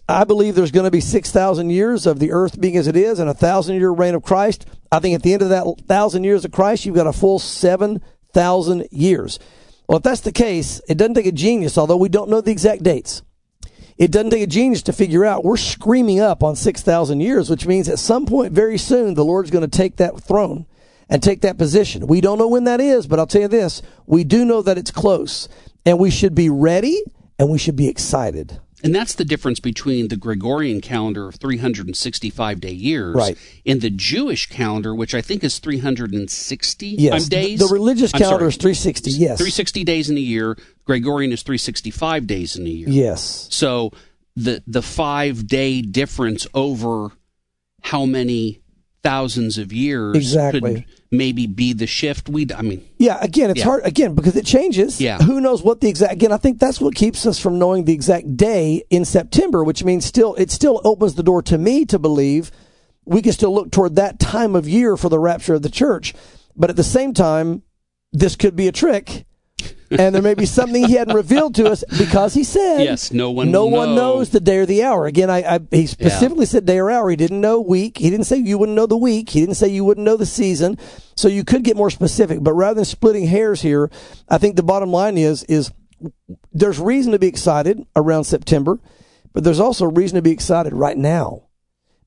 I 0.09 0.25
believe 0.25 0.55
there's 0.55 0.71
going 0.71 0.85
to 0.85 0.91
be 0.91 1.01
6,000 1.01 1.71
years 1.71 2.07
of 2.07 2.21
the 2.21 2.31
earth 2.31 2.61
being 2.61 2.77
as 2.77 2.87
it 2.87 2.97
is 2.97 3.19
and 3.19 3.29
a 3.29 3.35
thousand 3.35 3.77
year 3.77 3.91
reign 3.91 4.15
of 4.15 4.23
Christ. 4.23 4.67
I 4.93 5.01
think 5.01 5.17
at 5.17 5.23
the 5.23 5.33
end 5.33 5.43
of 5.43 5.49
that 5.49 5.67
thousand 5.89 6.23
years 6.25 6.45
of 6.45 6.53
Christ, 6.53 6.87
you've 6.87 6.95
got 6.95 7.09
a 7.09 7.13
full 7.13 7.41
7,000 7.41 8.87
years. 8.93 9.41
Well, 9.89 9.99
if 9.99 10.05
that's 10.05 10.21
the 10.21 10.33
case, 10.33 10.81
it 10.89 10.97
doesn't 10.97 11.15
take 11.15 11.27
a 11.27 11.33
genius, 11.33 11.77
although 11.77 11.97
we 11.97 12.09
don't 12.09 12.31
know 12.31 12.41
the 12.41 12.51
exact 12.51 12.83
dates. 12.83 13.23
It 13.99 14.11
doesn't 14.11 14.31
take 14.31 14.43
a 14.43 14.47
genius 14.47 14.83
to 14.85 14.93
figure 14.93 15.25
out 15.25 15.45
we're 15.45 15.57
screaming 15.57 16.19
up 16.21 16.43
on 16.43 16.57
6,000 16.57 17.21
years, 17.21 17.51
which 17.51 17.67
means 17.67 17.89
at 17.89 17.99
some 17.99 18.27
point 18.27 18.53
very 18.53 18.79
soon 18.79 19.15
the 19.15 19.25
Lord's 19.25 19.51
going 19.51 19.69
to 19.69 19.77
take 19.79 19.97
that 19.97 20.21
throne 20.21 20.67
and 21.09 21.23
take 21.23 21.43
that 21.43 21.59
position. 21.59 22.07
We 22.07 22.21
don't 22.21 22.39
know 22.39 22.49
when 22.49 22.65
that 22.65 22.81
is, 22.81 23.07
but 23.07 23.19
I'll 23.19 23.27
tell 23.27 23.43
you 23.43 23.49
this 23.49 23.83
we 24.07 24.25
do 24.25 24.45
know 24.45 24.63
that 24.63 24.79
it's 24.79 24.91
close, 24.91 25.49
and 25.85 25.99
we 25.99 26.11
should 26.11 26.35
be 26.35 26.49
ready 26.49 27.03
and 27.39 27.51
we 27.51 27.59
should 27.59 27.77
be 27.77 27.89
excited. 27.89 28.61
And 28.83 28.95
that's 28.95 29.15
the 29.15 29.25
difference 29.25 29.61
between 29.61 30.09
the 30.09 30.17
Gregorian 30.17 30.81
calendar 30.81 31.29
of 31.29 31.37
365 31.37 32.61
day 32.61 32.73
years 32.73 33.15
right. 33.15 33.39
and 33.65 33.81
the 33.81 33.91
Jewish 33.91 34.47
calendar, 34.47 34.95
which 34.95 35.15
I 35.15 35.21
think 35.21 35.45
is 35.45 35.59
360 35.59 36.87
yes. 36.87 37.29
days. 37.29 37.61
The, 37.61 37.67
the 37.67 37.73
religious 37.73 38.13
calendar 38.13 38.47
is 38.47 38.57
360, 38.57 39.11
yes. 39.13 39.39
360 39.39 39.85
days 39.85 40.11
in 40.11 40.17
a 40.17 40.21
year. 40.21 40.57
Gregorian 40.85 41.33
is 41.33 41.43
365 41.43 42.27
days 42.27 42.57
in 42.57 42.67
a 42.67 42.71
year. 42.71 42.89
Yes. 42.89 43.47
So 43.51 43.93
the 44.35 44.63
the 44.67 44.83
five 44.83 45.47
day 45.47 45.83
difference 45.83 46.47
over 46.55 47.11
how 47.83 48.07
many 48.07 48.61
thousands 49.03 49.59
of 49.59 49.73
years 49.73 50.17
exactly. 50.17 50.61
could 50.61 50.85
maybe 51.13 51.47
be 51.47 51.73
the 51.75 51.87
shift. 51.87 52.29
We, 52.29 52.49
I 52.57 52.63
mean, 52.63 52.85
yeah. 52.99 53.19
Again, 53.21 53.51
it's 53.51 53.61
yeah. 53.61 53.67
hard 53.67 53.87
again 53.87 54.15
because 54.15 54.35
it 54.35 54.47
changes. 54.47 55.01
Yeah. 55.01 55.19
Who 55.19 55.41
knows 55.41 55.63
what 55.63 55.81
the 55.81 55.89
exact? 55.89 56.15
Again, 56.15 56.33
I 56.33 56.39
think 56.39 56.59
that's 56.59 56.81
what 56.81 56.95
keeps 56.95 57.27
us 57.27 57.39
from 57.39 57.59
knowing 57.59 57.85
the 57.85 57.93
exact 57.93 58.37
day 58.37 58.83
in 58.91 59.05
September, 59.05 59.63
which 59.63 59.85
means 59.85 60.05
still 60.05 60.35
it 60.35 60.51
still 60.51 60.81
opens 60.83 61.15
the 61.15 61.23
door 61.23 61.43
to 61.43 61.59
me 61.59 61.85
to 61.85 61.99
believe 61.99 62.51
we 63.05 63.23
can 63.23 63.33
still 63.33 63.55
look 63.55 63.71
toward 63.71 63.97
that 63.97 64.19
time 64.19 64.57
of 64.57 64.69
year 64.69 64.97
for 64.97 65.09
the 65.09 65.19
rapture 65.19 65.55
of 65.55 65.63
the 65.63 65.71
church. 65.71 66.15
But 66.57 66.71
at 66.71 66.77
the 66.77 66.85
same 66.85 67.15
time, 67.15 67.63
this 68.13 68.37
could 68.37 68.57
be 68.57 68.69
a 68.69 68.73
trick 68.73 69.27
and 69.99 70.15
there 70.15 70.23
may 70.23 70.35
be 70.35 70.47
something 70.47 70.87
he 70.87 70.95
hadn't 70.95 71.15
revealed 71.15 71.55
to 71.57 71.71
us 71.71 71.85
because 71.99 72.35
he 72.35 72.45
said, 72.45 72.83
"Yes, 72.83 73.13
no 73.13 73.31
one, 73.31 73.51
no 73.51 73.67
one 73.67 73.91
know. 73.91 74.17
knows 74.17 74.31
the 74.31 74.41
day 74.41 74.59
or 74.59 74.67
the 74.67 74.83
hour." 74.83 75.07
Again, 75.07 75.31
I, 75.31 75.57
I 75.57 75.61
he 75.71 75.87
specifically 75.87 76.45
yeah. 76.45 76.51
said 76.51 76.67
day 76.67 76.79
or 76.79 76.91
hour. 76.91 77.11
He 77.11 77.17
didn't 77.17 77.41
know 77.41 77.61
week. 77.61 77.99
He 77.99 78.11
didn't 78.11 78.27
say 78.27 78.37
you 78.37 78.59
wouldn't 78.59 78.77
know 78.77 78.87
the 78.87 78.97
week. 78.97 79.31
He 79.31 79.41
didn't 79.41 79.57
say 79.57 79.69
you 79.69 79.85
wouldn't 79.85 80.05
know 80.05 80.17
the 80.17 80.27
season. 80.27 80.79
So 81.15 81.29
you 81.29 81.45
could 81.45 81.63
get 81.63 81.77
more 81.77 81.91
specific. 81.91 82.43
But 82.43 82.55
rather 82.55 82.77
than 82.77 82.85
splitting 82.85 83.27
hairs 83.27 83.63
here, 83.63 83.91
I 84.29 84.39
think 84.39 84.57
the 84.57 84.63
bottom 84.63 84.91
line 84.91 85.19
is 85.19 85.45
is 85.45 85.73
there's 86.53 86.81
reason 86.81 87.13
to 87.13 87.19
be 87.19 87.29
excited 87.29 87.87
around 87.95 88.25
September, 88.25 88.81
but 89.33 89.45
there's 89.45 89.61
also 89.61 89.87
reason 89.87 90.17
to 90.17 90.23
be 90.23 90.33
excited 90.33 90.73
right 90.73 90.97
now 90.97 91.45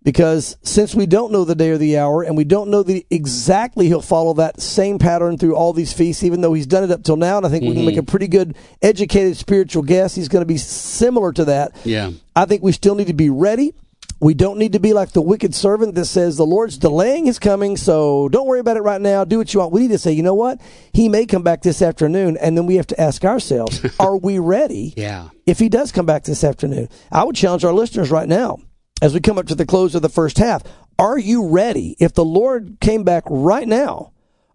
because 0.05 0.55
since 0.61 0.95
we 0.95 1.05
don't 1.05 1.33
know 1.33 1.43
the 1.43 1.55
day 1.55 1.71
or 1.71 1.77
the 1.77 1.97
hour 1.97 2.23
and 2.23 2.37
we 2.37 2.45
don't 2.45 2.69
know 2.69 2.83
the 2.83 3.05
exactly 3.09 3.87
he'll 3.87 4.01
follow 4.01 4.33
that 4.35 4.61
same 4.61 4.97
pattern 4.97 5.37
through 5.37 5.55
all 5.55 5.73
these 5.73 5.91
feasts 5.91 6.23
even 6.23 6.39
though 6.39 6.53
he's 6.53 6.67
done 6.67 6.83
it 6.83 6.91
up 6.91 7.03
till 7.03 7.17
now 7.17 7.35
and 7.35 7.45
i 7.45 7.49
think 7.49 7.63
mm-hmm. 7.63 7.71
we 7.71 7.75
can 7.75 7.85
make 7.85 7.97
a 7.97 7.99
mm-hmm. 7.99 8.09
pretty 8.11 8.27
good 8.29 8.55
educated 8.81 9.35
spiritual 9.35 9.83
guess 9.83 10.15
he's 10.15 10.29
going 10.29 10.41
to 10.41 10.45
be 10.45 10.57
similar 10.57 11.33
to 11.33 11.43
that 11.43 11.75
yeah 11.83 12.11
i 12.35 12.45
think 12.45 12.63
we 12.63 12.71
still 12.71 12.95
need 12.95 13.07
to 13.07 13.13
be 13.13 13.29
ready 13.29 13.73
we 14.21 14.33
don't 14.33 14.57
need 14.57 14.71
to 14.73 14.79
be 14.79 14.93
like 14.93 15.11
the 15.11 15.21
wicked 15.21 15.53
servant 15.53 15.93
that 15.95 16.05
says 16.05 16.37
the 16.37 16.45
Lord's 16.45 16.77
delaying 16.77 17.25
his 17.25 17.37
coming, 17.37 17.75
so 17.75 18.29
don't 18.29 18.47
worry 18.47 18.61
about 18.61 18.77
it 18.77 18.81
right 18.81 19.01
now. 19.01 19.25
Do 19.25 19.37
what 19.37 19.53
you 19.53 19.59
want. 19.59 19.73
We 19.73 19.81
need 19.81 19.89
to 19.89 19.97
say, 19.97 20.13
you 20.13 20.23
know 20.23 20.33
what? 20.33 20.61
He 20.93 21.09
may 21.09 21.25
come 21.25 21.43
back 21.43 21.61
this 21.63 21.81
afternoon, 21.81 22.37
and 22.37 22.57
then 22.57 22.65
we 22.65 22.75
have 22.75 22.87
to 22.87 22.99
ask 22.99 23.25
ourselves, 23.25 23.85
are 23.99 24.15
we 24.15 24.39
ready? 24.39 24.93
Yeah. 24.95 25.29
If 25.45 25.59
he 25.59 25.67
does 25.67 25.91
come 25.91 26.05
back 26.05 26.23
this 26.23 26.45
afternoon, 26.45 26.87
I 27.11 27.25
would 27.25 27.35
challenge 27.35 27.65
our 27.65 27.73
listeners 27.73 28.09
right 28.09 28.27
now 28.27 28.59
as 29.01 29.13
we 29.13 29.19
come 29.19 29.37
up 29.37 29.47
to 29.47 29.55
the 29.55 29.65
close 29.65 29.95
of 29.95 30.01
the 30.01 30.09
first 30.09 30.37
half. 30.37 30.63
Are 30.97 31.17
you 31.17 31.47
ready? 31.47 31.95
If 31.99 32.13
the 32.13 32.25
Lord 32.25 32.77
came 32.79 33.03
back 33.03 33.23
right 33.27 33.67
now, 33.67 34.11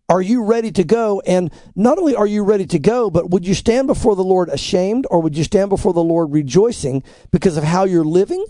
are 0.09 0.23
you 0.23 0.43
ready 0.43 0.73
to 0.73 0.83
go? 0.83 1.21
And 1.27 1.53
not 1.77 1.99
only 1.99 2.17
are 2.17 2.27
you 2.27 2.43
ready 2.43 2.67
to 2.67 2.79
go, 2.79 3.11
but 3.11 3.31
would 3.31 3.47
you 3.47 3.55
stand 3.55 3.87
before 3.87 4.17
the 4.17 4.25
Lord 4.25 4.49
ashamed 4.49 5.07
or 5.11 5.23
would 5.23 5.37
you 5.37 5.45
stand 5.45 5.71
before 5.71 5.93
the 5.93 6.03
Lord 6.03 6.33
rejoicing 6.33 7.05
because 7.31 7.57
of 7.57 7.65
how 7.65 7.85
you're 7.85 8.05
living 8.05 8.45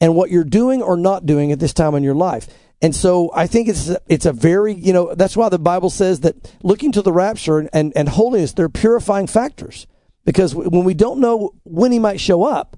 and 0.00 0.14
what 0.14 0.30
you're 0.30 0.44
doing 0.44 0.82
or 0.82 0.96
not 0.96 1.26
doing 1.26 1.52
at 1.52 1.60
this 1.60 1.74
time 1.74 1.94
in 1.94 2.02
your 2.02 2.14
life? 2.14 2.46
And 2.80 2.94
so 2.94 3.30
I 3.34 3.46
think 3.46 3.68
it's 3.68 3.90
it's 4.08 4.26
a 4.26 4.32
very 4.32 4.74
you 4.74 4.92
know 4.92 5.14
that's 5.14 5.36
why 5.36 5.48
the 5.48 5.58
Bible 5.58 5.90
says 5.90 6.20
that 6.20 6.52
looking 6.62 6.92
to 6.92 7.02
the 7.02 7.12
rapture 7.12 7.58
and, 7.58 7.70
and, 7.72 7.92
and 7.96 8.08
holiness 8.08 8.52
they're 8.52 8.68
purifying 8.68 9.26
factors 9.26 9.86
because 10.24 10.54
when 10.54 10.84
we 10.84 10.94
don't 10.94 11.20
know 11.20 11.54
when 11.64 11.92
he 11.92 11.98
might 11.98 12.20
show 12.20 12.44
up, 12.44 12.76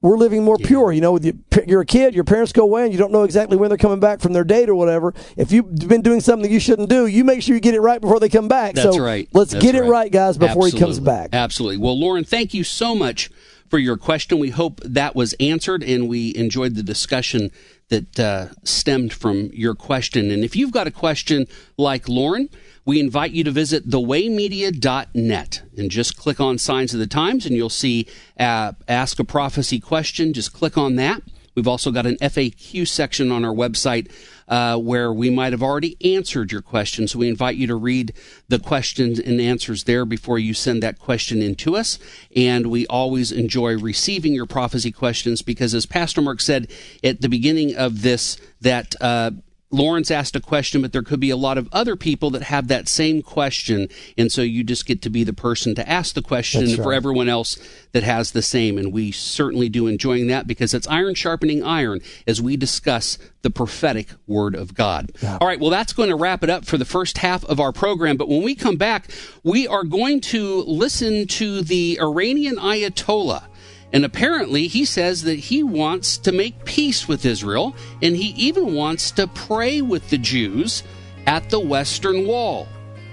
we're 0.00 0.16
living 0.16 0.44
more 0.44 0.56
yeah. 0.60 0.66
pure. 0.66 0.92
You 0.92 1.00
know, 1.00 1.18
you're 1.66 1.80
a 1.80 1.86
kid, 1.86 2.14
your 2.14 2.24
parents 2.24 2.52
go 2.52 2.62
away, 2.62 2.84
and 2.84 2.92
you 2.92 2.98
don't 2.98 3.12
know 3.12 3.24
exactly 3.24 3.56
when 3.56 3.68
they're 3.68 3.78
coming 3.78 4.00
back 4.00 4.20
from 4.20 4.32
their 4.32 4.44
date 4.44 4.68
or 4.68 4.74
whatever. 4.74 5.12
If 5.36 5.50
you've 5.50 5.88
been 5.88 6.02
doing 6.02 6.20
something 6.20 6.50
you 6.50 6.60
shouldn't 6.60 6.88
do, 6.88 7.06
you 7.06 7.24
make 7.24 7.42
sure 7.42 7.54
you 7.54 7.60
get 7.60 7.74
it 7.74 7.80
right 7.80 8.00
before 8.00 8.20
they 8.20 8.28
come 8.28 8.48
back. 8.48 8.74
That's 8.74 8.96
so 8.96 9.02
right. 9.02 9.28
Let's 9.32 9.52
That's 9.52 9.64
get 9.64 9.74
it 9.74 9.82
right. 9.82 9.90
right, 9.90 10.12
guys, 10.12 10.38
before 10.38 10.66
Absolutely. 10.66 10.78
he 10.78 10.84
comes 10.84 11.00
back. 11.00 11.30
Absolutely. 11.32 11.78
Well, 11.78 11.98
Lauren, 11.98 12.24
thank 12.24 12.54
you 12.54 12.62
so 12.62 12.94
much 12.94 13.30
for 13.68 13.78
your 13.78 13.96
question. 13.96 14.38
We 14.38 14.50
hope 14.50 14.80
that 14.84 15.16
was 15.16 15.34
answered, 15.34 15.82
and 15.82 16.08
we 16.08 16.34
enjoyed 16.36 16.74
the 16.74 16.82
discussion 16.82 17.50
that 17.88 18.20
uh, 18.20 18.48
stemmed 18.64 19.12
from 19.12 19.50
your 19.52 19.74
question. 19.74 20.30
And 20.30 20.44
if 20.44 20.54
you've 20.54 20.72
got 20.72 20.86
a 20.86 20.90
question 20.90 21.46
like 21.76 22.08
Lauren, 22.08 22.50
we 22.88 23.00
invite 23.00 23.32
you 23.32 23.44
to 23.44 23.50
visit 23.50 23.86
thewaymedia.net 23.86 25.62
and 25.76 25.90
just 25.90 26.16
click 26.16 26.40
on 26.40 26.56
Signs 26.56 26.94
of 26.94 27.00
the 27.00 27.06
Times, 27.06 27.44
and 27.44 27.54
you'll 27.54 27.68
see 27.68 28.06
uh, 28.40 28.72
Ask 28.88 29.18
a 29.18 29.24
Prophecy 29.24 29.78
question. 29.78 30.32
Just 30.32 30.54
click 30.54 30.78
on 30.78 30.96
that. 30.96 31.20
We've 31.54 31.68
also 31.68 31.90
got 31.90 32.06
an 32.06 32.16
FAQ 32.16 32.88
section 32.88 33.30
on 33.30 33.44
our 33.44 33.52
website 33.52 34.10
uh, 34.48 34.78
where 34.78 35.12
we 35.12 35.28
might 35.28 35.52
have 35.52 35.62
already 35.62 35.98
answered 36.14 36.50
your 36.50 36.62
question. 36.62 37.06
So 37.06 37.18
we 37.18 37.28
invite 37.28 37.56
you 37.56 37.66
to 37.66 37.76
read 37.76 38.14
the 38.48 38.58
questions 38.58 39.18
and 39.18 39.38
answers 39.38 39.84
there 39.84 40.06
before 40.06 40.38
you 40.38 40.54
send 40.54 40.82
that 40.82 40.98
question 40.98 41.42
in 41.42 41.56
to 41.56 41.76
us. 41.76 41.98
And 42.34 42.68
we 42.68 42.86
always 42.86 43.32
enjoy 43.32 43.76
receiving 43.76 44.32
your 44.32 44.46
prophecy 44.46 44.92
questions 44.92 45.42
because, 45.42 45.74
as 45.74 45.84
Pastor 45.84 46.22
Mark 46.22 46.40
said 46.40 46.70
at 47.04 47.20
the 47.20 47.28
beginning 47.28 47.76
of 47.76 48.00
this, 48.00 48.38
that 48.62 48.94
uh, 49.02 49.32
Lawrence 49.70 50.10
asked 50.10 50.34
a 50.34 50.40
question, 50.40 50.80
but 50.80 50.92
there 50.92 51.02
could 51.02 51.20
be 51.20 51.28
a 51.28 51.36
lot 51.36 51.58
of 51.58 51.68
other 51.72 51.94
people 51.94 52.30
that 52.30 52.42
have 52.42 52.68
that 52.68 52.88
same 52.88 53.20
question. 53.20 53.88
And 54.16 54.32
so 54.32 54.40
you 54.40 54.64
just 54.64 54.86
get 54.86 55.02
to 55.02 55.10
be 55.10 55.24
the 55.24 55.34
person 55.34 55.74
to 55.74 55.88
ask 55.88 56.14
the 56.14 56.22
question 56.22 56.66
right. 56.66 56.76
for 56.76 56.92
everyone 56.92 57.28
else 57.28 57.58
that 57.92 58.02
has 58.02 58.30
the 58.30 58.40
same. 58.40 58.78
And 58.78 58.92
we 58.92 59.12
certainly 59.12 59.68
do 59.68 59.86
enjoying 59.86 60.28
that 60.28 60.46
because 60.46 60.72
it's 60.72 60.88
iron 60.88 61.14
sharpening 61.14 61.62
iron 61.62 62.00
as 62.26 62.40
we 62.40 62.56
discuss 62.56 63.18
the 63.42 63.50
prophetic 63.50 64.08
word 64.26 64.54
of 64.54 64.74
God. 64.74 65.12
Yeah. 65.22 65.36
All 65.38 65.46
right. 65.46 65.60
Well, 65.60 65.70
that's 65.70 65.92
going 65.92 66.08
to 66.08 66.16
wrap 66.16 66.42
it 66.42 66.50
up 66.50 66.64
for 66.64 66.78
the 66.78 66.86
first 66.86 67.18
half 67.18 67.44
of 67.44 67.60
our 67.60 67.72
program. 67.72 68.16
But 68.16 68.28
when 68.28 68.42
we 68.42 68.54
come 68.54 68.76
back, 68.76 69.10
we 69.44 69.68
are 69.68 69.84
going 69.84 70.22
to 70.22 70.62
listen 70.62 71.26
to 71.26 71.60
the 71.60 71.98
Iranian 72.00 72.56
Ayatollah 72.56 73.44
and 73.92 74.04
apparently, 74.04 74.66
he 74.66 74.84
says 74.84 75.22
that 75.22 75.38
he 75.38 75.62
wants 75.62 76.18
to 76.18 76.32
make 76.32 76.64
peace 76.64 77.08
with 77.08 77.24
Israel, 77.24 77.74
and 78.02 78.16
he 78.16 78.28
even 78.30 78.74
wants 78.74 79.10
to 79.12 79.26
pray 79.28 79.80
with 79.80 80.10
the 80.10 80.18
Jews 80.18 80.82
at 81.26 81.48
the 81.50 81.60
Western 81.60 82.26
Wall. 82.26 82.68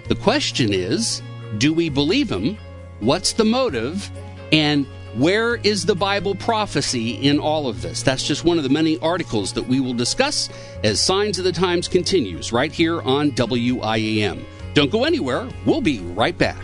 The 0.07 0.15
question 0.15 0.73
is 0.73 1.21
do 1.57 1.73
we 1.73 1.89
believe 1.89 2.29
him, 2.29 2.57
What's 2.99 3.33
the 3.33 3.45
motive? 3.45 4.09
And 4.51 4.85
where 5.15 5.55
is 5.55 5.85
the 5.85 5.95
Bible 5.95 6.35
prophecy 6.35 7.11
in 7.11 7.39
all 7.39 7.67
of 7.67 7.81
this? 7.81 8.03
That's 8.03 8.25
just 8.25 8.43
one 8.43 8.57
of 8.57 8.63
the 8.63 8.69
many 8.69 8.97
articles 8.99 9.53
that 9.53 9.67
we 9.67 9.79
will 9.79 9.93
discuss 9.93 10.49
as 10.83 10.99
Signs 10.99 11.37
of 11.37 11.45
the 11.45 11.51
Times 11.51 11.87
continues 11.87 12.51
right 12.51 12.71
here 12.71 13.01
on 13.01 13.31
WIAM. 13.31 14.45
Don't 14.73 14.91
go 14.91 15.03
anywhere. 15.03 15.47
We'll 15.65 15.81
be 15.81 15.99
right 15.99 16.37
back. 16.37 16.57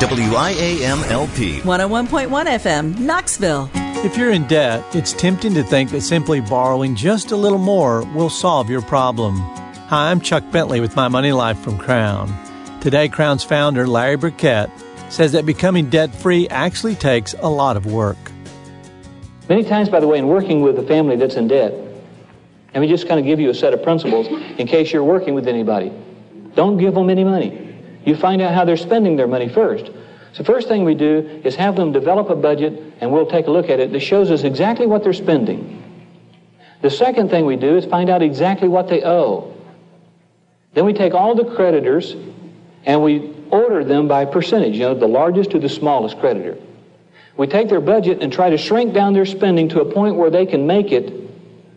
WIAM 0.00 1.08
LP 1.08 1.60
101.1 1.60 2.28
FM, 2.28 2.98
Knoxville. 2.98 3.70
If 4.04 4.16
you're 4.16 4.32
in 4.32 4.44
debt, 4.48 4.84
it's 4.92 5.12
tempting 5.12 5.54
to 5.54 5.62
think 5.62 5.90
that 5.90 6.00
simply 6.00 6.40
borrowing 6.40 6.96
just 6.96 7.30
a 7.30 7.36
little 7.36 7.58
more 7.58 8.04
will 8.12 8.28
solve 8.28 8.68
your 8.68 8.82
problem. 8.82 9.36
Hi, 9.36 10.10
I'm 10.10 10.20
Chuck 10.20 10.42
Bentley 10.50 10.80
with 10.80 10.96
My 10.96 11.06
Money 11.06 11.30
Life 11.30 11.58
from 11.60 11.78
Crown. 11.78 12.34
Today, 12.80 13.08
Crown's 13.08 13.44
founder, 13.44 13.86
Larry 13.86 14.16
Burkett, 14.16 14.68
says 15.10 15.30
that 15.32 15.46
becoming 15.46 15.88
debt 15.90 16.12
free 16.12 16.48
actually 16.48 16.96
takes 16.96 17.34
a 17.38 17.48
lot 17.48 17.76
of 17.76 17.86
work. 17.86 18.18
Many 19.48 19.62
times, 19.62 19.88
by 19.88 20.00
the 20.00 20.08
way, 20.08 20.18
in 20.18 20.26
working 20.26 20.60
with 20.60 20.76
a 20.76 20.86
family 20.86 21.14
that's 21.14 21.36
in 21.36 21.46
debt, 21.46 21.72
let 22.74 22.80
me 22.80 22.88
just 22.88 23.06
kind 23.06 23.20
of 23.20 23.26
give 23.26 23.38
you 23.38 23.48
a 23.48 23.54
set 23.54 23.72
of 23.72 23.82
principles 23.84 24.26
in 24.58 24.66
case 24.66 24.92
you're 24.92 25.04
working 25.04 25.34
with 25.34 25.46
anybody. 25.46 25.92
Don't 26.56 26.78
give 26.78 26.94
them 26.94 27.10
any 27.10 27.22
money. 27.22 27.73
You 28.04 28.16
find 28.16 28.42
out 28.42 28.54
how 28.54 28.64
they're 28.64 28.76
spending 28.76 29.16
their 29.16 29.26
money 29.26 29.48
first. 29.48 29.90
So 30.32 30.44
first 30.44 30.68
thing 30.68 30.84
we 30.84 30.94
do 30.94 31.40
is 31.44 31.54
have 31.56 31.76
them 31.76 31.92
develop 31.92 32.28
a 32.28 32.36
budget, 32.36 32.94
and 33.00 33.10
we'll 33.12 33.26
take 33.26 33.46
a 33.46 33.50
look 33.50 33.70
at 33.70 33.80
it 33.80 33.92
that 33.92 34.00
shows 34.00 34.30
us 34.30 34.42
exactly 34.42 34.86
what 34.86 35.04
they're 35.04 35.12
spending. 35.12 35.80
The 36.82 36.90
second 36.90 37.30
thing 37.30 37.46
we 37.46 37.56
do 37.56 37.76
is 37.76 37.86
find 37.86 38.10
out 38.10 38.20
exactly 38.20 38.68
what 38.68 38.88
they 38.88 39.02
owe. 39.04 39.54
Then 40.74 40.84
we 40.84 40.92
take 40.92 41.14
all 41.14 41.34
the 41.34 41.44
creditors 41.44 42.14
and 42.84 43.02
we 43.02 43.32
order 43.50 43.84
them 43.84 44.08
by 44.08 44.24
percentage, 44.24 44.74
you 44.74 44.80
know, 44.80 44.94
the 44.94 45.06
largest 45.06 45.52
to 45.52 45.58
the 45.58 45.68
smallest 45.68 46.18
creditor. 46.18 46.58
We 47.36 47.46
take 47.46 47.68
their 47.68 47.80
budget 47.80 48.22
and 48.22 48.32
try 48.32 48.50
to 48.50 48.58
shrink 48.58 48.92
down 48.92 49.14
their 49.14 49.24
spending 49.24 49.68
to 49.70 49.80
a 49.80 49.92
point 49.92 50.16
where 50.16 50.30
they 50.30 50.46
can 50.46 50.66
make 50.66 50.92
it 50.92 51.12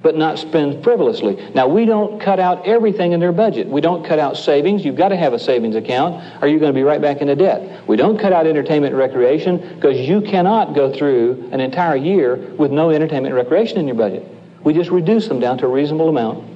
but 0.08 0.16
not 0.16 0.40
spend 0.40 0.82
frivolously. 0.86 1.36
Now, 1.54 1.68
we 1.68 1.84
don't 1.84 2.18
cut 2.22 2.40
out 2.40 2.66
everything 2.66 3.12
in 3.12 3.20
their 3.20 3.34
budget. 3.34 3.68
We 3.68 3.82
don't 3.82 4.06
cut 4.06 4.20
out 4.20 4.38
savings. 4.38 4.86
You've 4.86 4.96
got 4.96 5.10
to 5.10 5.18
have 5.18 5.34
a 5.34 5.40
savings 5.40 5.76
account, 5.76 6.42
or 6.42 6.48
you're 6.48 6.62
going 6.62 6.72
to 6.72 6.80
be 6.80 6.84
right 6.84 7.02
back 7.02 7.18
into 7.18 7.36
debt. 7.36 7.86
We 7.90 7.98
don't 7.98 8.18
cut 8.18 8.32
out 8.32 8.48
entertainment 8.48 8.94
and 8.94 8.98
recreation 8.98 9.76
because 9.76 9.98
you 9.98 10.22
cannot 10.22 10.74
go 10.74 10.94
through 10.94 11.50
an 11.52 11.60
entire 11.60 11.98
year 11.98 12.38
with 12.38 12.72
no 12.72 12.90
entertainment 12.90 13.26
and 13.26 13.36
recreation 13.36 13.80
in 13.80 13.86
your 13.86 13.98
budget. 13.98 14.26
We 14.64 14.74
just 14.74 14.92
reduce 14.92 15.28
them 15.28 15.42
down 15.42 15.58
to 15.58 15.66
a 15.66 15.70
reasonable 15.70 16.08
amount. 16.08 16.56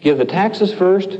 Give 0.00 0.16
the 0.16 0.24
taxes 0.24 0.72
first 0.72 1.10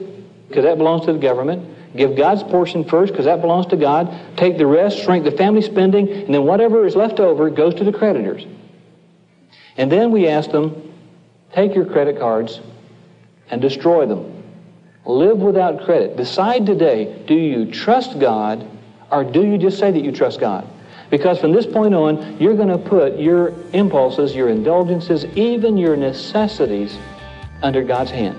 because 0.49 0.65
that 0.65 0.79
belongs 0.79 1.05
to 1.05 1.13
the 1.13 1.19
government. 1.19 1.95
Give 1.95 2.17
God's 2.17 2.43
portion 2.43 2.85
first 2.85 3.13
because 3.13 3.27
that 3.27 3.43
belongs 3.43 3.67
to 3.67 3.77
God. 3.77 4.39
Take 4.39 4.57
the 4.57 4.67
rest, 4.67 4.99
shrink 5.01 5.27
the 5.27 5.33
family 5.33 5.61
spending, 5.61 6.11
and 6.11 6.33
then 6.33 6.45
whatever 6.45 6.87
is 6.87 6.97
left 6.97 7.21
over 7.21 7.51
goes 7.51 7.75
to 7.75 7.85
the 7.85 7.93
creditors. 7.93 8.47
And 9.77 9.93
then 9.93 10.11
we 10.11 10.27
ask 10.27 10.51
them, 10.51 10.94
Take 11.55 11.77
your 11.77 11.85
credit 11.85 12.19
cards 12.19 12.61
and 13.49 13.63
destroy 13.63 14.07
them. 14.07 14.43
Live 15.07 15.39
without 15.39 15.85
credit. 15.85 16.17
Decide 16.17 16.67
today 16.67 17.23
do 17.29 17.35
you 17.35 17.71
trust 17.71 18.19
God 18.19 18.69
or 19.13 19.23
do 19.23 19.47
you 19.47 19.57
just 19.57 19.79
say 19.79 19.93
that 19.93 20.03
you 20.03 20.11
trust 20.11 20.41
God? 20.41 20.67
Because 21.11 21.39
from 21.39 21.53
this 21.53 21.65
point 21.65 21.95
on, 21.95 22.41
you're 22.41 22.57
going 22.57 22.71
to 22.71 22.79
put 22.79 23.21
your 23.21 23.55
impulses, 23.73 24.35
your 24.35 24.49
indulgences, 24.49 25.27
even 25.37 25.77
your 25.77 25.97
necessities 25.97 26.99
under 27.63 27.85
God's 27.85 28.11
hand. 28.11 28.37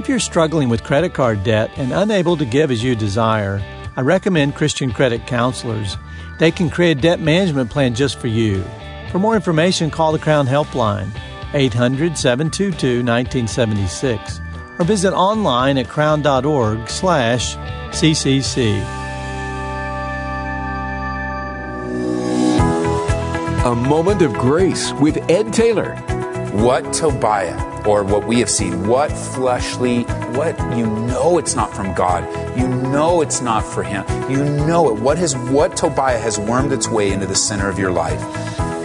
If 0.00 0.08
you're 0.08 0.18
struggling 0.18 0.70
with 0.70 0.82
credit 0.82 1.14
card 1.14 1.44
debt 1.44 1.70
and 1.76 1.92
unable 1.92 2.36
to 2.38 2.44
give 2.44 2.72
as 2.72 2.82
you 2.82 2.96
desire, 2.96 3.62
I 3.96 4.00
recommend 4.00 4.56
Christian 4.56 4.90
Credit 4.90 5.24
Counselors. 5.28 5.96
They 6.40 6.50
can 6.50 6.68
create 6.68 6.98
a 6.98 7.00
debt 7.00 7.20
management 7.20 7.70
plan 7.70 7.94
just 7.94 8.18
for 8.18 8.26
you. 8.26 8.64
For 9.12 9.20
more 9.20 9.36
information, 9.36 9.90
call 9.90 10.10
the 10.10 10.18
Crown 10.18 10.48
Helpline 10.48 11.12
800 11.54 12.16
722 12.16 13.04
1976 13.04 14.40
or 14.78 14.84
visit 14.84 15.12
online 15.12 15.76
at 15.76 15.88
crown.org 15.88 16.88
slash 16.88 17.56
ccc. 17.90 18.80
A 23.62 23.74
moment 23.74 24.22
of 24.22 24.32
grace 24.32 24.90
with 24.94 25.18
Ed 25.30 25.52
Taylor. 25.52 25.94
What 26.50 26.92
Tobiah, 26.92 27.84
or 27.86 28.02
what 28.02 28.26
we 28.26 28.40
have 28.40 28.50
seen, 28.50 28.88
what 28.88 29.12
fleshly, 29.12 30.02
what 30.32 30.58
you 30.76 30.86
know 30.86 31.38
it's 31.38 31.54
not 31.54 31.72
from 31.72 31.94
God, 31.94 32.24
you 32.58 32.66
know 32.66 33.20
it's 33.20 33.40
not 33.40 33.62
for 33.62 33.84
Him, 33.84 34.04
you 34.28 34.42
know 34.42 34.88
it. 34.88 35.00
What 35.00 35.18
has 35.18 35.36
what 35.36 35.76
Tobiah 35.76 36.18
has 36.18 36.38
wormed 36.38 36.72
its 36.72 36.88
way 36.88 37.12
into 37.12 37.26
the 37.26 37.36
center 37.36 37.68
of 37.68 37.78
your 37.78 37.92
life? 37.92 38.20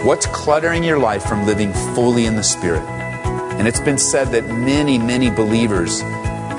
What's 0.04 0.26
cluttering 0.26 0.84
your 0.84 0.98
life 0.98 1.24
from 1.24 1.46
living 1.46 1.72
fully 1.94 2.26
in 2.26 2.36
the 2.36 2.42
Spirit? 2.42 2.82
And 3.58 3.66
it's 3.66 3.80
been 3.80 3.98
said 3.98 4.28
that 4.28 4.46
many, 4.46 4.98
many 4.98 5.30
believers 5.30 6.00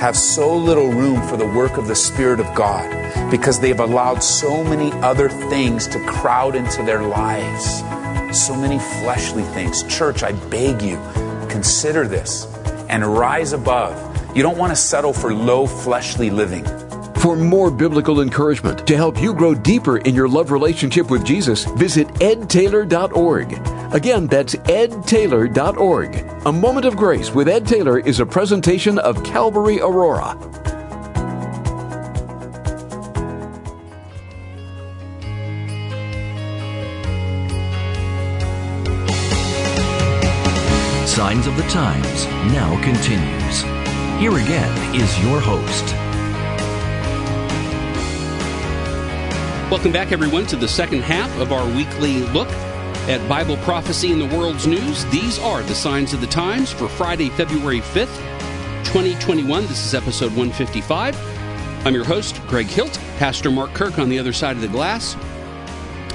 have 0.01 0.17
so 0.17 0.55
little 0.55 0.89
room 0.89 1.25
for 1.27 1.37
the 1.37 1.47
work 1.47 1.77
of 1.77 1.87
the 1.87 1.95
Spirit 1.95 2.39
of 2.39 2.53
God 2.55 3.31
because 3.31 3.59
they've 3.59 3.79
allowed 3.79 4.19
so 4.19 4.63
many 4.63 4.91
other 5.01 5.29
things 5.29 5.87
to 5.87 5.99
crowd 6.05 6.55
into 6.55 6.83
their 6.83 7.03
lives. 7.03 7.79
So 8.37 8.55
many 8.55 8.79
fleshly 8.79 9.43
things. 9.43 9.83
Church, 9.83 10.23
I 10.23 10.33
beg 10.33 10.81
you, 10.81 10.97
consider 11.49 12.07
this 12.07 12.45
and 12.89 13.05
rise 13.05 13.53
above. 13.53 14.35
You 14.35 14.43
don't 14.43 14.57
want 14.57 14.71
to 14.71 14.75
settle 14.75 15.13
for 15.13 15.33
low 15.33 15.65
fleshly 15.65 16.29
living. 16.29 16.65
For 17.27 17.35
more 17.35 17.69
biblical 17.69 18.21
encouragement 18.21 18.87
to 18.87 18.95
help 18.95 19.21
you 19.21 19.33
grow 19.33 19.53
deeper 19.53 19.97
in 19.97 20.15
your 20.15 20.29
love 20.29 20.49
relationship 20.49 21.11
with 21.11 21.25
Jesus, 21.25 21.65
visit 21.65 22.07
edtaylor.org. 22.21 23.51
Again, 23.93 24.27
that's 24.27 24.55
edtaylor.org. 24.55 26.15
A 26.45 26.51
Moment 26.53 26.85
of 26.85 26.95
Grace 26.95 27.29
with 27.31 27.49
Ed 27.49 27.67
Taylor 27.67 27.99
is 27.99 28.21
a 28.21 28.25
presentation 28.25 28.97
of 28.99 29.21
Calvary 29.25 29.81
Aurora. 29.81 30.37
Signs 41.05 41.45
of 41.45 41.57
the 41.57 41.67
Times 41.67 42.25
now 42.53 42.81
continues. 42.81 43.63
Here 44.17 44.31
again 44.31 44.95
is 44.95 45.19
your 45.25 45.41
host. 45.41 45.96
Welcome 49.69 49.91
back, 49.91 50.13
everyone, 50.13 50.45
to 50.45 50.55
the 50.55 50.65
second 50.65 51.01
half 51.01 51.29
of 51.41 51.51
our 51.51 51.67
weekly 51.75 52.19
look 52.27 52.47
at 53.09 53.27
Bible 53.27 53.57
prophecy 53.57 54.13
in 54.13 54.17
the 54.17 54.37
world's 54.37 54.65
news. 54.65 55.03
These 55.07 55.39
are 55.39 55.61
the 55.61 55.75
signs 55.75 56.13
of 56.13 56.21
the 56.21 56.27
times 56.27 56.71
for 56.71 56.87
Friday, 56.87 57.27
February 57.27 57.81
5th, 57.81 58.15
2021. 58.85 59.63
This 59.63 59.85
is 59.85 59.93
episode 59.93 60.29
155. 60.29 61.17
I'm 61.85 61.93
your 61.93 62.05
host, 62.05 62.41
Greg 62.47 62.67
Hilt, 62.67 62.97
Pastor 63.17 63.51
Mark 63.51 63.73
Kirk 63.73 63.99
on 63.99 64.07
the 64.07 64.17
other 64.17 64.31
side 64.31 64.55
of 64.55 64.61
the 64.61 64.69
glass. 64.69 65.15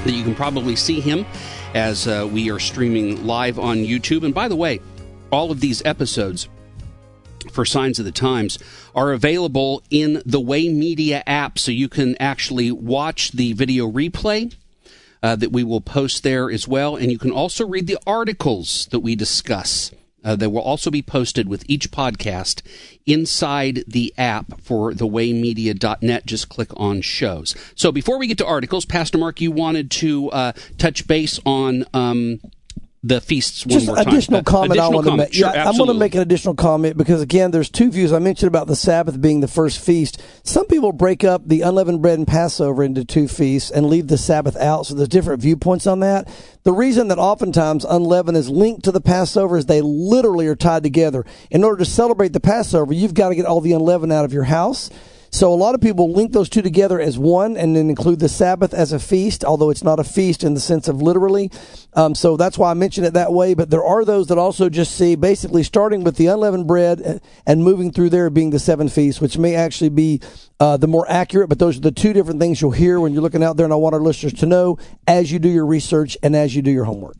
That 0.04 0.12
you 0.12 0.24
can 0.24 0.34
probably 0.34 0.74
see 0.74 1.00
him 1.00 1.26
as 1.74 2.08
uh, 2.08 2.26
we 2.32 2.50
are 2.50 2.58
streaming 2.58 3.26
live 3.26 3.58
on 3.58 3.76
YouTube. 3.76 4.22
And 4.24 4.32
by 4.32 4.48
the 4.48 4.56
way, 4.56 4.80
all 5.30 5.50
of 5.50 5.60
these 5.60 5.82
episodes 5.84 6.48
for 7.50 7.64
Signs 7.64 7.98
of 7.98 8.04
the 8.04 8.12
Times 8.12 8.58
are 8.94 9.12
available 9.12 9.82
in 9.90 10.22
the 10.24 10.40
Way 10.40 10.68
Media 10.68 11.22
app, 11.26 11.58
so 11.58 11.70
you 11.70 11.88
can 11.88 12.16
actually 12.20 12.70
watch 12.70 13.32
the 13.32 13.52
video 13.52 13.90
replay 13.90 14.54
uh, 15.22 15.36
that 15.36 15.52
we 15.52 15.64
will 15.64 15.80
post 15.80 16.22
there 16.22 16.50
as 16.50 16.66
well. 16.66 16.96
And 16.96 17.10
you 17.10 17.18
can 17.18 17.30
also 17.30 17.66
read 17.66 17.86
the 17.86 17.98
articles 18.06 18.86
that 18.90 19.00
we 19.00 19.14
discuss. 19.14 19.92
Uh, 20.24 20.36
that 20.36 20.50
will 20.50 20.62
also 20.62 20.88
be 20.88 21.02
posted 21.02 21.48
with 21.48 21.64
each 21.68 21.90
podcast 21.90 22.62
inside 23.06 23.82
the 23.88 24.14
app 24.16 24.60
for 24.60 24.92
thewaymedia.net. 24.92 26.26
Just 26.26 26.48
click 26.48 26.68
on 26.76 27.00
shows. 27.00 27.56
So 27.74 27.90
before 27.90 28.18
we 28.18 28.28
get 28.28 28.38
to 28.38 28.46
articles, 28.46 28.84
Pastor 28.84 29.18
Mark, 29.18 29.40
you 29.40 29.50
wanted 29.50 29.90
to 29.90 30.30
uh, 30.30 30.52
touch 30.78 31.08
base 31.08 31.40
on. 31.44 31.86
Um, 31.92 32.38
the 33.04 33.20
feasts 33.20 33.66
one 33.66 33.72
Just 33.72 33.86
more 33.86 33.98
additional 33.98 34.40
Uh, 34.40 34.42
comment 34.44 34.72
additional 34.72 34.92
I 34.92 34.94
want 34.94 35.06
to 35.08 35.16
make. 35.16 35.32
Sure, 35.34 35.50
yeah, 35.52 35.68
I'm 35.68 35.76
going 35.76 35.88
to 35.88 35.94
make 35.94 36.14
an 36.14 36.20
additional 36.20 36.54
comment 36.54 36.96
because 36.96 37.20
again, 37.20 37.50
there's 37.50 37.68
two 37.68 37.90
views. 37.90 38.12
I 38.12 38.20
mentioned 38.20 38.46
about 38.46 38.68
the 38.68 38.76
Sabbath 38.76 39.20
being 39.20 39.40
the 39.40 39.48
first 39.48 39.80
feast. 39.80 40.22
Some 40.44 40.66
people 40.66 40.92
break 40.92 41.24
up 41.24 41.42
the 41.48 41.62
unleavened 41.62 42.00
bread 42.00 42.18
and 42.18 42.28
Passover 42.28 42.84
into 42.84 43.04
two 43.04 43.26
feasts 43.26 43.72
and 43.72 43.86
leave 43.86 44.06
the 44.06 44.18
Sabbath 44.18 44.56
out. 44.56 44.86
So 44.86 44.94
there's 44.94 45.08
different 45.08 45.42
viewpoints 45.42 45.86
on 45.86 45.98
that. 46.00 46.28
The 46.62 46.72
reason 46.72 47.08
that 47.08 47.18
oftentimes 47.18 47.84
unleavened 47.84 48.36
is 48.36 48.48
linked 48.48 48.84
to 48.84 48.92
the 48.92 49.00
Passover 49.00 49.56
is 49.56 49.66
they 49.66 49.80
literally 49.80 50.46
are 50.46 50.54
tied 50.54 50.84
together. 50.84 51.26
In 51.50 51.64
order 51.64 51.78
to 51.84 51.90
celebrate 51.90 52.32
the 52.32 52.40
Passover, 52.40 52.92
you've 52.92 53.14
got 53.14 53.30
to 53.30 53.34
get 53.34 53.46
all 53.46 53.60
the 53.60 53.72
unleavened 53.72 54.12
out 54.12 54.24
of 54.24 54.32
your 54.32 54.44
house. 54.44 54.90
So 55.34 55.50
a 55.52 55.56
lot 55.56 55.74
of 55.74 55.80
people 55.80 56.12
link 56.12 56.32
those 56.32 56.50
two 56.50 56.60
together 56.60 57.00
as 57.00 57.18
one 57.18 57.56
and 57.56 57.74
then 57.74 57.88
include 57.88 58.20
the 58.20 58.28
Sabbath 58.28 58.74
as 58.74 58.92
a 58.92 58.98
feast, 58.98 59.46
although 59.46 59.70
it's 59.70 59.82
not 59.82 59.98
a 59.98 60.04
feast 60.04 60.44
in 60.44 60.52
the 60.52 60.60
sense 60.60 60.88
of 60.88 61.00
literally. 61.00 61.50
Um, 61.94 62.14
so 62.14 62.36
that's 62.36 62.58
why 62.58 62.70
I 62.70 62.74
mention 62.74 63.02
it 63.04 63.14
that 63.14 63.32
way. 63.32 63.54
But 63.54 63.70
there 63.70 63.82
are 63.82 64.04
those 64.04 64.26
that 64.26 64.36
also 64.36 64.68
just 64.68 64.94
see 64.94 65.14
basically 65.16 65.62
starting 65.62 66.04
with 66.04 66.16
the 66.16 66.26
unleavened 66.26 66.66
bread 66.66 67.22
and 67.46 67.64
moving 67.64 67.92
through 67.92 68.10
there 68.10 68.28
being 68.28 68.50
the 68.50 68.58
seven 68.58 68.90
feasts, 68.90 69.22
which 69.22 69.38
may 69.38 69.54
actually 69.54 69.88
be 69.88 70.20
uh, 70.60 70.76
the 70.76 70.86
more 70.86 71.10
accurate. 71.10 71.48
But 71.48 71.58
those 71.58 71.78
are 71.78 71.80
the 71.80 71.92
two 71.92 72.12
different 72.12 72.38
things 72.38 72.60
you'll 72.60 72.72
hear 72.72 73.00
when 73.00 73.14
you're 73.14 73.22
looking 73.22 73.42
out 73.42 73.56
there. 73.56 73.64
And 73.64 73.72
I 73.72 73.76
want 73.76 73.94
our 73.94 74.02
listeners 74.02 74.34
to 74.34 74.46
know 74.46 74.76
as 75.08 75.32
you 75.32 75.38
do 75.38 75.48
your 75.48 75.66
research 75.66 76.18
and 76.22 76.36
as 76.36 76.54
you 76.54 76.60
do 76.60 76.70
your 76.70 76.84
homework. 76.84 77.16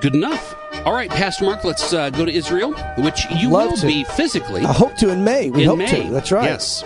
Good 0.00 0.14
enough. 0.14 0.65
All 0.86 0.92
right, 0.94 1.10
Pastor 1.10 1.44
Mark, 1.46 1.64
let's 1.64 1.92
uh, 1.92 2.10
go 2.10 2.24
to 2.24 2.32
Israel, 2.32 2.72
which 2.98 3.28
you 3.32 3.50
Love 3.50 3.70
will 3.72 3.76
to. 3.78 3.86
be 3.88 4.04
physically. 4.04 4.62
I 4.64 4.72
hope 4.72 4.94
to 4.98 5.08
in 5.10 5.24
May. 5.24 5.50
We 5.50 5.62
in 5.64 5.68
hope 5.68 5.78
May. 5.78 6.04
to. 6.04 6.10
That's 6.12 6.30
right. 6.30 6.44
Yes. 6.44 6.84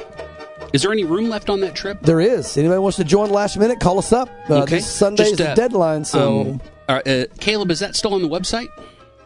Is 0.72 0.80
there 0.80 0.90
any 0.90 1.04
room 1.04 1.28
left 1.28 1.50
on 1.50 1.60
that 1.60 1.74
trip? 1.74 1.98
There 2.00 2.18
is. 2.20 2.56
Anybody 2.56 2.78
wants 2.78 2.96
to 2.96 3.04
join 3.04 3.28
last 3.28 3.58
minute? 3.58 3.78
Call 3.78 3.98
us 3.98 4.12
up. 4.14 4.30
Uh, 4.48 4.62
Okay. 4.62 4.76
This 4.76 4.86
Sunday 4.86 5.24
is 5.24 5.28
Just, 5.32 5.38
the 5.42 5.50
uh, 5.50 5.54
deadline. 5.54 6.06
So 6.06 6.40
Um, 6.40 6.60
uh, 6.88 7.24
Caleb, 7.40 7.70
is 7.70 7.80
that 7.80 7.94
still 7.94 8.14
on 8.14 8.22
the 8.22 8.28
website? 8.28 8.68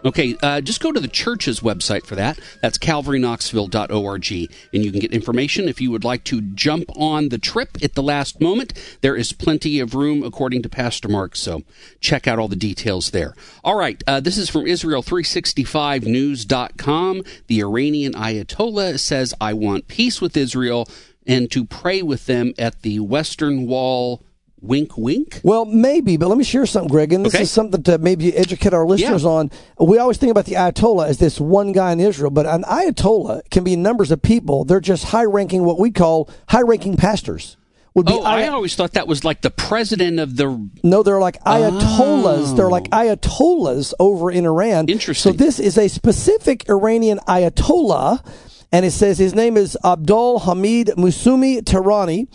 Okay, 0.05 0.37
uh, 0.43 0.61
just 0.61 0.83
go 0.83 0.93
to 0.93 1.01
the 1.01 1.09
church's 1.09 1.61
website 1.61 2.05
for 2.05 2.15
that. 2.15 2.39
That's 2.61 2.77
calvaryknoxville.org, 2.77 4.51
and 4.73 4.85
you 4.85 4.91
can 4.91 5.01
get 5.01 5.13
information 5.13 5.67
if 5.67 5.81
you 5.81 5.91
would 5.91 6.05
like 6.05 6.25
to 6.25 6.43
jump 6.43 6.91
on 6.95 7.31
the 7.31 7.39
trip 7.39 7.79
at 7.83 7.95
the 7.95 8.03
last 8.03 8.39
moment. 8.41 8.75
There 9.01 9.17
is 9.17 9.33
plenty 9.33 9.81
of 9.81 9.95
room, 9.95 10.23
according 10.23 10.61
to 10.63 10.69
Pastor 10.69 11.09
Mark, 11.09 11.37
so 11.37 11.63
check 12.01 12.29
out 12.29 12.39
all 12.39 12.49
the 12.49 12.57
details 12.57 13.13
there. 13.13 13.35
All 13.63 13.77
right, 13.77 14.03
uh, 14.07 14.21
this 14.21 14.37
is 14.37 14.51
from 14.51 14.65
Israel365news.com. 14.65 17.23
The 17.47 17.63
Iranian 17.63 18.13
Ayatollah 18.13 19.01
says, 19.01 19.33
I 19.41 19.55
want 19.55 19.89
peace 19.89 20.21
with 20.21 20.37
Israel 20.37 20.87
and 21.27 21.51
to 21.51 21.65
pray 21.65 22.03
with 22.03 22.27
them 22.27 22.53
at 22.59 22.83
the 22.83 23.01
Western 23.01 23.67
Wall. 23.67 24.23
Wink, 24.67 24.97
wink. 24.97 25.41
Well, 25.45 25.65
maybe, 25.67 26.17
but 26.17 26.29
let 26.29 26.39
me 26.39 26.45
share 26.45 26.65
something, 26.67 26.89
Greg. 26.91 27.13
And 27.13 27.25
this 27.25 27.35
Okay. 27.35 27.43
is 27.43 27.51
something 27.51 27.83
to 27.85 27.99
maybe 27.99 28.35
educate 28.35 28.73
our 28.73 28.87
listeners 28.87 29.23
Yeah. 29.25 29.29
on. 29.29 29.51
We 29.79 29.99
always 29.99 30.17
think 30.17 30.31
about 30.31 30.47
the 30.47 30.55
Ayatollah 30.55 31.07
as 31.07 31.19
this 31.19 31.39
one 31.41 31.73
guy 31.73 31.93
in 31.93 32.01
Israel, 32.01 32.31
but 32.31 32.47
an 32.47 32.63
Ayatollah 32.65 33.43
can 33.51 33.63
be 33.65 33.77
numbers 33.77 34.11
of 34.11 34.23
people. 34.23 34.65
They're 34.65 34.81
just 34.81 35.05
high 35.05 35.25
ranking, 35.25 35.65
what 35.65 35.79
we 35.79 35.91
call 35.91 36.29
high 36.49 36.63
ranking 36.63 36.97
pastors. 36.97 37.57
Would 37.95 38.07
be 38.07 38.13
Oh, 38.13 38.23
I 38.23 38.49
always 38.49 38.75
thought 38.75 38.95
that 38.95 39.07
was 39.07 39.23
like 39.23 39.43
the 39.43 39.51
president 39.51 40.19
of 40.19 40.37
the. 40.37 40.69
No, 40.83 41.05
they're 41.05 41.21
like 41.21 41.37
oh. 41.47 41.51
ayatollahs. 41.53 42.53
Oh. 42.53 42.55
They're 42.57 42.69
like 42.69 42.91
ayatollahs 42.91 43.93
over 44.01 44.31
in 44.33 44.47
Iran. 44.47 44.87
Interesting. 44.89 45.33
So 45.35 45.37
this 45.37 45.61
is 45.61 45.79
a 45.79 45.87
specific 45.89 46.69
Iranian 46.69 47.21
ayatollah, 47.29 48.25
and 48.73 48.85
it 48.85 48.91
says 48.91 49.19
his 49.19 49.33
name 49.35 49.57
is 49.57 49.77
Abdul 49.85 50.41
Hamid 50.41 50.89
Musumi 50.97 51.63
Tehrani. 51.63 52.27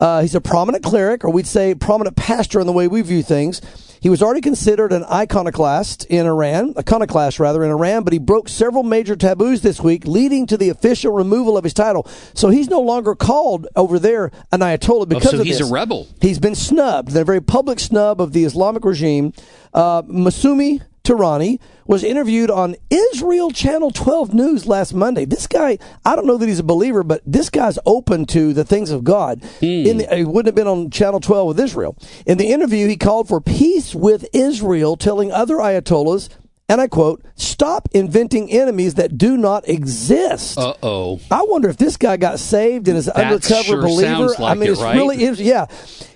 Uh, 0.00 0.22
he's 0.22 0.34
a 0.34 0.40
prominent 0.40 0.84
cleric, 0.84 1.24
or 1.24 1.30
we'd 1.30 1.46
say 1.46 1.74
prominent 1.74 2.16
pastor 2.16 2.60
in 2.60 2.66
the 2.66 2.72
way 2.72 2.88
we 2.88 3.02
view 3.02 3.22
things. 3.22 3.60
He 4.00 4.08
was 4.08 4.22
already 4.22 4.40
considered 4.40 4.92
an 4.92 5.04
iconoclast 5.04 6.04
in 6.04 6.26
Iran, 6.26 6.74
iconoclast 6.78 7.40
rather 7.40 7.64
in 7.64 7.70
Iran, 7.70 8.04
but 8.04 8.12
he 8.12 8.18
broke 8.18 8.48
several 8.48 8.82
major 8.82 9.16
taboos 9.16 9.62
this 9.62 9.80
week, 9.80 10.06
leading 10.06 10.46
to 10.46 10.56
the 10.56 10.68
official 10.68 11.12
removal 11.12 11.56
of 11.56 11.64
his 11.64 11.74
title. 11.74 12.06
So 12.34 12.48
he's 12.48 12.68
no 12.68 12.80
longer 12.80 13.14
called 13.14 13.66
over 13.74 13.98
there 13.98 14.30
an 14.52 14.60
ayatollah 14.60 15.08
because 15.08 15.26
oh, 15.26 15.30
so 15.30 15.40
of 15.40 15.46
he's 15.46 15.58
this. 15.58 15.68
a 15.68 15.72
rebel. 15.72 16.06
He's 16.20 16.38
been 16.38 16.54
snubbed. 16.54 17.10
The 17.10 17.24
very 17.24 17.40
public 17.40 17.80
snub 17.80 18.20
of 18.20 18.32
the 18.32 18.44
Islamic 18.44 18.84
regime. 18.84 19.32
Uh, 19.74 20.02
Masumi 20.02 20.80
Tirani 21.08 21.58
was 21.86 22.04
interviewed 22.04 22.50
on 22.50 22.76
Israel 22.90 23.50
Channel 23.50 23.90
12 23.90 24.34
News 24.34 24.66
last 24.66 24.92
Monday. 24.92 25.24
This 25.24 25.46
guy, 25.46 25.78
I 26.04 26.14
don't 26.14 26.26
know 26.26 26.36
that 26.36 26.46
he's 26.46 26.58
a 26.58 26.64
believer, 26.64 27.02
but 27.02 27.22
this 27.24 27.48
guy's 27.48 27.78
open 27.86 28.26
to 28.26 28.52
the 28.52 28.64
things 28.64 28.90
of 28.90 29.04
God. 29.04 29.42
Hmm. 29.60 29.64
In 29.64 29.96
the, 29.98 30.16
he 30.16 30.24
wouldn't 30.24 30.46
have 30.46 30.54
been 30.54 30.66
on 30.66 30.90
Channel 30.90 31.20
12 31.20 31.48
with 31.48 31.60
Israel. 31.60 31.96
In 32.26 32.36
the 32.36 32.52
interview, 32.52 32.86
he 32.88 32.98
called 32.98 33.26
for 33.26 33.40
peace 33.40 33.94
with 33.94 34.28
Israel, 34.34 34.98
telling 34.98 35.32
other 35.32 35.56
ayatollahs, 35.56 36.28
and 36.68 36.80
I 36.80 36.86
quote, 36.88 37.24
stop 37.34 37.88
inventing 37.92 38.50
enemies 38.50 38.94
that 38.94 39.16
do 39.16 39.36
not 39.36 39.66
exist. 39.68 40.58
Uh 40.58 40.74
oh. 40.82 41.20
I 41.30 41.42
wonder 41.48 41.68
if 41.68 41.78
this 41.78 41.96
guy 41.96 42.16
got 42.18 42.38
saved 42.38 42.88
and 42.88 42.96
is 42.98 43.08
an 43.08 43.14
That 43.16 43.26
undercover 43.26 43.62
sure 43.62 43.82
believer. 43.82 44.02
sounds 44.28 44.38
like 44.38 44.50
I 44.50 44.54
mean, 44.54 44.68
it, 44.68 44.72
it's 44.72 44.80
right? 44.82 44.94
really 44.96 45.22
is. 45.22 45.40
Yeah, 45.40 45.66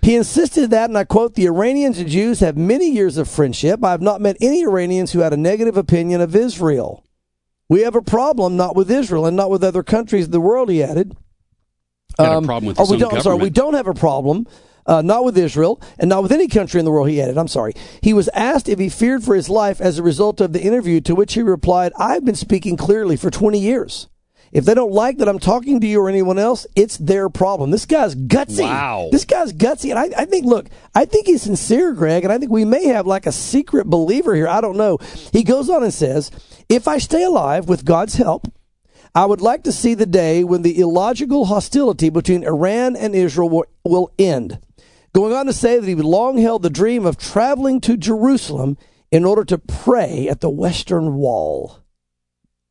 he 0.02 0.14
insisted 0.14 0.70
that, 0.70 0.90
and 0.90 0.98
I 0.98 1.04
quote: 1.04 1.34
"The 1.34 1.46
Iranians 1.46 1.98
and 1.98 2.08
Jews 2.08 2.40
have 2.40 2.56
many 2.56 2.90
years 2.90 3.16
of 3.16 3.28
friendship. 3.28 3.82
I 3.82 3.92
have 3.92 4.02
not 4.02 4.20
met 4.20 4.36
any 4.40 4.62
Iranians 4.62 5.12
who 5.12 5.20
had 5.20 5.32
a 5.32 5.38
negative 5.38 5.76
opinion 5.76 6.20
of 6.20 6.36
Israel. 6.36 7.04
We 7.68 7.80
have 7.80 7.94
a 7.94 8.02
problem 8.02 8.56
not 8.56 8.76
with 8.76 8.90
Israel 8.90 9.24
and 9.24 9.36
not 9.36 9.50
with 9.50 9.64
other 9.64 9.82
countries 9.82 10.26
of 10.26 10.32
the 10.32 10.40
world." 10.40 10.68
He 10.68 10.82
added. 10.82 11.16
Got 12.18 12.42
a 12.42 12.46
problem 12.46 12.66
with 12.66 12.78
or 12.78 12.86
we 12.90 12.98
don't, 12.98 13.22
sorry, 13.22 13.36
we 13.38 13.48
don't 13.48 13.72
have 13.72 13.86
a 13.86 13.94
problem. 13.94 14.46
Uh, 14.84 15.00
not 15.00 15.24
with 15.24 15.38
Israel 15.38 15.80
and 15.98 16.08
not 16.08 16.22
with 16.22 16.32
any 16.32 16.48
country 16.48 16.80
in 16.80 16.84
the 16.84 16.90
world, 16.90 17.08
he 17.08 17.22
added. 17.22 17.38
I'm 17.38 17.48
sorry. 17.48 17.72
He 18.00 18.12
was 18.12 18.28
asked 18.34 18.68
if 18.68 18.78
he 18.78 18.88
feared 18.88 19.22
for 19.22 19.34
his 19.34 19.48
life 19.48 19.80
as 19.80 19.98
a 19.98 20.02
result 20.02 20.40
of 20.40 20.52
the 20.52 20.62
interview, 20.62 21.00
to 21.02 21.14
which 21.14 21.34
he 21.34 21.42
replied, 21.42 21.92
I've 21.96 22.24
been 22.24 22.34
speaking 22.34 22.76
clearly 22.76 23.16
for 23.16 23.30
20 23.30 23.58
years. 23.58 24.08
If 24.52 24.66
they 24.66 24.74
don't 24.74 24.92
like 24.92 25.16
that 25.18 25.30
I'm 25.30 25.38
talking 25.38 25.80
to 25.80 25.86
you 25.86 26.00
or 26.02 26.10
anyone 26.10 26.38
else, 26.38 26.66
it's 26.76 26.98
their 26.98 27.30
problem. 27.30 27.70
This 27.70 27.86
guy's 27.86 28.14
gutsy. 28.14 28.64
Wow. 28.64 29.08
This 29.10 29.24
guy's 29.24 29.52
gutsy. 29.52 29.90
And 29.90 29.98
I, 29.98 30.20
I 30.22 30.24
think, 30.26 30.44
look, 30.44 30.68
I 30.94 31.06
think 31.06 31.26
he's 31.26 31.42
sincere, 31.42 31.94
Greg, 31.94 32.22
and 32.22 32.32
I 32.32 32.36
think 32.36 32.52
we 32.52 32.66
may 32.66 32.88
have 32.88 33.06
like 33.06 33.24
a 33.24 33.32
secret 33.32 33.86
believer 33.86 34.34
here. 34.34 34.46
I 34.46 34.60
don't 34.60 34.76
know. 34.76 34.98
He 35.32 35.42
goes 35.42 35.70
on 35.70 35.82
and 35.82 35.94
says, 35.94 36.30
if 36.68 36.86
I 36.86 36.98
stay 36.98 37.24
alive 37.24 37.66
with 37.66 37.86
God's 37.86 38.16
help, 38.16 38.46
I 39.14 39.24
would 39.24 39.40
like 39.40 39.64
to 39.64 39.72
see 39.72 39.94
the 39.94 40.06
day 40.06 40.44
when 40.44 40.62
the 40.62 40.78
illogical 40.78 41.46
hostility 41.46 42.10
between 42.10 42.44
Iran 42.44 42.94
and 42.94 43.14
Israel 43.14 43.48
will, 43.48 43.66
will 43.84 44.10
end. 44.18 44.58
Going 45.14 45.34
on 45.34 45.46
to 45.46 45.52
say 45.52 45.78
that 45.78 45.86
he 45.86 45.94
long 45.94 46.38
held 46.38 46.62
the 46.62 46.70
dream 46.70 47.04
of 47.04 47.18
traveling 47.18 47.80
to 47.82 47.96
Jerusalem 47.96 48.78
in 49.10 49.24
order 49.26 49.44
to 49.44 49.58
pray 49.58 50.26
at 50.28 50.40
the 50.40 50.48
Western 50.48 51.14
Wall. 51.14 51.80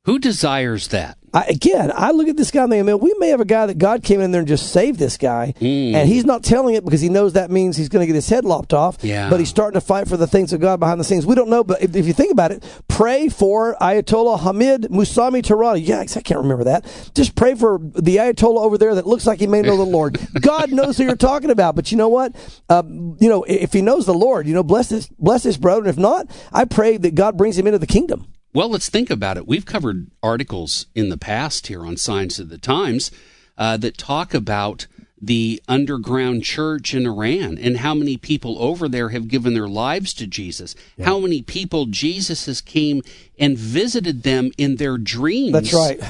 Who 0.05 0.17
desires 0.17 0.87
that? 0.87 1.19
I, 1.33 1.43
again, 1.45 1.91
I 1.95 2.11
look 2.11 2.27
at 2.27 2.35
this 2.35 2.51
guy 2.51 2.63
and 2.63 2.71
think, 2.71 2.85
man, 2.85 2.99
we 2.99 3.13
may 3.17 3.29
have 3.29 3.39
a 3.39 3.45
guy 3.45 3.65
that 3.65 3.77
God 3.77 4.03
came 4.03 4.19
in 4.19 4.31
there 4.31 4.39
and 4.39 4.47
just 4.47 4.71
saved 4.71 4.99
this 4.99 5.17
guy, 5.17 5.53
Mm. 5.61 5.93
and 5.93 6.09
he's 6.09 6.25
not 6.25 6.43
telling 6.43 6.75
it 6.75 6.83
because 6.83 6.99
he 7.01 7.07
knows 7.09 7.33
that 7.33 7.49
means 7.49 7.77
he's 7.77 7.87
going 7.89 8.01
to 8.01 8.07
get 8.07 8.15
his 8.15 8.27
head 8.27 8.43
lopped 8.43 8.73
off. 8.73 8.97
Yeah. 9.01 9.29
But 9.29 9.39
he's 9.39 9.49
starting 9.49 9.79
to 9.79 9.85
fight 9.85 10.07
for 10.07 10.17
the 10.17 10.27
things 10.27 10.51
of 10.53 10.59
God 10.59 10.79
behind 10.79 10.99
the 10.99 11.03
scenes. 11.03 11.25
We 11.25 11.35
don't 11.35 11.49
know, 11.49 11.63
but 11.63 11.81
if, 11.81 11.95
if 11.95 12.05
you 12.05 12.13
think 12.13 12.31
about 12.31 12.51
it, 12.51 12.63
pray 12.89 13.29
for 13.29 13.75
Ayatollah 13.79 14.39
Hamid 14.41 14.83
Musami 14.91 15.41
Tehrani. 15.41 15.85
Yeah, 15.87 15.99
I 16.01 16.05
can't 16.05 16.41
remember 16.41 16.65
that. 16.65 16.85
Just 17.15 17.35
pray 17.35 17.55
for 17.55 17.79
the 17.81 18.17
Ayatollah 18.17 18.61
over 18.63 18.77
there 18.77 18.95
that 18.95 19.07
looks 19.07 19.25
like 19.25 19.39
he 19.39 19.47
may 19.47 19.61
know 19.61 19.77
the 19.77 19.83
Lord. 19.83 20.19
God 20.41 20.71
knows 20.71 20.97
who 20.97 21.03
you're 21.05 21.15
talking 21.15 21.49
about, 21.51 21.75
but 21.75 21.91
you 21.91 21.97
know 21.97 22.09
what? 22.09 22.35
Uh, 22.69 22.83
you 22.85 23.29
know, 23.29 23.43
if 23.43 23.71
he 23.73 23.81
knows 23.81 24.05
the 24.05 24.13
Lord, 24.13 24.47
you 24.47 24.53
know, 24.53 24.63
bless 24.63 24.89
this, 24.89 25.07
bless 25.19 25.43
this 25.43 25.57
brother. 25.57 25.81
And 25.81 25.89
if 25.89 25.97
not, 25.97 26.27
I 26.51 26.65
pray 26.65 26.97
that 26.97 27.15
God 27.15 27.37
brings 27.37 27.57
him 27.57 27.67
into 27.67 27.79
the 27.79 27.87
kingdom. 27.87 28.27
Well, 28.53 28.69
let's 28.69 28.89
think 28.89 29.09
about 29.09 29.37
it. 29.37 29.47
We've 29.47 29.65
covered 29.65 30.07
articles 30.21 30.87
in 30.93 31.09
the 31.09 31.17
past 31.17 31.67
here 31.67 31.85
on 31.85 31.95
Signs 31.97 32.39
of 32.39 32.49
the 32.49 32.57
Times 32.57 33.11
uh, 33.57 33.77
that 33.77 33.97
talk 33.97 34.33
about 34.33 34.87
the 35.21 35.61
underground 35.67 36.43
church 36.43 36.93
in 36.93 37.05
Iran 37.05 37.57
and 37.57 37.77
how 37.77 37.93
many 37.93 38.17
people 38.17 38.61
over 38.61 38.89
there 38.89 39.09
have 39.09 39.27
given 39.27 39.53
their 39.53 39.67
lives 39.67 40.13
to 40.15 40.25
Jesus. 40.25 40.75
How 40.99 41.19
many 41.19 41.43
people 41.43 41.85
Jesus 41.85 42.47
has 42.47 42.59
came 42.59 43.03
and 43.37 43.57
visited 43.57 44.23
them 44.23 44.51
in 44.57 44.77
their 44.77 44.97
dreams. 44.97 45.53
That's 45.53 45.73
right. 45.73 46.01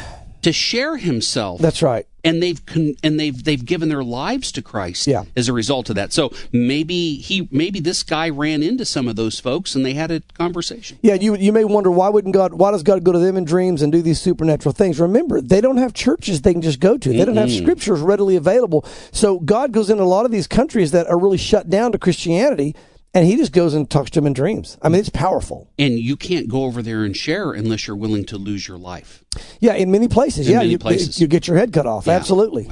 To 0.44 0.52
share 0.52 0.98
himself. 0.98 1.62
That's 1.62 1.82
right. 1.84 2.08
And 2.24 2.42
they've 2.42 2.64
con- 2.68 2.96
and 3.04 3.20
they've 3.20 3.44
they've 3.44 3.64
given 3.66 3.90
their 3.90 4.04
lives 4.04 4.52
to 4.52 4.62
Christ 4.62 5.08
Yeah. 5.08 5.24
as 5.36 5.48
a 5.48 5.54
result 5.54 5.90
of 5.90 5.96
that. 5.96 6.14
So 6.14 6.32
maybe 6.52 7.16
he 7.16 7.48
maybe 7.52 7.80
this 7.80 8.04
guy 8.04 8.30
ran 8.30 8.62
into 8.62 8.86
some 8.86 9.08
of 9.08 9.16
those 9.16 9.40
folks 9.40 9.74
and 9.74 9.84
they 9.84 9.94
had 9.96 10.12
a 10.12 10.22
conversation. 10.36 11.00
Yeah, 11.02 11.16
you 11.16 11.36
you 11.36 11.52
may 11.52 11.64
wonder 11.64 11.90
why 11.90 12.10
wouldn't 12.10 12.34
God? 12.36 12.54
Why 12.54 12.70
does 12.72 12.84
God 12.84 13.04
go 13.04 13.12
to 13.12 13.18
them 13.20 13.38
in 13.38 13.44
dreams 13.46 13.82
and 13.82 13.92
do 13.92 14.04
these 14.04 14.22
supernatural 14.22 14.74
things? 14.74 15.00
Remember, 15.00 15.42
they 15.42 15.62
don't 15.62 15.78
have 15.78 15.94
churches 15.94 16.42
they 16.42 16.54
can 16.54 16.62
just 16.62 16.80
go 16.80 16.96
to. 16.98 17.10
They 17.10 17.26
don't 17.26 17.38
have 17.38 17.52
scriptures 17.52 18.02
readily 18.02 18.36
available. 18.36 18.86
So 19.12 19.40
God 19.40 19.72
goes 19.72 19.90
into 19.90 20.04
a 20.04 20.06
lot 20.06 20.26
of 20.26 20.32
these 20.32 20.46
countries 20.48 20.92
that 20.92 21.08
are 21.08 21.18
really 21.18 21.38
shut 21.40 21.72
down 21.72 21.92
to 21.94 21.98
Christianity, 21.98 22.76
and 23.14 23.26
He 23.26 23.36
just 23.36 23.52
goes 23.52 23.74
and 23.74 23.90
talks 23.90 24.12
to 24.12 24.20
them 24.20 24.28
in 24.28 24.34
dreams. 24.34 24.78
I 24.82 24.90
mean, 24.90 25.00
it's 25.00 25.10
powerful. 25.10 25.70
And 25.78 26.00
you 26.00 26.16
can't 26.16 26.48
go 26.48 26.64
over 26.64 26.82
there 26.82 27.04
and 27.04 27.16
share 27.16 27.52
unless 27.52 27.88
you're 27.88 27.98
willing 27.98 28.26
to 28.26 28.38
lose 28.38 28.68
your 28.68 28.78
life. 28.78 29.24
Yeah, 29.60 29.74
in 29.74 29.92
many 29.92 30.08
places. 30.08 30.48
In 30.48 30.54
yeah, 30.54 30.60
many 30.60 30.72
you, 30.72 30.80
places. 30.80 31.20
you 31.20 31.28
get 31.28 31.48
your 31.48 31.58
head 31.58 31.74
cut 31.74 31.86
off. 31.86 32.08
Yeah. 32.08 32.14
Absolutely. 32.14 32.70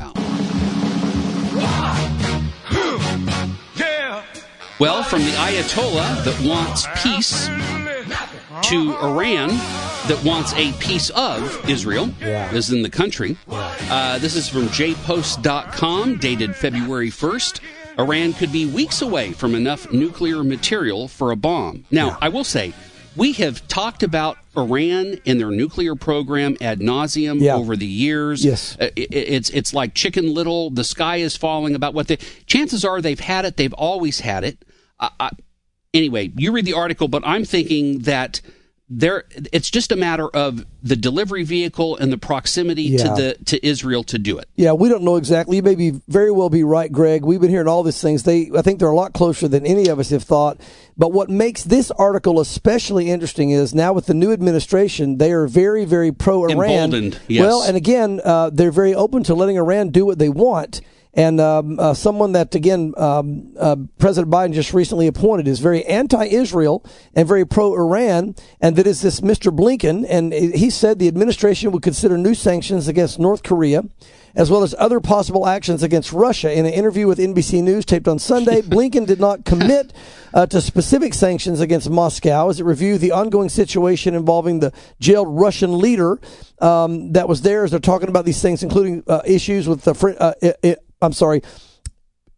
Well, 4.79 5.03
from 5.03 5.23
the 5.23 5.31
Ayatollah 5.31 6.23
that 6.23 6.47
wants 6.47 6.87
peace 7.03 7.47
to 8.69 8.95
Iran 8.97 9.49
that 10.07 10.21
wants 10.23 10.53
a 10.53 10.71
piece 10.79 11.09
of 11.11 11.69
Israel, 11.69 12.09
as 12.21 12.71
in 12.71 12.81
the 12.81 12.89
country. 12.89 13.37
Uh, 13.49 14.17
this 14.19 14.35
is 14.35 14.47
from 14.47 14.67
jpost.com, 14.67 16.17
dated 16.17 16.55
February 16.55 17.09
1st. 17.09 17.59
Iran 17.99 18.33
could 18.33 18.51
be 18.51 18.65
weeks 18.65 19.01
away 19.01 19.33
from 19.33 19.53
enough 19.53 19.91
nuclear 19.91 20.43
material 20.43 21.07
for 21.09 21.31
a 21.31 21.35
bomb. 21.35 21.83
Now, 21.91 22.17
I 22.21 22.29
will 22.29 22.45
say, 22.45 22.73
we 23.15 23.33
have 23.33 23.67
talked 23.67 24.03
about 24.03 24.37
Iran 24.55 25.17
and 25.25 25.39
their 25.39 25.51
nuclear 25.51 25.95
program 25.95 26.55
ad 26.61 26.79
nauseum 26.79 27.41
Yeah. 27.41 27.55
over 27.55 27.75
the 27.75 27.85
years. 27.85 28.45
Yes. 28.45 28.77
Uh, 28.79 28.89
it- 28.95 29.13
it's 29.13 29.49
it's 29.49 29.73
like 29.73 29.93
Chicken 29.93 30.33
Little. 30.33 30.69
The 30.69 30.83
sky 30.85 31.17
is 31.17 31.35
falling. 31.35 31.75
About 31.75 31.93
what 31.93 32.07
the 32.07 32.17
chances 32.45 32.85
are 32.85 33.01
they've 33.01 33.19
had 33.19 33.43
it. 33.45 33.57
They've 33.57 33.73
always 33.73 34.21
had 34.21 34.43
it. 34.45 34.63
I, 34.99 35.31
anyway, 35.93 36.31
you 36.37 36.51
read 36.51 36.65
the 36.65 36.73
article, 36.73 37.07
but 37.09 37.23
I'm 37.25 37.43
thinking 37.45 37.99
that 37.99 38.39
there 38.89 39.25
it's 39.53 39.69
just 39.69 39.91
a 39.91 39.95
matter 39.95 40.27
of 40.29 40.65
the 40.81 40.95
delivery 40.95 41.43
vehicle 41.43 41.95
and 41.97 42.11
the 42.11 42.17
proximity 42.17 42.83
Yeah. 42.83 42.97
to 43.03 43.09
the 43.21 43.37
to 43.45 43.65
Israel 43.65 44.03
to 44.05 44.17
do 44.17 44.37
it. 44.39 44.47
Yeah, 44.55 44.73
we 44.73 44.89
don't 44.89 45.03
know 45.03 45.15
exactly. 45.15 45.57
You 45.57 45.63
may 45.63 45.75
be 45.75 45.91
very 46.07 46.31
well 46.31 46.49
be 46.49 46.63
right, 46.63 46.91
Greg. 46.91 47.23
We've 47.23 47.39
been 47.39 47.51
hearing 47.51 47.67
all 47.67 47.83
these 47.83 48.01
things. 48.01 48.23
They, 48.23 48.49
I 48.57 48.61
think, 48.63 48.79
they're 48.79 48.89
a 48.89 48.95
lot 48.95 49.13
closer 49.13 49.47
than 49.47 49.65
any 49.65 49.87
of 49.89 49.99
us 49.99 50.09
have 50.09 50.23
thought. 50.23 50.59
But 50.97 51.11
what 51.13 51.29
makes 51.29 51.63
this 51.63 51.91
article 51.91 52.39
especially 52.39 53.09
interesting 53.09 53.51
is 53.51 53.75
now 53.75 53.93
with 53.93 54.07
the 54.07 54.13
new 54.13 54.31
administration, 54.33 55.17
they 55.17 55.31
are 55.31 55.47
very, 55.47 55.85
very 55.85 56.11
pro 56.11 56.45
Iran. 56.47 57.13
Yes. 57.27 57.41
Well, 57.41 57.61
and 57.61 57.77
again, 57.77 58.19
uh, 58.25 58.49
they're 58.49 58.71
very 58.71 58.95
open 58.95 59.23
to 59.23 59.35
letting 59.35 59.57
Iran 59.57 59.89
do 59.89 60.05
what 60.05 60.17
they 60.19 60.29
want. 60.29 60.81
And 61.19 61.41
um, 61.41 61.77
uh, 61.77 61.93
someone 61.93 62.31
that, 62.31 62.55
again, 62.55 62.93
um, 62.95 63.53
uh, 63.59 63.75
President 63.97 64.31
Biden 64.31 64.53
just 64.53 64.73
recently 64.73 65.05
appointed 65.05 65.49
is 65.49 65.59
very 65.59 65.85
anti 65.85 66.23
Israel 66.23 66.81
and 67.13 67.27
very 67.27 67.45
pro 67.45 67.73
Iran. 67.73 68.35
And 68.61 68.77
that 68.77 68.87
is 68.87 69.01
this 69.01 69.19
Mr. 69.19 69.53
Blinken. 69.53 70.05
And 70.07 70.31
he 70.31 70.69
said 70.69 70.97
the 70.97 71.09
administration 71.09 71.73
would 71.73 71.83
consider 71.83 72.17
new 72.17 72.33
sanctions 72.33 72.87
against 72.87 73.19
North 73.19 73.43
Korea, 73.43 73.83
as 74.33 74.49
well 74.49 74.63
as 74.63 74.73
other 74.79 75.01
possible 75.01 75.45
actions 75.45 75.83
against 75.83 76.13
Russia. 76.13 76.57
In 76.57 76.65
an 76.65 76.71
interview 76.71 77.05
with 77.05 77.19
NBC 77.19 77.63
News 77.63 77.83
taped 77.83 78.07
on 78.07 78.17
Sunday, 78.17 78.61
Blinken 78.61 79.05
did 79.05 79.19
not 79.19 79.43
commit 79.43 79.91
uh, 80.33 80.45
to 80.45 80.61
specific 80.61 81.13
sanctions 81.13 81.59
against 81.59 81.89
Moscow 81.89 82.47
as 82.47 82.61
it 82.61 82.63
reviewed 82.63 83.01
the 83.01 83.11
ongoing 83.11 83.49
situation 83.49 84.15
involving 84.15 84.61
the 84.61 84.71
jailed 85.01 85.27
Russian 85.29 85.79
leader 85.79 86.17
um, 86.59 87.11
that 87.11 87.27
was 87.27 87.41
there 87.41 87.65
as 87.65 87.71
they're 87.71 87.81
talking 87.81 88.07
about 88.07 88.23
these 88.23 88.41
things, 88.41 88.63
including 88.63 89.03
uh, 89.05 89.21
issues 89.25 89.67
with 89.67 89.81
the. 89.81 89.93
Fr- 89.93 90.11
uh, 90.17 90.31
I'm 91.01 91.13
sorry 91.13 91.41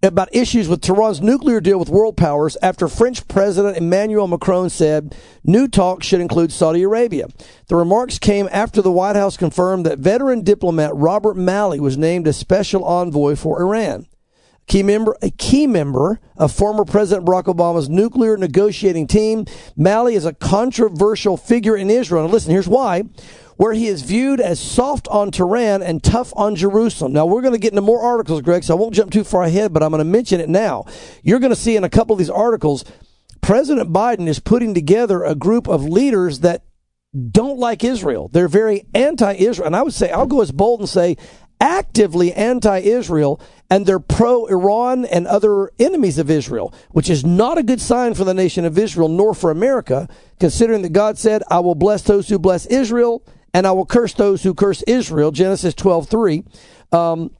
about 0.04 0.34
issues 0.36 0.68
with 0.68 0.82
Tehran's 0.82 1.22
nuclear 1.22 1.62
deal 1.62 1.78
with 1.78 1.90
world 1.90 2.18
powers 2.18 2.58
after 2.62 2.88
French 2.88 3.28
President 3.28 3.78
Emmanuel 3.78 4.28
Macron 4.28 4.70
said 4.70 5.16
new 5.44 5.68
talks 5.68 6.08
should 6.08 6.22
include 6.22 6.52
Saudi 6.52 6.82
Arabia. 6.82 7.28
The 7.68 7.76
remarks 7.76 8.18
came 8.18 8.50
after 8.52 8.82
the 8.82 8.92
White 8.92 9.16
House 9.16 9.38
confirmed 9.38 9.86
that 9.86 10.00
veteran 10.00 10.44
diplomat 10.44 10.96
Robert 10.96 11.36
Malley 11.36 11.80
was 11.80 11.98
named 11.98 12.28
a 12.28 12.34
special 12.34 12.84
envoy 12.84 13.36
for 13.36 13.62
Iran. 13.62 14.08
Key 14.68 14.84
member, 14.84 15.18
a 15.22 15.32
key 15.32 15.68
member 15.68 16.20
of 16.38 16.52
former 16.52 16.86
President 16.86 17.28
Barack 17.28 17.44
Obama's 17.44 17.90
nuclear 17.90 18.38
negotiating 18.38 19.08
team, 19.08 19.46
Malley 19.76 20.16
is 20.16 20.26
a 20.26 20.34
controversial 20.34 21.36
figure 21.36 21.76
in 21.76 21.90
Israel. 21.90 22.24
And 22.24 22.34
listen, 22.34 22.52
here's 22.52 22.68
why 22.68 23.04
where 23.62 23.74
he 23.74 23.86
is 23.86 24.02
viewed 24.02 24.42
as 24.42 24.60
soft 24.60 25.08
on 25.10 25.30
Tehran 25.30 25.84
and 25.84 26.04
tough 26.04 26.34
on 26.36 26.56
Jerusalem. 26.56 27.14
Now, 27.14 27.28
we're 27.28 27.44
going 27.44 27.54
to 27.54 27.60
get 27.60 27.74
into 27.74 27.84
more 27.84 28.02
articles, 28.02 28.42
Greg, 28.42 28.64
so 28.64 28.76
I 28.76 28.80
won't 28.80 28.96
jump 28.96 29.12
too 29.12 29.24
far 29.24 29.44
ahead, 29.44 29.72
but 29.72 29.84
I'm 29.84 29.92
going 29.92 30.00
to 30.00 30.04
mention 30.04 30.40
it 30.40 30.50
now. 30.50 30.86
You're 31.22 31.38
going 31.38 31.52
to 31.52 31.56
see 31.56 31.76
in 31.76 31.84
a 31.84 31.90
couple 31.90 32.16
of 32.16 32.18
these 32.18 32.28
articles, 32.28 32.84
President 33.42 33.94
Biden 33.94 34.28
is 34.28 34.40
putting 34.40 34.74
together 34.74 35.24
a 35.24 35.36
group 35.36 35.68
of 35.68 35.84
leaders 35.84 36.40
that 36.40 36.64
don't 37.30 37.60
like 37.60 37.84
Israel. 37.84 38.30
They're 38.30 38.48
very 38.48 38.88
anti 38.96 39.34
Israel. 39.34 39.68
And 39.68 39.76
I 39.76 39.84
would 39.84 39.94
say, 39.94 40.10
I'll 40.10 40.26
go 40.26 40.42
as 40.42 40.52
bold 40.52 40.80
and 40.80 40.90
say, 40.90 41.16
actively 41.60 42.34
anti 42.34 42.80
Israel, 42.80 43.40
and 43.70 43.86
they're 43.86 44.00
pro 44.00 44.48
Iran 44.48 45.06
and 45.06 45.28
other 45.28 45.70
enemies 45.78 46.18
of 46.18 46.32
Israel, 46.32 46.74
which 46.90 47.12
is 47.12 47.24
not 47.24 47.60
a 47.60 47.64
good 47.64 47.80
sign 47.80 48.16
for 48.16 48.24
the 48.24 48.34
nation 48.34 48.66
of 48.66 48.80
Israel 48.80 49.08
nor 49.08 49.36
for 49.36 49.52
America, 49.52 50.10
considering 50.40 50.82
that 50.82 50.94
God 50.94 51.20
said, 51.20 51.44
I 51.48 51.60
will 51.60 51.76
bless 51.76 52.02
those 52.02 52.28
who 52.28 52.40
bless 52.40 52.66
Israel 52.66 53.24
and 53.54 53.68
I 53.68 53.72
will 53.72 53.86
curse 53.86 54.14
those 54.14 54.44
who 54.44 54.54
curse 54.54 54.82
Israel. 54.84 55.32
Genesis 55.32 55.74
12 55.74 56.10
3. 56.10 56.44
Um, 56.92 57.32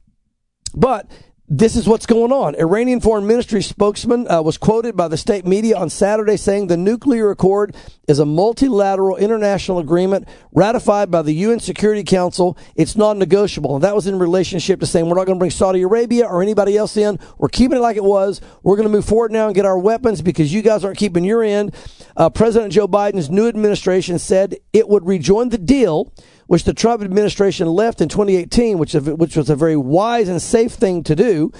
but 0.74 1.10
this 1.54 1.76
is 1.76 1.86
what's 1.86 2.06
going 2.06 2.32
on. 2.32 2.54
Iranian 2.54 2.98
foreign 2.98 3.26
ministry 3.26 3.60
spokesman 3.60 4.26
uh, 4.30 4.40
was 4.40 4.56
quoted 4.56 4.96
by 4.96 5.06
the 5.06 5.18
state 5.18 5.44
media 5.44 5.76
on 5.76 5.90
Saturday 5.90 6.38
saying 6.38 6.68
the 6.68 6.78
nuclear 6.78 7.30
accord 7.30 7.76
is 8.08 8.18
a 8.18 8.24
multilateral 8.24 9.18
international 9.18 9.78
agreement 9.78 10.26
ratified 10.52 11.10
by 11.10 11.20
the 11.20 11.34
UN 11.34 11.60
Security 11.60 12.04
Council. 12.04 12.56
It's 12.74 12.96
non-negotiable, 12.96 13.74
and 13.74 13.84
that 13.84 13.94
was 13.94 14.06
in 14.06 14.18
relationship 14.18 14.80
to 14.80 14.86
saying 14.86 15.06
we're 15.06 15.16
not 15.16 15.26
going 15.26 15.36
to 15.36 15.40
bring 15.40 15.50
Saudi 15.50 15.82
Arabia 15.82 16.24
or 16.24 16.42
anybody 16.42 16.74
else 16.74 16.96
in. 16.96 17.18
We're 17.36 17.50
keeping 17.50 17.76
it 17.76 17.82
like 17.82 17.98
it 17.98 18.04
was. 18.04 18.40
We're 18.62 18.76
going 18.76 18.88
to 18.88 18.92
move 18.92 19.04
forward 19.04 19.30
now 19.30 19.44
and 19.44 19.54
get 19.54 19.66
our 19.66 19.78
weapons 19.78 20.22
because 20.22 20.54
you 20.54 20.62
guys 20.62 20.86
aren't 20.86 20.96
keeping 20.96 21.22
your 21.22 21.42
end. 21.42 21.74
Uh, 22.16 22.30
President 22.30 22.72
Joe 22.72 22.88
Biden's 22.88 23.28
new 23.28 23.46
administration 23.46 24.18
said 24.18 24.56
it 24.72 24.88
would 24.88 25.06
rejoin 25.06 25.50
the 25.50 25.58
deal 25.58 26.14
which 26.52 26.64
the 26.64 26.74
Trump 26.74 27.02
administration 27.02 27.66
left 27.66 28.02
in 28.02 28.10
2018, 28.10 28.76
which, 28.76 28.92
which 28.92 29.36
was 29.38 29.48
a 29.48 29.56
very 29.56 29.74
wise 29.74 30.28
and 30.28 30.42
safe 30.42 30.72
thing 30.72 31.02
to 31.02 31.16
do, 31.16 31.50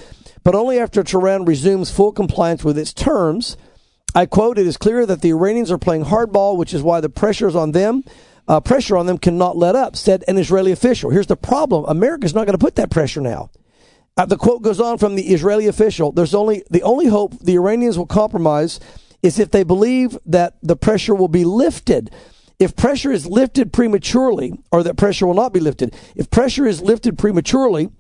but 0.45 0.55
only 0.55 0.79
after 0.79 1.03
Tehran 1.03 1.47
resumes 1.47 1.91
full 1.91 2.13
compliance 2.13 2.63
with 2.63 2.77
its 2.77 2.93
terms. 2.93 3.57
I 4.15 4.27
quote, 4.27 4.59
it 4.59 4.67
is 4.67 4.77
clear 4.77 5.07
that 5.07 5.23
the 5.23 5.31
Iranians 5.31 5.71
are 5.71 5.79
playing 5.79 6.05
hardball, 6.05 6.59
which 6.59 6.75
is 6.75 6.83
why 6.83 7.01
the 7.01 7.09
pressures 7.09 7.57
on 7.57 7.73
them, 7.73 8.05
uh, 8.47 8.61
pressure 8.61 8.99
on 8.99 9.07
them 9.07 9.17
cannot 9.17 9.57
let 9.57 9.75
up, 9.75 9.97
said 9.97 10.25
an 10.29 10.37
Israeli 10.37 10.73
official. 10.73 11.09
Here's 11.09 11.27
the 11.27 11.37
problem. 11.37 11.87
America's 11.89 12.35
not 12.35 12.45
going 12.45 12.59
to 12.59 12.63
put 12.63 12.75
that 12.75 12.91
pressure 12.91 13.23
now. 13.23 13.49
Uh, 14.19 14.27
the 14.27 14.37
quote 14.37 14.61
goes 14.61 14.79
on 14.79 14.99
from 14.99 15.15
the 15.15 15.29
Israeli 15.29 15.69
official. 15.69 16.13
There's 16.13 16.35
only, 16.35 16.65
the 16.69 16.83
only 16.83 17.07
hope 17.07 17.39
the 17.39 17.55
Iranians 17.55 17.97
will 17.97 18.05
compromise 18.05 18.79
is 19.23 19.39
if 19.39 19.53
they 19.53 19.63
believe 19.63 20.19
that 20.27 20.57
the 20.63 20.77
pressure 20.77 21.15
will 21.15 21.29
be 21.29 21.47
lifted. 21.47 22.11
If 22.63 22.77
pressure 22.77 23.11
is 23.11 23.27
lifted 23.27 23.73
prematurely, 23.73 24.53
or 24.71 24.85
that 24.85 24.97
pressure 24.97 25.27
will 25.27 25.35
not 25.35 25.53
be 25.53 25.59
lifted, 25.59 25.97
if 26.15 26.31
pressure 26.31 26.65
is 26.65 26.81
lifted 26.81 27.19
prematurely, 27.19 27.91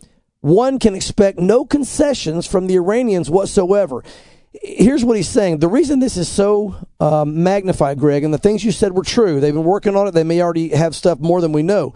one 0.41 0.79
can 0.79 0.95
expect 0.95 1.41
no 1.41 1.65
concessions 1.65 2.47
from 2.47 2.69
the 2.69 2.77
Iranians 2.77 3.29
whatsoever. 3.29 4.05
Here's 4.53 5.05
what 5.05 5.17
he's 5.17 5.29
saying. 5.29 5.59
The 5.59 5.67
reason 5.69 5.99
this 5.99 6.17
is 6.17 6.29
so 6.29 6.77
um, 7.01 7.43
magnified, 7.43 7.99
Greg, 7.99 8.23
and 8.23 8.33
the 8.33 8.39
things 8.39 8.65
you 8.65 8.71
said 8.71 8.93
were 8.93 9.03
true, 9.03 9.41
they've 9.41 9.53
been 9.53 9.65
working 9.65 9.97
on 9.97 10.07
it. 10.07 10.13
They 10.13 10.23
may 10.23 10.41
already 10.41 10.69
have 10.69 10.95
stuff 10.95 11.19
more 11.19 11.41
than 11.41 11.51
we 11.51 11.65
know. 11.65 11.93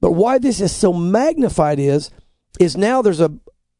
But 0.00 0.12
why 0.12 0.38
this 0.38 0.62
is 0.62 0.74
so 0.74 0.94
magnified 0.94 1.78
is, 1.78 2.10
is 2.58 2.78
now 2.78 3.02
there's 3.02 3.20
a, 3.20 3.30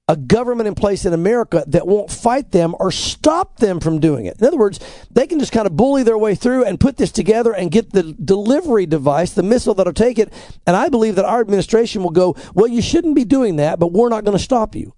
a 0.08 0.16
government 0.16 0.68
in 0.68 0.74
place 0.74 1.04
in 1.04 1.12
America 1.12 1.64
that 1.66 1.86
won't 1.86 2.12
fight 2.12 2.52
them 2.52 2.76
or 2.78 2.92
stop 2.92 3.56
them 3.58 3.80
from 3.80 3.98
doing 3.98 4.26
it. 4.26 4.40
In 4.40 4.46
other 4.46 4.56
words, 4.56 4.78
they 5.10 5.26
can 5.26 5.40
just 5.40 5.50
kind 5.50 5.66
of 5.66 5.76
bully 5.76 6.04
their 6.04 6.16
way 6.16 6.36
through 6.36 6.64
and 6.64 6.78
put 6.78 6.96
this 6.96 7.10
together 7.10 7.52
and 7.52 7.72
get 7.72 7.90
the 7.90 8.12
delivery 8.12 8.86
device, 8.86 9.32
the 9.32 9.42
missile 9.42 9.74
that'll 9.74 9.92
take 9.92 10.18
it. 10.18 10.32
And 10.64 10.76
I 10.76 10.88
believe 10.88 11.16
that 11.16 11.24
our 11.24 11.40
administration 11.40 12.04
will 12.04 12.10
go, 12.10 12.36
well, 12.54 12.68
you 12.68 12.82
shouldn't 12.82 13.16
be 13.16 13.24
doing 13.24 13.56
that, 13.56 13.80
but 13.80 13.92
we're 13.92 14.08
not 14.08 14.24
going 14.24 14.38
to 14.38 14.42
stop 14.42 14.76
you. 14.76 14.94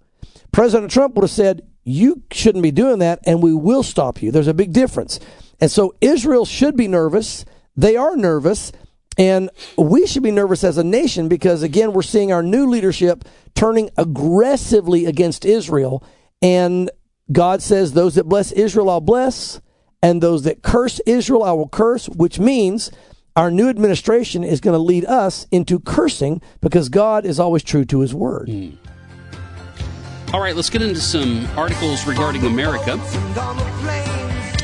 President 0.51 0.91
Trump 0.91 1.15
would 1.15 1.23
have 1.23 1.31
said, 1.31 1.63
you 1.83 2.21
shouldn't 2.31 2.61
be 2.61 2.71
doing 2.71 2.99
that, 2.99 3.19
and 3.25 3.41
we 3.41 3.53
will 3.53 3.81
stop 3.81 4.21
you. 4.21 4.31
There's 4.31 4.47
a 4.47 4.53
big 4.53 4.73
difference. 4.73 5.19
And 5.59 5.71
so 5.71 5.95
Israel 6.01 6.45
should 6.45 6.77
be 6.77 6.87
nervous. 6.87 7.45
They 7.75 7.95
are 7.95 8.15
nervous. 8.15 8.71
And 9.19 9.49
we 9.77 10.07
should 10.07 10.23
be 10.23 10.31
nervous 10.31 10.63
as 10.63 10.77
a 10.77 10.83
nation 10.83 11.27
because, 11.27 11.61
again, 11.61 11.91
we're 11.91 12.01
seeing 12.01 12.31
our 12.31 12.41
new 12.41 12.65
leadership 12.67 13.25
turning 13.53 13.89
aggressively 13.97 15.05
against 15.05 15.43
Israel. 15.43 16.03
And 16.41 16.89
God 17.29 17.61
says, 17.61 17.91
Those 17.91 18.15
that 18.15 18.23
bless 18.23 18.53
Israel, 18.53 18.89
I'll 18.89 19.01
bless, 19.01 19.59
and 20.01 20.23
those 20.23 20.43
that 20.43 20.61
curse 20.61 21.01
Israel, 21.05 21.43
I 21.43 21.51
will 21.51 21.67
curse, 21.67 22.07
which 22.07 22.39
means 22.39 22.91
our 23.35 23.51
new 23.51 23.69
administration 23.69 24.45
is 24.45 24.61
going 24.61 24.73
to 24.73 24.79
lead 24.79 25.03
us 25.05 25.45
into 25.51 25.79
cursing 25.79 26.41
because 26.61 26.87
God 26.87 27.25
is 27.25 27.41
always 27.41 27.63
true 27.63 27.83
to 27.85 27.99
his 27.99 28.15
word. 28.15 28.47
Mm. 28.47 28.77
All 30.33 30.39
right, 30.39 30.55
let's 30.55 30.69
get 30.69 30.81
into 30.81 31.01
some 31.01 31.45
articles 31.57 32.05
regarding 32.05 32.45
America. 32.45 32.97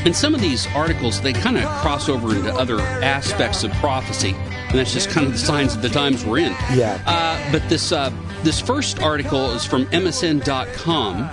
And 0.06 0.14
some 0.14 0.36
of 0.36 0.40
these 0.40 0.68
articles, 0.68 1.20
they 1.20 1.32
kind 1.32 1.58
of 1.58 1.64
cross 1.80 2.08
over 2.08 2.32
into 2.32 2.54
other 2.54 2.80
aspects 2.80 3.64
of 3.64 3.72
prophecy. 3.72 4.36
And 4.68 4.78
that's 4.78 4.92
just 4.92 5.10
kind 5.10 5.26
of 5.26 5.32
the 5.32 5.38
signs 5.38 5.74
of 5.74 5.82
the 5.82 5.88
times 5.88 6.24
we're 6.24 6.38
in. 6.38 6.52
Yeah. 6.72 7.02
Uh, 7.04 7.50
but 7.50 7.68
this, 7.68 7.90
uh, 7.90 8.12
this 8.44 8.60
first 8.60 9.00
article 9.00 9.50
is 9.50 9.64
from 9.64 9.84
MSN.com. 9.86 11.28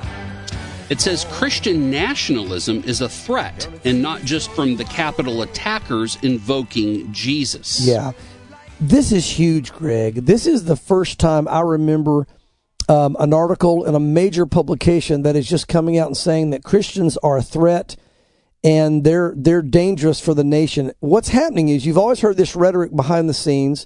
It 0.90 1.00
says 1.00 1.24
Christian 1.26 1.92
nationalism 1.92 2.84
is 2.84 3.02
a 3.02 3.08
threat 3.08 3.70
and 3.86 4.02
not 4.02 4.24
just 4.24 4.50
from 4.54 4.76
the 4.76 4.86
Capitol 4.86 5.44
attackers 5.44 6.18
invoking 6.24 7.14
Jesus. 7.14 7.86
Yeah. 7.86 8.14
This 8.82 9.12
is 9.12 9.30
huge, 9.30 9.72
Greg. 9.72 10.26
This 10.26 10.48
is 10.48 10.66
the 10.66 10.76
first 10.76 11.20
time 11.20 11.48
I 11.48 11.62
remember 11.62 12.26
um, 12.90 13.16
an 13.20 13.36
article 13.36 13.86
in 13.86 13.94
a 13.94 14.00
major 14.00 14.48
publication 14.48 15.22
that 15.22 15.36
is 15.36 15.48
just 15.48 15.68
coming 15.68 16.00
out 16.00 16.08
and 16.08 16.18
saying 16.18 16.50
that 16.50 16.64
Christians 16.64 17.18
are 17.18 17.38
a 17.38 17.44
threat 17.44 17.98
and 18.64 19.04
they're 19.04 19.34
they're 19.36 19.62
dangerous 19.62 20.20
for 20.20 20.34
the 20.34 20.44
nation. 20.44 20.92
What's 21.00 21.30
happening 21.30 21.70
is 21.70 21.86
you've 21.86 21.98
always 21.98 22.22
heard 22.22 22.38
this 22.38 22.56
rhetoric 22.56 22.96
behind 22.96 23.28
the 23.28 23.34
scenes. 23.34 23.86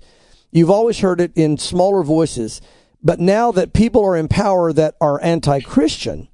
You've 0.51 0.69
always 0.69 0.99
heard 0.99 1.19
it 1.19 1.31
in 1.35 1.57
smaller 1.57 2.03
voices, 2.03 2.61
but 3.03 3.19
now 3.19 3.51
that 3.51 3.73
people 3.73 4.05
are 4.05 4.15
in 4.15 4.27
power 4.27 4.71
that 4.73 4.95
are 5.01 5.21
anti-Christian, 5.21 6.29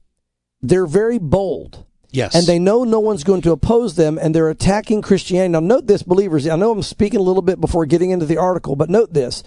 they're 0.62 0.86
very 0.86 1.18
bold. 1.18 1.86
Yes. 2.12 2.36
And 2.36 2.46
they 2.46 2.60
know 2.60 2.84
no 2.84 3.00
one's 3.00 3.24
going 3.24 3.42
to 3.42 3.52
oppose 3.52 3.96
them, 3.96 4.20
and 4.22 4.36
they're 4.36 4.50
attacking 4.50 5.02
Christianity. 5.02 5.52
Now, 5.52 5.62
note 5.62 5.88
this, 5.88 6.04
believers. 6.04 6.48
I 6.48 6.56
know 6.56 6.72
I'm 6.72 6.84
speaking 6.84 7.20
a 7.20 7.24
little 7.24 7.42
bit 7.42 7.60
before 7.60 7.88
getting 7.88 8.12
into 8.12 8.28
the 8.28 8.38
article, 8.38 8.76
but 8.76 8.88
note 8.88 9.14
this. 9.14 9.42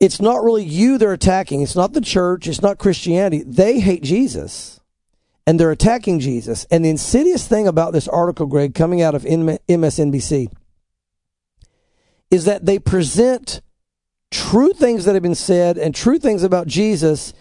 It's 0.00 0.18
not 0.18 0.42
really 0.42 0.64
you 0.64 0.96
they're 0.96 1.12
attacking. 1.12 1.60
It's 1.60 1.76
not 1.76 1.92
the 1.92 2.00
church. 2.00 2.48
It's 2.48 2.62
not 2.62 2.78
Christianity. 2.78 3.44
They 3.46 3.80
hate 3.80 4.02
Jesus, 4.02 4.80
and 5.46 5.60
they're 5.60 5.70
attacking 5.70 6.20
Jesus. 6.20 6.66
And 6.70 6.84
the 6.84 6.90
insidious 6.90 7.46
thing 7.46 7.66
about 7.66 7.92
this 7.92 8.08
article, 8.08 8.46
Greg, 8.46 8.74
coming 8.74 9.02
out 9.02 9.14
of 9.14 9.24
MSNBC, 9.24 10.50
is 12.30 12.44
that 12.46 12.66
they 12.66 12.78
present 12.78 13.60
true 14.30 14.72
things 14.72 15.04
that 15.04 15.14
have 15.14 15.22
been 15.22 15.34
said 15.34 15.78
and 15.78 15.94
true 15.94 16.18
things 16.18 16.42
about 16.42 16.66
Jesus 16.66 17.32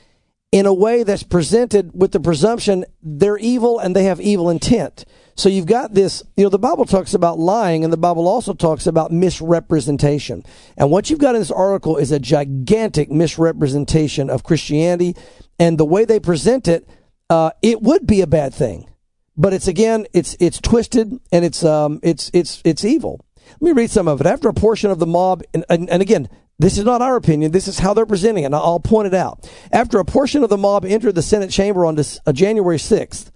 in 0.51 0.67
a 0.67 0.73
way 0.73 1.01
that's 1.01 1.23
presented 1.23 1.99
with 1.99 2.11
the 2.11 2.19
presumption 2.19 2.85
they're 3.01 3.37
evil 3.37 3.79
and 3.79 3.95
they 3.95 4.03
have 4.03 4.21
evil 4.21 4.51
intent. 4.51 5.03
So 5.35 5.49
you've 5.49 5.65
got 5.65 5.95
this, 5.95 6.21
you 6.37 6.43
know, 6.43 6.51
the 6.51 6.59
Bible 6.59 6.85
talks 6.85 7.15
about 7.15 7.39
lying 7.39 7.83
and 7.83 7.91
the 7.91 7.97
Bible 7.97 8.27
also 8.27 8.53
talks 8.53 8.85
about 8.85 9.11
misrepresentation. 9.11 10.43
And 10.77 10.91
what 10.91 11.09
you've 11.09 11.17
got 11.17 11.33
in 11.33 11.41
this 11.41 11.49
article 11.49 11.97
is 11.97 12.11
a 12.11 12.19
gigantic 12.19 13.09
misrepresentation 13.09 14.29
of 14.29 14.43
Christianity 14.43 15.15
and 15.57 15.79
the 15.79 15.85
way 15.85 16.05
they 16.05 16.19
present 16.19 16.67
it, 16.67 16.87
uh, 17.33 17.51
it 17.63 17.81
would 17.81 18.05
be 18.05 18.21
a 18.21 18.27
bad 18.27 18.53
thing. 18.53 18.87
But 19.35 19.53
it's 19.53 19.67
again, 19.67 20.05
it's, 20.13 20.37
it's 20.39 20.61
twisted 20.61 21.19
and 21.31 21.43
it's, 21.43 21.65
um, 21.65 21.99
it's, 22.03 22.29
it's, 22.31 22.61
it's 22.63 22.85
evil. 22.85 23.25
Let 23.59 23.75
me 23.75 23.81
read 23.81 23.89
some 23.89 24.07
of 24.07 24.21
it. 24.21 24.27
After 24.27 24.49
a 24.49 24.53
portion 24.53 24.91
of 24.91 24.99
the 24.99 25.07
mob, 25.07 25.41
and, 25.51 25.65
and, 25.67 25.89
and 25.89 26.01
again, 26.01 26.29
this 26.59 26.77
is 26.77 26.85
not 26.85 27.01
our 27.01 27.15
opinion. 27.15 27.51
This 27.51 27.67
is 27.67 27.79
how 27.79 27.95
they're 27.95 28.05
presenting 28.05 28.43
it. 28.43 28.47
And 28.47 28.55
I'll 28.55 28.79
point 28.79 29.07
it 29.07 29.15
out. 29.15 29.49
After 29.71 29.97
a 29.97 30.05
portion 30.05 30.43
of 30.43 30.51
the 30.51 30.57
mob 30.57 30.85
entered 30.85 31.15
the 31.15 31.23
Senate 31.23 31.49
chamber 31.49 31.85
on 31.85 31.95
this, 31.95 32.19
uh, 32.27 32.33
January 32.33 32.77
6th, 32.77 33.31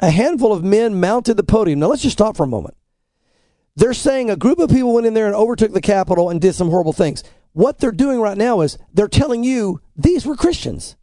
a 0.00 0.10
handful 0.10 0.52
of 0.52 0.64
men 0.64 0.98
mounted 0.98 1.36
the 1.36 1.44
podium. 1.44 1.80
Now 1.80 1.88
let's 1.88 2.02
just 2.02 2.16
stop 2.16 2.38
for 2.38 2.44
a 2.44 2.48
moment. 2.48 2.76
They're 3.76 3.92
saying 3.92 4.30
a 4.30 4.36
group 4.36 4.58
of 4.58 4.70
people 4.70 4.94
went 4.94 5.06
in 5.06 5.12
there 5.12 5.26
and 5.26 5.34
overtook 5.34 5.72
the 5.72 5.82
Capitol 5.82 6.30
and 6.30 6.40
did 6.40 6.54
some 6.54 6.70
horrible 6.70 6.94
things. 6.94 7.22
What 7.52 7.78
they're 7.78 7.92
doing 7.92 8.20
right 8.20 8.38
now 8.38 8.62
is 8.62 8.78
they're 8.94 9.08
telling 9.08 9.44
you 9.44 9.82
these 9.94 10.24
were 10.24 10.36
Christians. 10.36 10.96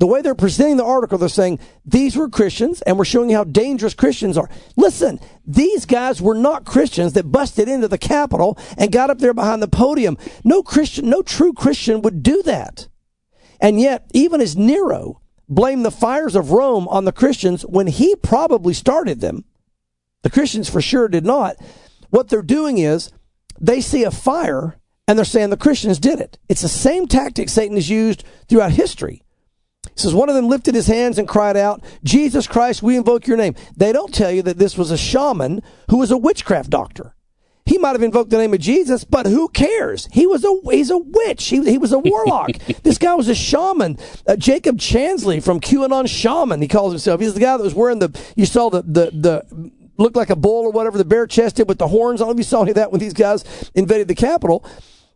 The 0.00 0.06
way 0.06 0.22
they're 0.22 0.34
presenting 0.34 0.78
the 0.78 0.84
article, 0.84 1.18
they're 1.18 1.28
saying 1.28 1.60
these 1.84 2.16
were 2.16 2.30
Christians 2.30 2.80
and 2.82 2.96
we're 2.96 3.04
showing 3.04 3.28
you 3.28 3.36
how 3.36 3.44
dangerous 3.44 3.92
Christians 3.92 4.38
are. 4.38 4.48
Listen, 4.74 5.20
these 5.46 5.84
guys 5.84 6.22
were 6.22 6.34
not 6.34 6.64
Christians 6.64 7.12
that 7.12 7.30
busted 7.30 7.68
into 7.68 7.86
the 7.86 7.98
Capitol 7.98 8.58
and 8.78 8.90
got 8.90 9.10
up 9.10 9.18
there 9.18 9.34
behind 9.34 9.62
the 9.62 9.68
podium. 9.68 10.16
No 10.42 10.62
Christian, 10.62 11.10
no 11.10 11.20
true 11.20 11.52
Christian 11.52 12.00
would 12.00 12.22
do 12.22 12.42
that. 12.44 12.88
And 13.60 13.78
yet, 13.78 14.10
even 14.14 14.40
as 14.40 14.56
Nero 14.56 15.20
blamed 15.50 15.84
the 15.84 15.90
fires 15.90 16.34
of 16.34 16.50
Rome 16.50 16.88
on 16.88 17.04
the 17.04 17.12
Christians 17.12 17.60
when 17.66 17.86
he 17.86 18.16
probably 18.16 18.72
started 18.72 19.20
them, 19.20 19.44
the 20.22 20.30
Christians 20.30 20.70
for 20.70 20.80
sure 20.80 21.08
did 21.08 21.26
not. 21.26 21.56
What 22.08 22.30
they're 22.30 22.40
doing 22.40 22.78
is 22.78 23.12
they 23.60 23.82
see 23.82 24.04
a 24.04 24.10
fire 24.10 24.78
and 25.06 25.18
they're 25.18 25.26
saying 25.26 25.50
the 25.50 25.58
Christians 25.58 25.98
did 25.98 26.20
it. 26.20 26.38
It's 26.48 26.62
the 26.62 26.68
same 26.68 27.06
tactic 27.06 27.50
Satan 27.50 27.76
has 27.76 27.90
used 27.90 28.24
throughout 28.48 28.72
history. 28.72 29.24
It 29.92 30.00
says 30.00 30.14
one 30.14 30.28
of 30.28 30.34
them 30.34 30.48
lifted 30.48 30.74
his 30.74 30.86
hands 30.86 31.18
and 31.18 31.28
cried 31.28 31.56
out, 31.56 31.82
Jesus 32.04 32.46
Christ, 32.46 32.82
we 32.82 32.96
invoke 32.96 33.26
your 33.26 33.36
name. 33.36 33.54
They 33.76 33.92
don't 33.92 34.14
tell 34.14 34.30
you 34.30 34.42
that 34.42 34.58
this 34.58 34.78
was 34.78 34.90
a 34.90 34.98
shaman 34.98 35.62
who 35.90 35.98
was 35.98 36.10
a 36.10 36.16
witchcraft 36.16 36.70
doctor. 36.70 37.14
He 37.66 37.78
might 37.78 37.92
have 37.92 38.02
invoked 38.02 38.30
the 38.30 38.38
name 38.38 38.52
of 38.52 38.58
Jesus, 38.58 39.04
but 39.04 39.26
who 39.26 39.48
cares? 39.48 40.08
He 40.10 40.26
was 40.26 40.44
a 40.44 40.52
he's 40.72 40.90
a 40.90 40.98
witch. 40.98 41.46
He, 41.46 41.62
he 41.70 41.78
was 41.78 41.92
a 41.92 42.00
warlock. 42.00 42.50
this 42.82 42.98
guy 42.98 43.14
was 43.14 43.28
a 43.28 43.34
shaman. 43.34 43.96
Uh, 44.26 44.34
Jacob 44.34 44.78
Chansley 44.78 45.40
from 45.40 45.60
QAnon 45.60 46.08
Shaman, 46.08 46.60
he 46.60 46.66
calls 46.66 46.92
himself. 46.92 47.20
He's 47.20 47.34
the 47.34 47.40
guy 47.40 47.56
that 47.56 47.62
was 47.62 47.74
wearing 47.74 48.00
the 48.00 48.10
you 48.34 48.44
saw 48.44 48.70
the 48.70 48.82
the 48.82 49.10
the 49.12 49.70
looked 49.98 50.16
like 50.16 50.30
a 50.30 50.36
bull 50.36 50.64
or 50.64 50.72
whatever, 50.72 50.98
the 50.98 51.04
bare 51.04 51.28
chested 51.28 51.68
with 51.68 51.78
the 51.78 51.86
horns. 51.86 52.20
I 52.20 52.24
don't 52.24 52.30
know 52.30 52.32
if 52.32 52.38
you 52.38 52.44
saw 52.44 52.62
any 52.62 52.70
of 52.70 52.76
that 52.76 52.90
when 52.90 53.00
these 53.00 53.14
guys 53.14 53.44
invaded 53.74 54.08
the 54.08 54.16
Capitol 54.16 54.64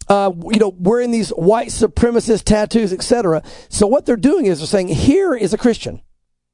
uh, 0.09 0.33
you 0.51 0.59
know, 0.59 0.75
wearing 0.79 1.11
these 1.11 1.31
white 1.31 1.69
supremacist 1.69 2.45
tattoos, 2.45 2.93
etc. 2.93 3.43
So 3.69 3.87
what 3.87 4.07
they're 4.07 4.17
doing 4.17 4.47
is 4.47 4.59
they're 4.59 4.67
saying, 4.67 4.89
here 4.89 5.35
is 5.35 5.53
a 5.53 5.59
Christian. 5.59 6.03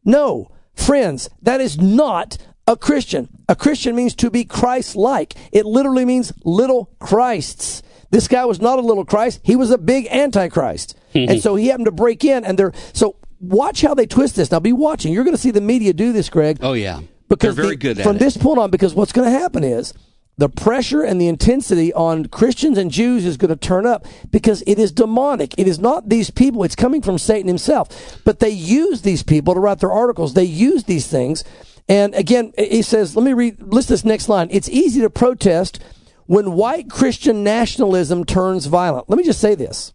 No, 0.05 0.51
friends, 0.75 1.31
that 1.43 1.61
is 1.61 1.79
not 1.79 2.39
a 2.67 2.77
Christian. 2.77 3.29
A 3.49 3.57
Christian 3.57 3.97
means 3.97 4.15
to 4.17 4.31
be 4.31 4.45
Christ-like. 4.45 5.35
It 5.53 5.67
literally 5.67 6.05
means 6.05 6.33
little 6.45 6.91
Christs. 6.99 7.83
This 8.11 8.29
guy 8.29 8.45
was 8.45 8.61
not 8.61 8.79
a 8.79 8.83
little 8.83 9.05
Christ. 9.05 9.41
He 9.43 9.57
was 9.57 9.71
a 9.71 9.79
big 9.79 10.07
antichrist. 10.09 10.97
and 11.15 11.41
so 11.41 11.57
he 11.57 11.69
happened 11.69 11.87
to 11.87 11.93
break 11.93 12.25
in 12.25 12.45
and 12.45 12.59
they're, 12.59 12.73
so 12.93 13.17
watch 13.41 13.83
how 13.83 13.95
they 13.95 14.07
twist 14.07 14.37
this. 14.37 14.51
Now 14.51 14.61
be 14.61 14.73
watching. 14.73 15.13
You're 15.13 15.25
going 15.25 15.37
to 15.37 15.41
see 15.41 15.51
the 15.51 15.61
media 15.61 15.93
do 15.93 16.13
this, 16.13 16.29
Greg. 16.29 16.59
Oh 16.63 16.73
yeah. 16.73 17.01
Because 17.29 17.55
they're 17.55 17.65
very 17.65 17.77
the, 17.77 17.81
good 17.81 17.99
at 17.99 18.05
from 18.05 18.17
it. 18.17 18.19
this 18.19 18.37
point 18.37 18.59
on, 18.59 18.71
because 18.71 18.95
what's 18.95 19.13
going 19.13 19.31
to 19.31 19.39
happen 19.39 19.63
is 19.63 19.95
the 20.41 20.49
pressure 20.49 21.03
and 21.03 21.21
the 21.21 21.29
intensity 21.29 21.93
on 21.93 22.25
Christians 22.25 22.79
and 22.79 22.91
Jews 22.91 23.27
is 23.27 23.37
going 23.37 23.51
to 23.51 23.57
turn 23.57 23.85
up 23.85 24.07
because 24.31 24.63
it 24.67 24.79
is 24.79 24.91
demonic. 24.91 25.55
It 25.59 25.69
is 25.69 25.79
not 25.79 26.09
these 26.09 26.31
people. 26.31 26.65
It's 26.65 26.75
coming 26.75 27.03
from 27.03 27.19
Satan 27.19 27.47
himself. 27.47 28.19
But 28.25 28.41
they 28.41 28.49
use 28.49 29.03
these 29.03 29.23
people 29.23 29.53
to 29.53 29.61
write 29.61 29.81
their 29.81 29.93
articles. 29.93 30.33
They 30.33 30.45
use 30.45 30.85
these 30.85 31.07
things. 31.07 31.45
And 31.91 32.15
again, 32.15 32.55
he 32.57 32.81
says, 32.81 33.15
let 33.15 33.25
me 33.25 33.35
read, 33.35 33.63
list 33.63 33.91
this 33.91 34.03
next 34.03 34.31
line. 34.31 34.49
It's 34.51 34.69
easy 34.71 35.03
to 35.03 35.11
protest 35.11 35.79
when 36.25 36.53
white 36.53 36.89
Christian 36.89 37.45
nationalism 37.45 38.25
turns 38.25 38.65
violent. 38.65 39.11
Let 39.11 39.19
me 39.19 39.25
just 39.25 39.43
say 39.43 39.55
this. 39.55 39.93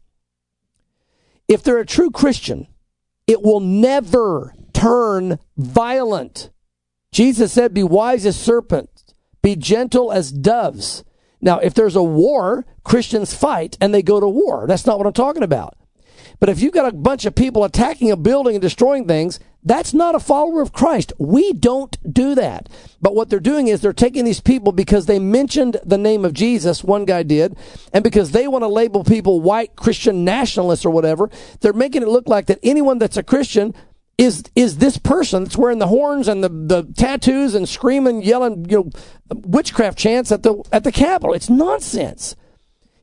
If 1.48 1.64
they're 1.64 1.80
a 1.80 1.88
true 1.88 2.12
Christian, 2.12 2.68
it 3.26 3.42
will 3.42 3.62
never 3.62 4.54
turn 4.74 5.40
violent. 5.58 6.52
Jesus 7.12 7.52
said, 7.52 7.74
be 7.74 7.82
wise 7.82 8.28
as 8.28 8.40
serpents, 8.40 8.95
be 9.46 9.56
gentle 9.56 10.12
as 10.12 10.32
doves. 10.32 11.04
Now, 11.40 11.60
if 11.60 11.76
there's 11.76 11.96
a 11.96 12.02
war, 12.02 12.66
Christians 12.84 13.36
fight 13.36 13.78
and 13.80 13.94
they 13.94 14.02
go 14.02 14.20
to 14.20 14.28
war. 14.28 14.66
That's 14.68 14.88
not 14.88 14.98
what 14.98 15.06
I'm 15.06 15.14
talking 15.14 15.44
about. 15.44 15.78
But 16.40 16.50
if 16.50 16.60
you've 16.60 16.74
got 16.74 16.92
a 16.92 16.98
bunch 16.98 17.26
of 17.26 17.36
people 17.36 17.64
attacking 17.64 18.10
a 18.10 18.18
building 18.18 18.56
and 18.56 18.62
destroying 18.62 19.08
things, 19.08 19.40
that's 19.64 19.94
not 19.94 20.16
a 20.16 20.20
follower 20.20 20.62
of 20.62 20.74
Christ. 20.74 21.14
We 21.20 21.54
don't 21.54 21.96
do 22.12 22.34
that. 22.34 22.70
But 23.00 23.14
what 23.14 23.30
they're 23.30 23.40
doing 23.40 23.68
is 23.68 23.82
they're 23.82 23.94
taking 23.94 24.26
these 24.26 24.42
people 24.42 24.72
because 24.72 25.06
they 25.06 25.20
mentioned 25.20 25.78
the 25.86 26.00
name 26.00 26.26
of 26.26 26.34
Jesus, 26.34 26.84
one 26.84 27.06
guy 27.06 27.22
did, 27.22 27.56
and 27.94 28.04
because 28.04 28.32
they 28.32 28.48
want 28.48 28.64
to 28.64 28.68
label 28.68 29.04
people 29.04 29.42
white 29.42 29.76
Christian 29.76 30.26
nationalists 30.26 30.86
or 30.86 30.90
whatever, 30.90 31.30
they're 31.62 31.72
making 31.72 32.02
it 32.02 32.08
look 32.08 32.28
like 32.28 32.48
that 32.48 32.60
anyone 32.64 32.98
that's 32.98 33.18
a 33.18 33.24
Christian 33.24 33.76
is 34.18 34.44
is 34.56 34.78
this 34.78 34.98
person 34.98 35.44
that's 35.44 35.58
wearing 35.58 35.80
the 35.80 35.88
horns 35.88 36.28
and 36.28 36.44
the, 36.44 36.50
the 36.50 36.84
tattoos 36.96 37.56
and 37.56 37.68
screaming, 37.68 38.22
yelling, 38.22 38.66
you 38.70 38.78
know, 38.78 38.90
witchcraft 39.46 39.98
chants 39.98 40.32
at 40.32 40.44
the 40.44 40.64
at 40.72 40.84
the 40.84 40.92
Capitol. 40.92 41.34
It's 41.34 41.50
nonsense. 41.50 42.36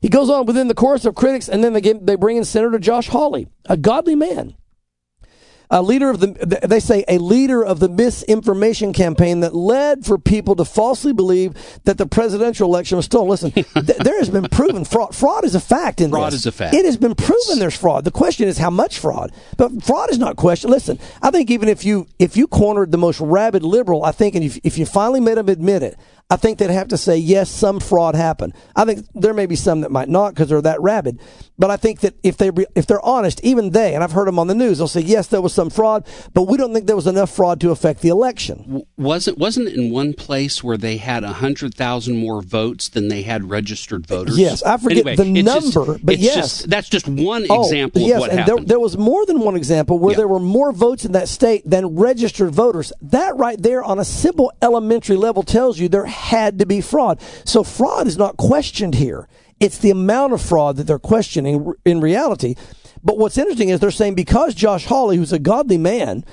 He 0.01 0.09
goes 0.09 0.29
on 0.29 0.45
within 0.45 0.67
the 0.67 0.73
chorus 0.73 1.05
of 1.05 1.15
critics, 1.15 1.47
and 1.47 1.63
then 1.63 1.71
they 1.71 1.79
get, 1.79 2.05
they 2.05 2.15
bring 2.15 2.35
in 2.35 2.43
Senator 2.43 2.77
Josh 2.77 3.07
Hawley, 3.07 3.47
a 3.67 3.77
godly 3.77 4.15
man, 4.15 4.53
a 5.73 5.81
leader 5.81 6.11
of 6.11 6.19
the 6.19 6.59
they 6.63 6.79
say 6.79 7.03
a 7.07 7.17
leader 7.17 7.65
of 7.65 7.79
the 7.79 7.89
misinformation 7.89 8.93
campaign 8.93 9.39
that 9.39 9.55
led 9.55 10.05
for 10.05 10.19
people 10.19 10.55
to 10.55 10.63
falsely 10.63 11.11
believe 11.13 11.55
that 11.83 11.97
the 11.97 12.05
presidential 12.05 12.69
election 12.69 12.95
was 12.95 13.05
stolen. 13.05 13.29
Listen, 13.29 13.51
th- 13.51 13.65
there 13.73 14.19
has 14.19 14.29
been 14.29 14.47
proven 14.49 14.85
fraud. 14.85 15.15
Fraud 15.15 15.43
is 15.43 15.55
a 15.55 15.59
fact 15.59 15.99
in 15.99 16.11
Fraud 16.11 16.31
this. 16.31 16.41
is 16.41 16.45
a 16.45 16.51
fact. 16.51 16.75
It 16.75 16.85
has 16.85 16.95
been 16.95 17.15
proven 17.15 17.57
there's 17.57 17.75
fraud. 17.75 18.05
The 18.05 18.11
question 18.11 18.47
is 18.47 18.59
how 18.59 18.69
much 18.69 18.99
fraud. 18.99 19.31
But 19.57 19.83
fraud 19.83 20.11
is 20.11 20.19
not 20.19 20.35
question. 20.35 20.69
Listen, 20.69 20.99
I 21.23 21.31
think 21.31 21.49
even 21.49 21.67
if 21.67 21.83
you 21.83 22.07
if 22.19 22.37
you 22.37 22.45
cornered 22.47 22.91
the 22.91 22.99
most 22.99 23.19
rabid 23.19 23.63
liberal, 23.63 24.05
I 24.05 24.11
think, 24.11 24.35
and 24.35 24.43
if, 24.43 24.59
if 24.63 24.77
you 24.77 24.85
finally 24.85 25.21
made 25.21 25.37
them 25.37 25.49
admit 25.49 25.81
it, 25.81 25.97
I 26.33 26.35
think 26.35 26.57
they'd 26.57 26.71
have 26.71 26.87
to 26.87 26.97
say 26.97 27.15
yes, 27.17 27.47
some 27.51 27.79
fraud 27.79 28.15
happened. 28.15 28.53
I 28.75 28.85
think 28.85 29.05
there 29.13 29.35
may 29.35 29.45
be 29.45 29.55
some 29.55 29.81
that 29.81 29.91
might 29.91 30.09
not 30.09 30.33
because 30.33 30.49
they're 30.49 30.61
that 30.63 30.81
rabid. 30.81 31.19
But 31.59 31.69
I 31.69 31.77
think 31.77 31.99
that 31.99 32.15
if 32.23 32.37
they 32.37 32.49
re- 32.49 32.65
if 32.73 32.87
they're 32.87 33.05
honest, 33.05 33.39
even 33.43 33.69
they, 33.69 33.93
and 33.93 34.03
I've 34.03 34.13
heard 34.13 34.27
them 34.27 34.39
on 34.39 34.47
the 34.47 34.55
news, 34.55 34.79
they'll 34.79 34.87
say 34.87 35.01
yes, 35.01 35.27
there 35.27 35.41
was 35.41 35.53
some 35.53 35.69
fraud, 35.69 36.07
but 36.33 36.47
we 36.47 36.57
don't 36.57 36.73
think 36.73 36.87
there 36.87 36.95
was 36.95 37.05
enough 37.05 37.29
fraud 37.29 37.61
to 37.61 37.69
affect 37.69 38.01
the 38.01 38.09
election. 38.09 38.81
wasn't 38.97 39.37
wasn't 39.37 39.67
it 39.67 39.75
in 39.75 39.91
one 39.91 40.13
place 40.13 40.63
where 40.63 40.77
they 40.77 40.97
had 40.97 41.23
a 41.23 41.33
hundred 41.33 41.75
thousand 41.75 42.17
more 42.17 42.41
votes 42.41 42.89
than 42.89 43.07
they 43.09 43.21
had 43.21 43.47
registered 43.51 44.07
voters? 44.07 44.35
Yes, 44.39 44.63
I 44.63 44.77
forget 44.77 45.05
Anyway, 45.05 45.15
the 45.15 45.39
it's 45.39 45.53
just- 45.53 45.75
number, 45.75 45.99
but 46.03 46.15
it's 46.15 46.23
yes. 46.23 46.35
just- 46.35 46.69
that's 46.71 46.89
just 46.89 47.07
one 47.07 47.45
Oh, 47.51 47.61
example 47.61 48.01
yes, 48.01 48.15
of 48.15 48.19
what 48.21 48.29
and 48.31 48.39
happened. 48.39 48.57
There, 48.59 48.65
there 48.65 48.79
was 48.79 48.97
more 48.97 49.23
than 49.27 49.39
one 49.41 49.55
example 49.55 49.99
where 49.99 50.15
there 50.15 50.27
were 50.27 50.39
more 50.39 50.71
votes 50.71 51.05
in 51.05 51.11
that 51.11 51.29
state 51.29 51.61
than 51.69 51.95
registered 51.95 52.49
voters. 52.49 52.91
That 53.03 53.37
right 53.37 53.61
there 53.61 53.83
on 53.83 53.99
a 53.99 54.05
simple 54.05 54.51
elementary 54.63 55.17
level 55.17 55.43
tells 55.43 55.79
you 55.79 55.87
there 55.87 56.05
had 56.23 56.59
to 56.59 56.65
be 56.65 56.79
fraud. 56.81 57.21
So 57.43 57.63
fraud 57.63 58.07
is 58.07 58.17
not 58.17 58.37
questioned 58.37 58.95
here. 58.95 59.27
It's 59.59 59.77
the 59.77 59.91
amount 59.91 60.33
of 60.33 60.41
fraud 60.41 60.77
that 60.77 60.87
they're 60.87 60.99
questioning 60.99 61.73
in 61.85 61.99
reality. 62.01 62.55
But 63.03 63.17
what's 63.17 63.37
interesting 63.37 63.69
is 63.69 63.79
they're 63.79 63.91
saying 63.91 64.15
because 64.15 64.55
Josh 64.55 64.85
Hawley, 64.85 65.17
who's 65.17 65.33
a 65.33 65.39
godly 65.39 65.77
man, 65.77 66.23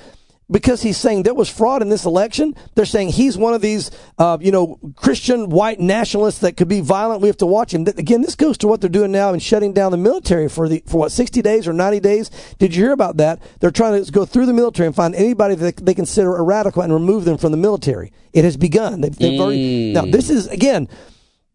because 0.51 0.81
he's 0.81 0.97
saying 0.97 1.23
there 1.23 1.33
was 1.33 1.49
fraud 1.49 1.81
in 1.81 1.89
this 1.89 2.05
election. 2.05 2.55
They're 2.75 2.85
saying 2.85 3.09
he's 3.09 3.37
one 3.37 3.53
of 3.53 3.61
these, 3.61 3.89
uh, 4.17 4.37
you 4.41 4.51
know, 4.51 4.77
Christian 4.95 5.49
white 5.49 5.79
nationalists 5.79 6.39
that 6.39 6.57
could 6.57 6.67
be 6.67 6.81
violent. 6.81 7.21
We 7.21 7.27
have 7.27 7.37
to 7.37 7.45
watch 7.45 7.73
him. 7.73 7.87
Again, 7.87 8.21
this 8.21 8.35
goes 8.35 8.57
to 8.59 8.67
what 8.67 8.81
they're 8.81 8.89
doing 8.89 9.11
now 9.11 9.31
and 9.31 9.41
shutting 9.41 9.73
down 9.73 9.91
the 9.91 9.97
military 9.97 10.49
for 10.49 10.67
the 10.67 10.83
for 10.85 10.97
what 10.97 11.11
sixty 11.11 11.41
days 11.41 11.67
or 11.67 11.73
ninety 11.73 11.99
days. 11.99 12.29
Did 12.59 12.75
you 12.75 12.83
hear 12.83 12.93
about 12.93 13.17
that? 13.17 13.41
They're 13.59 13.71
trying 13.71 14.03
to 14.03 14.11
go 14.11 14.25
through 14.25 14.45
the 14.45 14.53
military 14.53 14.87
and 14.87 14.95
find 14.95 15.15
anybody 15.15 15.55
that 15.55 15.77
they 15.77 15.93
consider 15.93 16.35
a 16.35 16.43
radical 16.43 16.81
and 16.81 16.93
remove 16.93 17.25
them 17.25 17.37
from 17.37 17.51
the 17.51 17.57
military. 17.57 18.11
It 18.33 18.43
has 18.43 18.57
begun. 18.57 19.01
They've, 19.01 19.15
they've 19.15 19.39
mm. 19.39 19.43
already 19.43 19.93
now. 19.93 20.05
This 20.05 20.29
is 20.29 20.47
again 20.47 20.87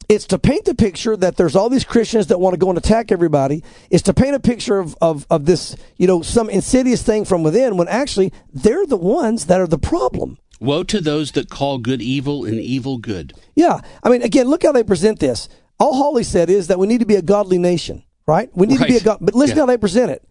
it's 0.08 0.26
to 0.26 0.38
paint 0.38 0.64
the 0.64 0.74
picture 0.74 1.16
that 1.16 1.36
there's 1.36 1.56
all 1.56 1.68
these 1.68 1.84
Christians 1.84 2.28
that 2.28 2.38
want 2.38 2.54
to 2.54 2.58
go 2.58 2.68
and 2.68 2.78
attack 2.78 3.10
everybody. 3.10 3.64
It's 3.90 4.04
to 4.04 4.14
paint 4.14 4.34
a 4.34 4.40
picture 4.40 4.78
of, 4.78 4.96
of, 5.00 5.26
of 5.30 5.46
this, 5.46 5.76
you 5.96 6.06
know, 6.06 6.22
some 6.22 6.48
insidious 6.48 7.02
thing 7.02 7.24
from 7.24 7.42
within 7.42 7.76
when 7.76 7.88
actually 7.88 8.32
they're 8.52 8.86
the 8.86 8.96
ones 8.96 9.46
that 9.46 9.60
are 9.60 9.66
the 9.66 9.78
problem. 9.78 10.38
Woe 10.60 10.84
to 10.84 11.00
those 11.00 11.32
that 11.32 11.50
call 11.50 11.78
good 11.78 12.00
evil 12.00 12.44
and 12.44 12.60
evil 12.60 12.98
good. 12.98 13.34
Yeah. 13.54 13.80
I 14.02 14.08
mean, 14.08 14.22
again, 14.22 14.48
look 14.48 14.62
how 14.62 14.72
they 14.72 14.84
present 14.84 15.18
this. 15.18 15.48
All 15.78 15.94
Hawley 15.94 16.24
said 16.24 16.48
is 16.48 16.68
that 16.68 16.78
we 16.78 16.86
need 16.86 17.00
to 17.00 17.06
be 17.06 17.16
a 17.16 17.22
godly 17.22 17.58
nation, 17.58 18.04
right? 18.26 18.48
We 18.54 18.66
need 18.66 18.80
right. 18.80 18.86
to 18.86 18.92
be 18.92 18.96
a 18.96 19.02
God, 19.02 19.18
but 19.20 19.34
listen 19.34 19.56
yeah. 19.56 19.62
how 19.62 19.66
they 19.66 19.76
present 19.76 20.10
it. 20.10 20.26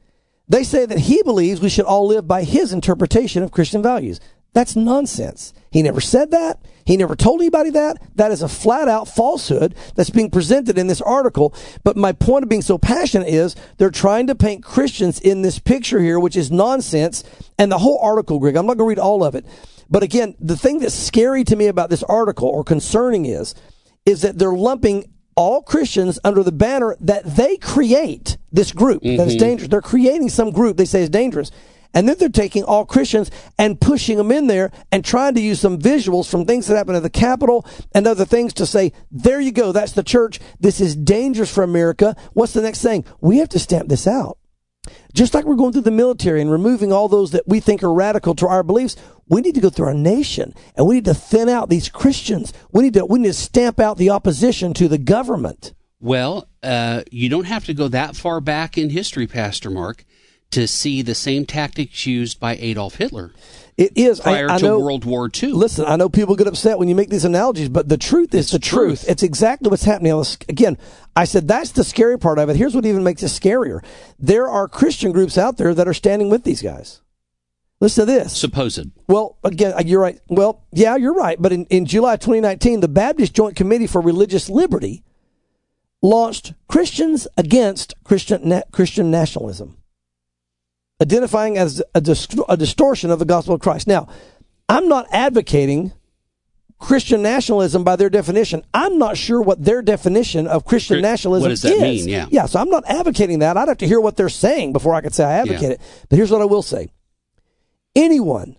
They 0.47 0.63
say 0.63 0.86
that 0.86 0.99
he 0.99 1.21
believes 1.23 1.59
we 1.59 1.69
should 1.69 1.86
all 1.86 2.07
live 2.07 2.28
by 2.28 2.43
his 2.43 2.71
interpretation 2.71 3.43
of 3.43 3.51
Christian 3.51 3.82
values. 3.82 4.19
That's 4.56 4.78
nonsense. 4.78 5.53
He 5.70 5.84
never 5.84 5.99
said 5.99 6.32
that. 6.32 6.60
He 6.86 6.95
never 6.95 7.14
told 7.14 7.41
anybody 7.41 7.72
that. 7.72 7.97
That 8.16 8.32
is 8.32 8.41
a 8.41 8.47
flat 8.47 8.88
out 8.88 9.10
falsehood 9.10 9.76
that's 9.95 10.10
being 10.10 10.32
presented 10.32 10.78
in 10.78 10.88
this 10.88 11.01
article. 11.01 11.53
But 11.84 11.97
my 11.97 12.14
point 12.14 12.43
of 12.43 12.49
being 12.49 12.62
so 12.62 12.78
passionate 12.78 13.28
is 13.28 13.58
they're 13.78 13.89
trying 13.91 14.28
to 14.28 14.36
paint 14.36 14.64
Christians 14.64 15.20
in 15.20 15.41
this 15.41 15.60
picture 15.60 15.99
here, 15.99 16.22
which 16.22 16.38
is 16.38 16.51
nonsense. 16.51 17.26
And 17.60 17.70
the 17.70 17.80
whole 17.80 17.99
article, 17.99 18.39
Greg, 18.39 18.56
I'm 18.56 18.66
not 18.66 18.78
going 18.78 18.88
to 18.88 18.89
read 18.89 18.99
all 18.99 19.26
of 19.26 19.36
it. 19.36 19.45
But 19.89 20.03
again, 20.03 20.36
the 20.39 20.56
thing 20.56 20.80
that's 20.80 20.95
scary 20.95 21.43
to 21.43 21.56
me 21.58 21.68
about 21.68 21.89
this 21.89 22.03
article 22.03 22.47
or 22.47 22.64
concerning 22.64 23.26
is, 23.26 23.56
is 24.06 24.22
that 24.22 24.39
they're 24.39 24.53
lumping 24.53 25.12
all 25.36 25.62
Christians 25.62 26.18
under 26.24 26.43
the 26.43 26.53
banner 26.53 26.95
that 27.01 27.26
they 27.26 27.58
create 27.58 28.38
this 28.53 28.72
group 28.72 29.03
mm-hmm. 29.03 29.18
that 29.18 29.28
is 29.28 29.36
dangerous. 29.36 29.70
They're 29.70 29.82
creating 29.82 30.30
some 30.30 30.51
group 30.51 30.78
they 30.78 30.86
say 30.86 31.01
is 31.01 31.10
dangerous. 31.10 31.51
And 31.96 32.10
then 32.10 32.18
they're 32.20 32.28
taking 32.28 32.66
all 32.66 32.86
Christians 32.86 33.32
and 33.58 33.80
pushing 33.80 34.18
them 34.18 34.32
in 34.32 34.48
there 34.48 34.72
and 34.91 35.04
trying 35.04 35.34
to 35.36 35.41
use 35.41 35.62
some 35.62 35.80
visuals 35.80 36.30
from 36.30 36.46
things 36.46 36.68
that 36.68 36.76
happen 36.76 36.93
at 36.93 37.04
the 37.04 37.10
Capitol 37.10 37.66
and 37.93 38.06
other 38.06 38.26
things 38.26 38.54
to 38.56 38.66
say, 38.66 38.91
there 39.10 39.39
you 39.39 39.54
go, 39.54 39.72
that's 39.72 39.93
the 39.93 40.04
church. 40.04 40.41
This 40.60 40.82
is 40.82 40.96
dangerous 40.96 41.52
for 41.52 41.64
America. 41.64 42.18
What's 42.34 42.52
the 42.52 42.62
next 42.62 42.82
thing? 42.82 43.06
We 43.22 43.38
have 43.38 43.50
to 43.50 43.60
stamp 43.60 43.88
this 43.88 44.06
out. 44.06 44.38
Just 45.14 45.34
like 45.34 45.46
we're 45.46 45.56
going 45.56 45.72
through 45.72 45.84
the 45.84 45.91
military 45.91 46.41
and 46.41 46.52
removing 46.52 46.91
all 46.91 47.08
those 47.08 47.32
that 47.32 47.48
we 47.48 47.62
think 47.62 47.82
are 47.82 47.93
radical 47.93 48.36
to 48.36 48.48
our 48.48 48.62
beliefs, 48.62 48.98
we 49.28 49.41
need 49.41 49.56
to 49.56 49.62
go 49.62 49.70
through 49.70 49.88
our 49.88 49.93
nation 49.93 50.54
and 50.76 50.86
we 50.86 50.96
need 50.96 51.06
to 51.06 51.14
thin 51.14 51.48
out 51.48 51.70
these 51.70 51.89
Christians. 51.89 52.54
We 52.72 52.84
need 52.84 52.93
to 52.96 53.06
we 53.06 53.20
need 53.20 53.30
to 53.30 53.34
stamp 53.34 53.80
out 53.80 53.98
the 53.98 54.12
opposition 54.12 54.74
to 54.76 54.88
the 54.88 55.00
government. 55.00 55.74
Well, 56.00 56.50
uh, 56.62 57.04
you 57.10 57.30
don't 57.30 57.46
have 57.46 57.66
to 57.66 57.74
go 57.74 57.88
that 57.88 58.16
far 58.16 58.41
back 58.41 58.78
in 58.78 58.89
history, 58.89 59.26
Pastor 59.26 59.72
Mark 59.72 60.06
to 60.52 60.68
see 60.68 61.02
the 61.02 61.16
same 61.16 61.46
tactics 61.46 62.06
used 62.06 62.39
by 62.39 62.56
Adolf 62.56 62.96
Hitler. 62.96 63.32
It 63.78 63.91
is 63.98 64.22
prior 64.22 64.50
I, 64.50 64.56
I 64.56 64.58
to 64.60 64.66
know, 64.66 64.80
World 64.80 65.04
War 65.04 65.30
II. 65.30 65.52
Listen, 65.52 65.86
I 65.86 65.98
know 65.98 66.08
people 66.08 66.38
get 66.38 66.48
upset 66.48 66.80
when 66.80 66.88
you 66.88 66.96
make 66.96 67.10
these 67.10 67.26
analogies, 67.26 67.68
but 67.68 67.89
the 67.89 67.98
truth 67.98 68.34
is 68.34 68.46
it's 68.46 68.52
the 68.52 68.60
truth. 68.60 69.02
truth. 69.02 69.10
It's 69.10 69.24
exactly 69.24 69.70
what's 69.70 69.84
happening. 69.84 70.24
Again, 70.48 70.78
I 71.14 71.26
said 71.26 71.48
that's 71.48 71.72
the 71.72 71.84
scary 71.84 72.18
part 72.18 72.39
of 72.39 72.48
it. 72.50 72.56
Here's 72.56 72.74
what 72.74 72.86
even 72.86 73.04
makes 73.04 73.22
it 73.22 73.28
scarier: 73.28 73.84
there 74.18 74.48
are 74.48 74.70
Christian 74.70 75.12
groups 75.12 75.38
out 75.38 75.58
there 75.58 75.74
that 75.74 75.89
are 75.89 75.93
standing 75.93 76.30
with 76.30 76.46
these 76.46 76.62
guys. 76.62 77.02
Listen 77.82 78.06
to 78.06 78.14
this. 78.14 78.38
Supposed. 78.38 78.91
Well, 79.10 79.38
again, 79.43 79.74
uh, 79.74 79.84
you're 79.86 80.00
right. 80.00 80.22
Well, 80.30 80.64
yeah, 80.72 80.96
you're 80.96 81.14
right. 81.14 81.39
But 81.41 81.52
in, 81.52 81.66
in 81.66 81.86
July 81.86 82.16
2019, 82.16 82.80
the 82.80 82.88
Baptist 82.88 83.34
Joint 83.34 83.58
Committee 83.58 83.88
for 83.88 84.00
Religious 84.00 84.50
Liberty 84.50 85.04
launched 86.02 86.54
Christians 86.70 87.28
Against 87.36 87.93
Christian, 88.06 88.62
Christian 88.72 89.12
Nationalism 89.12 89.78
identifying 91.02 91.58
as 91.58 91.82
a, 91.93 92.02
dist- 92.02 92.39
a 92.48 92.58
distortion 92.58 93.12
of 93.12 93.20
the 93.20 93.26
gospel 93.26 93.56
of 93.56 93.62
Christ. 93.62 93.88
Now, 93.88 94.08
I'm 94.70 94.88
not 94.88 95.08
advocating 95.12 95.91
Christian 96.80 97.22
nationalism 97.22 97.84
by 97.84 97.96
their 97.96 98.10
definition. 98.10 98.64
I'm 98.74 98.98
not 98.98 99.18
sure 99.18 99.41
what 99.41 99.64
their 99.64 99.82
definition 99.82 100.48
of 100.48 100.66
Christian 100.66 101.02
nationalism 101.02 101.52
is. 101.52 101.64
what 101.64 101.70
does 101.70 101.80
that 101.80 101.88
is. 101.88 102.06
Mean? 102.06 102.14
Yeah. 102.14 102.28
yeah, 102.30 102.46
so 102.46 102.60
I'm 102.60 102.70
not 102.70 102.84
advocating 102.88 103.39
that. 103.39 103.58
I'd 103.58 103.68
have 103.68 103.78
to 103.80 103.88
hear 103.88 104.02
what 104.02 104.18
they're 104.18 104.30
saying 104.30 104.74
before 104.74 104.93
I 104.93 105.02
could 105.02 105.14
say 105.14 105.24
I 105.24 105.39
advocate 105.39 105.62
yeah. 105.62 105.70
it. 105.70 105.82
But 106.10 106.18
here's 106.18 106.32
what 106.32 106.41
I 106.41 106.46
will 106.46 106.62
say. 106.62 106.89
Anyone 107.96 108.58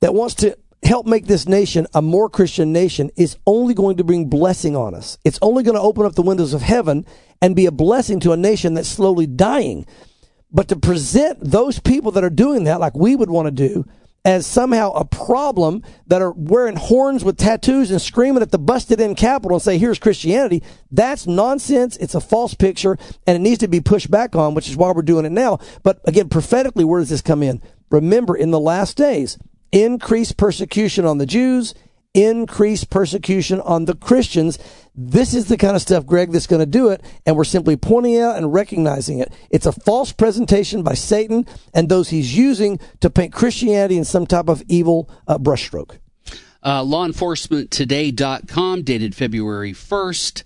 that 0.00 0.14
wants 0.14 0.34
to 0.36 0.56
help 0.82 1.06
make 1.06 1.26
this 1.26 1.46
nation 1.46 1.86
a 1.94 2.02
more 2.02 2.28
Christian 2.28 2.72
nation 2.72 3.10
is 3.16 3.36
only 3.46 3.74
going 3.74 3.98
to 3.98 4.04
bring 4.04 4.28
blessing 4.28 4.74
on 4.74 4.94
us. 4.94 5.18
It's 5.24 5.38
only 5.42 5.62
going 5.62 5.76
to 5.76 5.80
open 5.80 6.06
up 6.06 6.14
the 6.14 6.22
windows 6.22 6.54
of 6.54 6.62
heaven 6.62 7.06
and 7.40 7.54
be 7.54 7.66
a 7.66 7.70
blessing 7.70 8.18
to 8.20 8.32
a 8.32 8.36
nation 8.36 8.74
that's 8.74 8.88
slowly 8.88 9.26
dying. 9.26 9.86
But 10.52 10.68
to 10.68 10.76
present 10.76 11.38
those 11.40 11.80
people 11.80 12.12
that 12.12 12.24
are 12.24 12.30
doing 12.30 12.64
that, 12.64 12.80
like 12.80 12.94
we 12.94 13.16
would 13.16 13.30
want 13.30 13.46
to 13.46 13.50
do, 13.50 13.86
as 14.24 14.46
somehow 14.46 14.92
a 14.92 15.04
problem 15.04 15.82
that 16.06 16.22
are 16.22 16.32
wearing 16.32 16.76
horns 16.76 17.24
with 17.24 17.36
tattoos 17.36 17.90
and 17.90 18.00
screaming 18.00 18.42
at 18.42 18.52
the 18.52 18.58
busted 18.58 19.00
in 19.00 19.14
Capitol 19.14 19.56
and 19.56 19.62
say, 19.62 19.78
here's 19.78 19.98
Christianity, 19.98 20.62
that's 20.92 21.26
nonsense. 21.26 21.96
It's 21.96 22.14
a 22.14 22.20
false 22.20 22.54
picture 22.54 22.96
and 23.26 23.36
it 23.36 23.40
needs 23.40 23.58
to 23.58 23.68
be 23.68 23.80
pushed 23.80 24.10
back 24.10 24.36
on, 24.36 24.54
which 24.54 24.68
is 24.68 24.76
why 24.76 24.92
we're 24.92 25.02
doing 25.02 25.24
it 25.24 25.32
now. 25.32 25.58
But 25.82 26.00
again, 26.04 26.28
prophetically, 26.28 26.84
where 26.84 27.00
does 27.00 27.08
this 27.08 27.22
come 27.22 27.42
in? 27.42 27.60
Remember, 27.90 28.36
in 28.36 28.52
the 28.52 28.60
last 28.60 28.96
days, 28.96 29.38
increased 29.72 30.36
persecution 30.36 31.04
on 31.04 31.18
the 31.18 31.26
Jews, 31.26 31.74
increased 32.14 32.90
persecution 32.90 33.60
on 33.60 33.86
the 33.86 33.94
Christians. 33.94 34.58
This 34.94 35.34
is 35.34 35.46
the 35.46 35.56
kind 35.56 35.74
of 35.74 35.82
stuff, 35.82 36.06
Greg, 36.06 36.32
that's 36.32 36.46
going 36.46 36.60
to 36.60 36.66
do 36.66 36.88
it, 36.88 37.02
and 37.24 37.36
we're 37.36 37.44
simply 37.44 37.76
pointing 37.76 38.18
out 38.18 38.36
and 38.36 38.52
recognizing 38.52 39.18
it. 39.18 39.32
It's 39.50 39.66
a 39.66 39.72
false 39.72 40.12
presentation 40.12 40.82
by 40.82 40.94
Satan 40.94 41.46
and 41.72 41.88
those 41.88 42.10
he's 42.10 42.36
using 42.36 42.78
to 43.00 43.10
paint 43.10 43.32
Christianity 43.32 43.96
in 43.96 44.04
some 44.04 44.26
type 44.26 44.48
of 44.48 44.62
evil 44.68 45.08
uh, 45.26 45.38
brushstroke. 45.38 45.98
Uh, 46.62 46.82
lawenforcementtoday.com, 46.82 48.82
dated 48.82 49.14
February 49.14 49.72
1st 49.72 50.42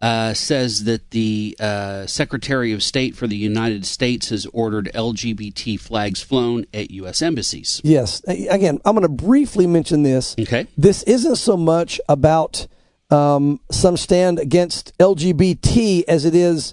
uh, 0.00 0.32
says 0.32 0.84
that 0.84 1.10
the 1.10 1.56
uh, 1.60 2.06
Secretary 2.06 2.72
of 2.72 2.82
State 2.82 3.14
for 3.14 3.26
the 3.26 3.36
United 3.36 3.84
States 3.84 4.30
has 4.30 4.46
ordered 4.46 4.90
LGBT 4.94 5.78
flags 5.78 6.22
flown 6.22 6.64
at 6.72 6.90
U.S. 6.92 7.20
embassies. 7.20 7.80
Yes. 7.84 8.22
Again, 8.26 8.80
I'm 8.84 8.94
going 8.94 9.02
to 9.02 9.08
briefly 9.08 9.66
mention 9.66 10.02
this. 10.02 10.34
Okay. 10.38 10.66
This 10.76 11.02
isn't 11.02 11.36
so 11.36 11.56
much 11.56 12.00
about 12.08 12.66
um, 13.10 13.60
some 13.70 13.96
stand 13.96 14.38
against 14.38 14.96
LGBT 14.98 16.04
as 16.08 16.24
it 16.24 16.34
is 16.34 16.72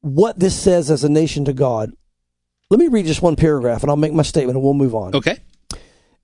what 0.00 0.38
this 0.38 0.58
says 0.58 0.90
as 0.90 1.02
a 1.02 1.08
nation 1.08 1.44
to 1.46 1.52
God. 1.52 1.92
Let 2.70 2.78
me 2.78 2.88
read 2.88 3.06
just 3.06 3.22
one 3.22 3.34
paragraph 3.34 3.82
and 3.82 3.90
I'll 3.90 3.96
make 3.96 4.12
my 4.12 4.22
statement 4.22 4.56
and 4.56 4.62
we'll 4.62 4.74
move 4.74 4.94
on. 4.94 5.14
Okay. 5.14 5.38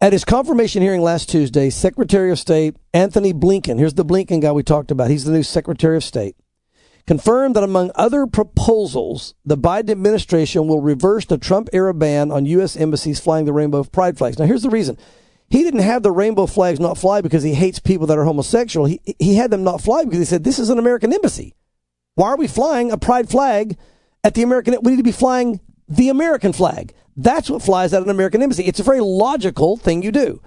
At 0.05 0.13
his 0.13 0.27
confirmation 0.27 0.83
hearing 0.83 1.01
last 1.01 1.31
Tuesday, 1.31 1.71
Secretary 1.71 2.31
of 2.31 2.39
State 2.39 2.77
Antony 2.93 3.33
Blinken, 3.33 3.79
here's 3.79 3.95
the 3.95 4.05
Blinken 4.05 4.43
guy 4.43 4.53
we 4.53 4.63
talked 4.63 4.91
about, 4.91 5.09
he's 5.09 5.25
the 5.25 5.33
new 5.33 5.43
Secretary 5.43 5.97
of 5.97 6.05
State, 6.05 6.37
confirmed 7.07 7.57
that 7.57 7.63
among 7.63 7.91
other 7.95 8.27
proposals, 8.27 9.35
the 9.47 9.57
Biden 9.57 9.89
administration 9.89 10.67
will 10.67 10.83
reverse 10.83 11.25
the 11.25 11.39
Trump 11.39 11.71
era 11.73 11.95
ban 11.95 12.31
on 12.31 12.45
U.S. 12.45 12.77
embassies 12.77 13.19
flying 13.19 13.47
the 13.47 13.55
rainbow 13.55 13.83
pride 13.83 14.19
flags. 14.19 14.39
Now, 14.39 14.45
here's 14.45 14.61
the 14.61 14.69
reason. 14.69 14.99
He 15.49 15.63
didn't 15.63 15.81
have 15.81 16.03
the 16.03 16.13
rainbow 16.13 16.45
flags 16.45 16.79
not 16.79 16.99
fly 16.99 17.23
because 17.23 17.43
he 17.43 17.55
hates 17.55 17.79
people 17.79 18.07
that 18.09 18.19
are 18.19 18.25
homosexual. 18.25 18.85
He, 18.85 19.01
he 19.19 19.37
had 19.37 19.51
them 19.51 19.65
not 19.65 19.81
fly 19.81 20.05
because 20.05 20.19
he 20.19 20.27
said, 20.27 20.45
this 20.45 20.59
is 20.59 20.69
an 20.69 20.79
American 20.79 21.15
embassy. 21.15 21.55
Why 22.15 22.29
are 22.29 22.37
we 22.37 22.47
flying 22.47 22.93
a 22.93 22.99
pride 22.99 23.31
flag 23.31 23.79
at 24.23 24.35
the 24.35 24.43
American? 24.43 24.77
We 24.83 24.91
need 24.91 24.99
to 24.99 25.03
be 25.03 25.13
flying 25.13 25.61
the 25.89 26.11
American 26.11 26.53
flag. 26.53 26.93
That's 27.17 27.49
what 27.49 27.63
flies 27.63 27.95
at 27.95 28.03
an 28.03 28.11
American 28.11 28.43
embassy. 28.43 28.65
It's 28.65 28.81
a 28.81 28.85
very 28.85 29.01
logical 29.01 29.77
thing 29.77 30.03
you 30.03 30.13
do. 30.13 30.41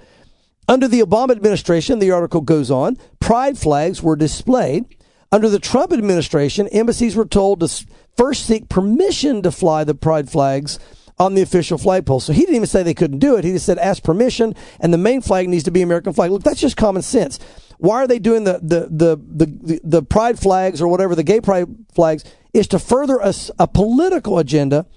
Under 0.68 0.88
the 0.88 0.99
Obama 0.99 1.32
administration, 1.32 1.99
the 1.99 2.11
article 2.11 2.41
goes 2.41 2.70
on, 2.70 2.97
pride 3.20 3.57
flags 3.57 4.03
were 4.03 4.18
displayed. 4.18 4.86
Under 5.32 5.49
the 5.49 5.59
Trump 5.59 5.93
administration, 5.93 6.68
embassies 6.68 7.15
were 7.15 7.26
told 7.26 7.61
to 7.61 7.86
first 8.18 8.45
seek 8.45 8.68
permission 8.68 9.41
to 9.43 9.51
fly 9.51 9.84
the 9.84 9.95
pride 9.95 10.30
flags 10.30 10.78
on 11.20 11.34
the 11.34 11.41
official 11.41 11.78
flagpole. 11.78 12.20
So 12.20 12.34
he 12.34 12.41
didn't 12.41 12.55
even 12.55 12.68
say 12.68 12.84
they 12.84 12.93
couldn't 12.93 13.20
do 13.20 13.38
it. 13.38 13.43
He 13.43 13.51
just 13.51 13.65
said 13.65 13.78
ask 13.80 14.03
permission, 14.03 14.55
and 14.80 14.93
the 14.93 14.97
main 14.97 15.22
flag 15.22 15.49
needs 15.49 15.63
to 15.63 15.72
be 15.72 15.82
American 15.82 16.13
flag. 16.13 16.32
Look, 16.32 16.43
that's 16.43 16.61
just 16.61 16.78
common 16.78 17.01
sense. 17.01 17.39
Why 17.78 18.03
are 18.03 18.07
they 18.07 18.20
doing 18.20 18.43
the 18.43 18.59
the 18.61 18.88
the 18.89 19.15
the, 19.15 19.80
the 19.84 20.03
pride 20.03 20.39
flags 20.39 20.82
or 20.82 20.88
whatever 20.88 21.15
the 21.15 21.24
gay 21.24 21.41
pride 21.41 21.68
flags? 21.93 22.24
Is 22.53 22.68
to 22.70 22.80
further 22.80 23.18
a, 23.18 23.34
a 23.59 23.68
political 23.68 24.39
agenda 24.39 24.88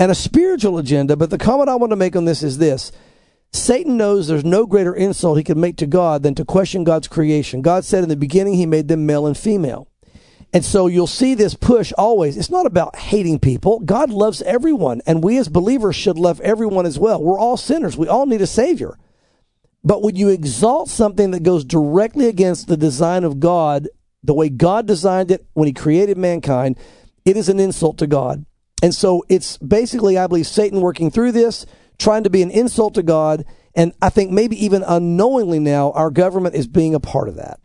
and 0.00 0.10
a 0.10 0.14
spiritual 0.14 0.78
agenda. 0.78 1.14
But 1.14 1.30
the 1.30 1.38
comment 1.38 1.68
I 1.68 1.76
want 1.76 1.90
to 1.90 1.96
make 1.96 2.16
on 2.16 2.24
this 2.24 2.42
is 2.42 2.58
this. 2.58 2.90
Satan 3.52 3.96
knows 3.96 4.26
there's 4.26 4.44
no 4.44 4.64
greater 4.64 4.94
insult 4.94 5.36
he 5.36 5.44
can 5.44 5.60
make 5.60 5.76
to 5.76 5.86
God 5.86 6.22
than 6.22 6.34
to 6.36 6.44
question 6.44 6.84
God's 6.84 7.06
creation. 7.06 7.62
God 7.62 7.84
said 7.84 8.02
in 8.02 8.08
the 8.08 8.16
beginning 8.16 8.54
he 8.54 8.64
made 8.64 8.88
them 8.88 9.04
male 9.04 9.26
and 9.26 9.36
female. 9.36 9.88
And 10.52 10.64
so 10.64 10.86
you'll 10.86 11.06
see 11.06 11.34
this 11.34 11.54
push 11.54 11.92
always. 11.98 12.36
It's 12.36 12.50
not 12.50 12.66
about 12.66 12.96
hating 12.96 13.40
people. 13.40 13.80
God 13.80 14.10
loves 14.10 14.42
everyone, 14.42 15.00
and 15.06 15.22
we 15.22 15.36
as 15.36 15.48
believers 15.48 15.94
should 15.94 16.18
love 16.18 16.40
everyone 16.40 16.86
as 16.86 16.98
well. 16.98 17.22
We're 17.22 17.38
all 17.38 17.56
sinners. 17.56 17.96
We 17.96 18.08
all 18.08 18.26
need 18.26 18.40
a 18.40 18.48
Savior. 18.48 18.98
But 19.84 20.02
when 20.02 20.16
you 20.16 20.28
exalt 20.28 20.88
something 20.88 21.30
that 21.32 21.42
goes 21.42 21.64
directly 21.64 22.26
against 22.26 22.66
the 22.66 22.76
design 22.76 23.22
of 23.22 23.38
God, 23.38 23.88
the 24.24 24.34
way 24.34 24.48
God 24.48 24.86
designed 24.86 25.30
it 25.30 25.46
when 25.52 25.66
He 25.66 25.72
created 25.72 26.18
mankind, 26.18 26.76
it 27.24 27.36
is 27.36 27.48
an 27.48 27.60
insult 27.60 27.98
to 27.98 28.06
God. 28.06 28.44
And 28.82 28.94
so 28.94 29.24
it's 29.28 29.58
basically, 29.58 30.16
I 30.16 30.26
believe, 30.26 30.46
Satan 30.46 30.80
working 30.80 31.10
through 31.10 31.32
this, 31.32 31.66
trying 31.98 32.24
to 32.24 32.30
be 32.30 32.42
an 32.42 32.50
insult 32.50 32.94
to 32.94 33.02
God. 33.02 33.44
And 33.74 33.92
I 34.00 34.08
think 34.08 34.30
maybe 34.30 34.62
even 34.64 34.82
unknowingly 34.82 35.58
now, 35.58 35.92
our 35.92 36.10
government 36.10 36.54
is 36.54 36.66
being 36.66 36.94
a 36.94 37.00
part 37.00 37.28
of 37.28 37.36
that. 37.36 37.60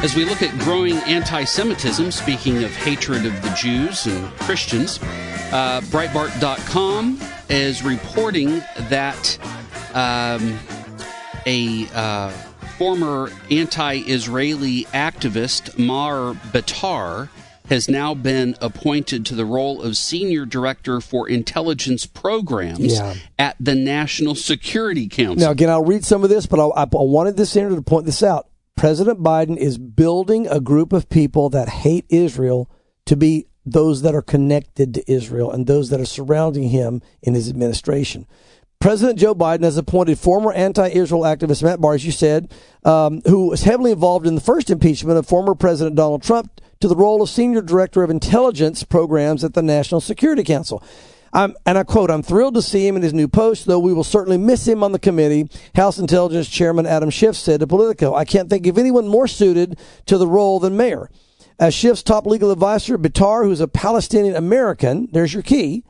As 0.00 0.14
we 0.14 0.24
look 0.24 0.42
at 0.42 0.56
growing 0.60 0.94
anti 0.98 1.42
Semitism, 1.42 2.12
speaking 2.12 2.62
of 2.62 2.70
hatred 2.70 3.26
of 3.26 3.42
the 3.42 3.50
Jews 3.50 4.06
and 4.06 4.28
Christians, 4.38 5.00
uh, 5.50 5.80
Breitbart.com 5.86 7.18
is 7.48 7.82
reporting 7.82 8.62
that 8.90 9.38
um, 9.94 10.56
a 11.46 11.88
uh, 11.94 12.30
former 12.78 13.32
anti 13.50 13.96
Israeli 14.06 14.84
activist, 14.84 15.76
Maher 15.78 16.34
Bitar, 16.52 17.28
has 17.68 17.88
now 17.88 18.14
been 18.14 18.56
appointed 18.60 19.26
to 19.26 19.34
the 19.34 19.44
role 19.44 19.82
of 19.82 19.96
senior 19.96 20.46
director 20.46 21.00
for 21.00 21.28
intelligence 21.28 22.06
programs 22.06 22.94
Yeah. 22.94 23.14
at 23.38 23.56
the 23.60 23.74
National 23.74 24.34
Security 24.34 25.08
Council. 25.08 25.46
Now, 25.46 25.50
again, 25.50 25.70
I'll 25.70 25.84
read 25.84 26.04
some 26.04 26.24
of 26.24 26.30
this, 26.30 26.46
but 26.46 26.58
I, 26.60 26.82
I 26.82 26.86
wanted 26.92 27.36
this 27.36 27.50
senator 27.50 27.76
to 27.76 27.82
point 27.82 28.06
this 28.06 28.22
out. 28.22 28.48
President 28.76 29.22
Biden 29.22 29.56
is 29.56 29.76
building 29.76 30.46
a 30.46 30.60
group 30.60 30.92
of 30.92 31.08
people 31.08 31.50
that 31.50 31.68
hate 31.68 32.06
Israel 32.08 32.70
to 33.06 33.16
be 33.16 33.46
those 33.66 34.02
that 34.02 34.14
are 34.14 34.22
connected 34.22 34.94
to 34.94 35.12
Israel 35.12 35.50
and 35.50 35.66
those 35.66 35.90
that 35.90 36.00
are 36.00 36.06
surrounding 36.06 36.70
him 36.70 37.02
in 37.22 37.34
his 37.34 37.48
administration. 37.50 38.26
President 38.80 39.18
Joe 39.18 39.34
Biden 39.34 39.64
has 39.64 39.76
appointed 39.76 40.18
former 40.18 40.52
anti-Israel 40.52 41.22
activist 41.22 41.62
Maher 41.64 41.76
Bitar, 41.76 41.94
as 41.96 42.06
you 42.06 42.12
said, 42.12 42.52
um, 42.84 43.20
who 43.26 43.48
was 43.48 43.64
heavily 43.64 43.90
involved 43.90 44.26
in 44.26 44.36
the 44.36 44.40
first 44.40 44.70
impeachment 44.70 45.18
of 45.18 45.26
former 45.26 45.54
President 45.56 45.96
Donald 45.96 46.22
Trump, 46.22 46.60
to 46.80 46.88
the 46.88 46.96
role 46.96 47.22
of 47.22 47.28
senior 47.28 47.62
director 47.62 48.02
of 48.02 48.10
intelligence 48.10 48.84
programs 48.84 49.44
at 49.44 49.54
the 49.54 49.62
National 49.62 50.00
Security 50.00 50.44
Council. 50.44 50.82
I'm, 51.32 51.54
and 51.66 51.76
I 51.76 51.82
quote, 51.82 52.10
I'm 52.10 52.22
thrilled 52.22 52.54
to 52.54 52.62
see 52.62 52.86
him 52.86 52.96
in 52.96 53.02
his 53.02 53.12
new 53.12 53.28
post, 53.28 53.66
though 53.66 53.78
we 53.78 53.92
will 53.92 54.04
certainly 54.04 54.38
miss 54.38 54.66
him 54.66 54.82
on 54.82 54.92
the 54.92 54.98
committee. 54.98 55.48
House 55.74 55.98
Intelligence 55.98 56.48
Chairman 56.48 56.86
Adam 56.86 57.10
Schiff 57.10 57.36
said 57.36 57.60
to 57.60 57.66
Politico, 57.66 58.14
I 58.14 58.24
can't 58.24 58.48
think 58.48 58.66
of 58.66 58.78
anyone 58.78 59.08
more 59.08 59.28
suited 59.28 59.78
to 60.06 60.16
the 60.16 60.26
role 60.26 60.58
than 60.58 60.76
Maher. 60.76 61.10
As 61.58 61.74
Schiff's 61.74 62.02
top 62.02 62.24
legal 62.24 62.50
advisor, 62.50 62.96
Bitar, 62.96 63.44
who's 63.44 63.60
a 63.60 63.68
Palestinian 63.68 64.36
American, 64.36 65.08
there's 65.12 65.34
your 65.34 65.42
key, 65.42 65.84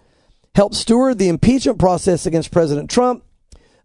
helped 0.55 0.75
steward 0.75 1.19
the 1.19 1.29
impeachment 1.29 1.79
process 1.79 2.27
against 2.27 2.51
President 2.51 2.91
Trump. 2.91 3.23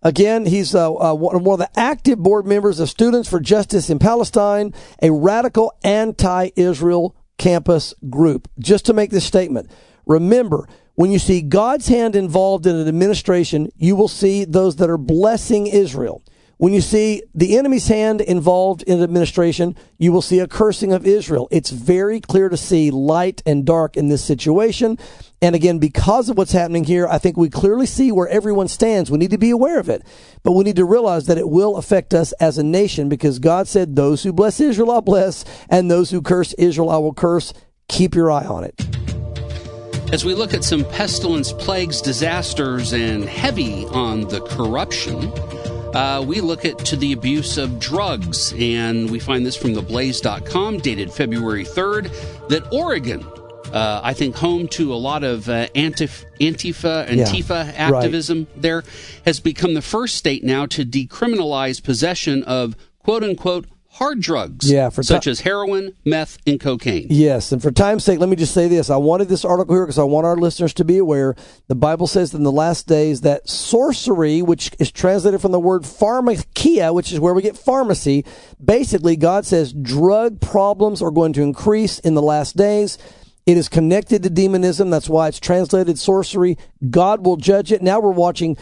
Again, 0.04 0.46
he's 0.46 0.76
uh, 0.76 0.94
uh, 0.94 1.14
one 1.16 1.36
of 1.36 1.60
the 1.60 1.80
active 1.80 2.20
board 2.20 2.46
members 2.46 2.82
of 2.82 2.90
Students 2.90 3.30
for 3.30 3.40
Justice 3.40 3.90
in 3.90 4.00
Palestine, 4.00 4.74
a 5.02 5.12
radical 5.12 5.74
anti 5.84 6.50
Israel 6.58 7.16
campus 7.38 7.94
group. 8.10 8.50
Just 8.60 8.86
to 8.88 8.94
make 8.94 9.12
this 9.12 9.26
statement, 9.26 9.72
remember, 10.06 10.68
when 10.96 11.10
you 11.10 11.20
see 11.20 11.42
God's 11.42 11.88
hand 11.88 12.16
involved 12.18 12.68
in 12.68 12.76
an 12.76 12.88
administration, 12.88 13.70
you 13.78 13.96
will 13.96 14.10
see 14.10 14.44
those 14.44 14.76
that 14.76 14.90
are 14.90 14.98
blessing 14.98 15.68
Israel. 15.68 16.22
When 16.58 16.72
you 16.72 16.82
see 16.82 17.24
the 17.34 17.58
enemy's 17.58 17.88
hand 17.88 18.22
involved 18.22 18.84
in 18.84 18.98
an 19.00 19.04
administration, 19.04 19.76
you 19.98 20.12
will 20.12 20.22
see 20.22 20.40
a 20.40 20.48
cursing 20.48 20.94
of 20.94 21.06
Israel. 21.08 21.48
It's 21.50 21.72
very 21.72 22.22
clear 22.22 22.48
to 22.48 22.58
see 22.58 22.92
light 22.92 23.42
and 23.46 23.66
dark 23.66 23.98
in 23.98 24.10
this 24.10 24.24
situation. 24.24 24.98
And 25.44 25.56
again, 25.56 25.78
because 25.78 26.30
of 26.30 26.38
what's 26.38 26.54
happening 26.54 26.86
here, 26.86 27.06
I 27.06 27.18
think 27.18 27.36
we 27.36 27.50
clearly 27.50 27.86
see 27.86 28.14
where 28.14 28.30
everyone 28.30 28.70
stands. 28.70 29.12
We 29.12 29.18
need 29.18 29.32
to 29.32 29.38
be 29.38 29.50
aware 29.50 29.78
of 29.78 29.90
it, 29.90 30.02
but 30.42 30.54
we 30.54 30.64
need 30.64 30.78
to 30.78 30.86
realize 30.86 31.26
that 31.26 31.38
it 31.38 31.50
will 31.50 31.76
affect 31.76 32.14
us 32.14 32.32
as 32.40 32.58
a 32.58 32.64
nation 32.64 33.10
because 33.10 33.40
God 33.40 33.68
said, 33.68 33.98
those 33.98 34.24
who 34.24 34.32
bless 34.32 34.62
Israel, 34.62 34.90
I'll 34.90 35.02
bless, 35.02 35.44
and 35.68 35.92
those 35.92 36.12
who 36.12 36.22
curse 36.22 36.54
Israel, 36.54 36.90
I 36.90 36.96
will 36.96 37.14
curse. 37.14 37.54
Keep 37.90 38.16
your 38.16 38.32
eye 38.32 38.46
on 38.46 38.64
it. 38.64 38.88
As 40.14 40.24
we 40.24 40.34
look 40.34 40.54
at 40.54 40.64
some 40.64 40.86
pestilence, 40.86 41.52
plagues, 41.52 42.00
disasters, 42.00 42.94
and 42.94 43.26
heavy 43.26 43.86
on 43.88 44.22
the 44.30 44.40
corruption, 44.44 45.26
uh, 45.94 46.24
we 46.26 46.40
look 46.40 46.64
at 46.64 46.78
to 46.86 46.96
the 46.96 47.12
abuse 47.12 47.58
of 47.58 47.82
drugs. 47.82 48.54
And 48.54 49.12
we 49.12 49.20
find 49.20 49.46
this 49.46 49.58
from 49.58 49.72
theblaze.com, 49.72 50.78
dated 50.78 51.12
February 51.12 51.66
3rd, 51.66 52.48
that 52.48 52.66
Oregon, 52.72 53.28
uh, 53.74 54.02
I 54.04 54.14
think 54.14 54.36
home 54.36 54.68
to 54.70 54.94
a 54.94 54.96
lot 54.96 55.24
of 55.24 55.50
uh, 55.50 55.68
Antif- 55.70 56.26
Antifa, 56.40 57.08
Yeah, 57.10 57.26
Antifa 57.26 57.66
right. 57.66 57.76
activism 57.76 58.48
there, 58.56 58.84
has 59.26 59.40
become 59.40 59.74
the 59.74 59.82
first 59.82 60.16
state 60.16 60.44
now 60.44 60.66
to 60.68 60.86
decriminalize 60.86 61.84
possession 61.84 62.44
of 62.44 62.76
quote 63.00 63.24
unquote 63.24 63.66
hard 63.98 64.20
drugs, 64.20 64.72
Yeah, 64.72 64.90
for 64.90 65.04
such 65.04 65.26
ti- 65.26 65.30
as 65.30 65.42
heroin, 65.42 65.94
meth, 66.04 66.40
and 66.48 66.60
cocaine. 66.60 67.06
Yes, 67.12 67.52
and 67.52 67.62
for 67.62 67.70
time's 67.70 68.04
sake, 68.04 68.20
let 68.20 68.28
me 68.28 68.36
just 68.36 68.52
say 68.54 68.68
this. 68.68 68.90
I 68.90 68.96
wanted 68.98 69.28
this 69.30 69.46
article 69.46 69.76
here 69.76 69.86
because 69.86 70.00
I 70.00 70.04
want 70.04 70.26
our 70.26 70.36
listeners 70.36 70.74
to 70.76 70.84
be 70.84 70.98
aware. 70.98 71.36
The 71.68 71.76
Bible 71.76 72.08
says 72.08 72.34
in 72.34 72.42
the 72.42 72.52
last 72.52 72.88
days 72.88 73.22
that 73.22 73.48
sorcery, 73.48 74.42
which 74.42 74.72
is 74.80 74.92
translated 74.92 75.42
from 75.42 75.52
the 75.52 75.60
word 75.60 75.84
pharmakeia, 75.84 76.92
which 76.92 77.12
is 77.12 77.20
where 77.20 77.36
we 77.36 77.44
get 77.44 77.56
pharmacy, 77.56 78.26
basically 78.64 79.16
God 79.16 79.46
says 79.46 79.74
drug 79.74 80.42
problems 80.42 81.02
are 81.04 81.12
going 81.12 81.34
to 81.34 81.42
increase 81.44 82.00
in 82.00 82.16
the 82.16 82.22
last 82.22 82.58
days. 82.58 82.98
It 83.46 83.58
is 83.58 83.68
connected 83.68 84.24
to 84.24 84.30
demonism. 84.30 84.90
That's 84.90 85.10
why 85.10 85.28
it's 85.28 85.40
translated 85.40 86.00
sorcery. 86.00 86.58
God 86.90 87.26
will 87.26 87.38
judge 87.38 87.72
it. 87.72 87.82
Now 87.82 88.00
we're 88.00 88.12
watching 88.12 88.58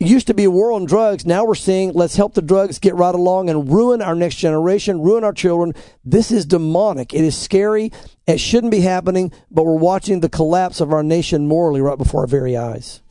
used 0.00 0.26
to 0.28 0.34
be 0.34 0.44
a 0.44 0.50
war 0.50 0.72
on 0.72 0.86
drugs. 0.86 1.26
Now 1.26 1.44
we're 1.44 1.54
seeing 1.54 1.92
let's 1.92 2.16
help 2.16 2.34
the 2.34 2.42
drugs 2.42 2.78
get 2.78 2.94
right 2.94 3.14
along 3.14 3.50
and 3.50 3.70
ruin 3.70 4.00
our 4.00 4.14
next 4.14 4.36
generation, 4.36 5.02
ruin 5.02 5.24
our 5.24 5.32
children. 5.32 5.74
This 6.04 6.30
is 6.30 6.46
demonic. 6.46 7.12
It 7.12 7.22
is 7.22 7.36
scary. 7.36 7.92
It 8.26 8.40
shouldn't 8.40 8.70
be 8.70 8.80
happening, 8.80 9.30
but 9.50 9.64
we're 9.64 9.74
watching 9.74 10.20
the 10.20 10.28
collapse 10.28 10.80
of 10.80 10.92
our 10.92 11.02
nation 11.02 11.46
morally 11.46 11.80
right 11.80 11.98
before 11.98 12.22
our 12.22 12.26
very 12.26 12.56
eyes. 12.56 13.02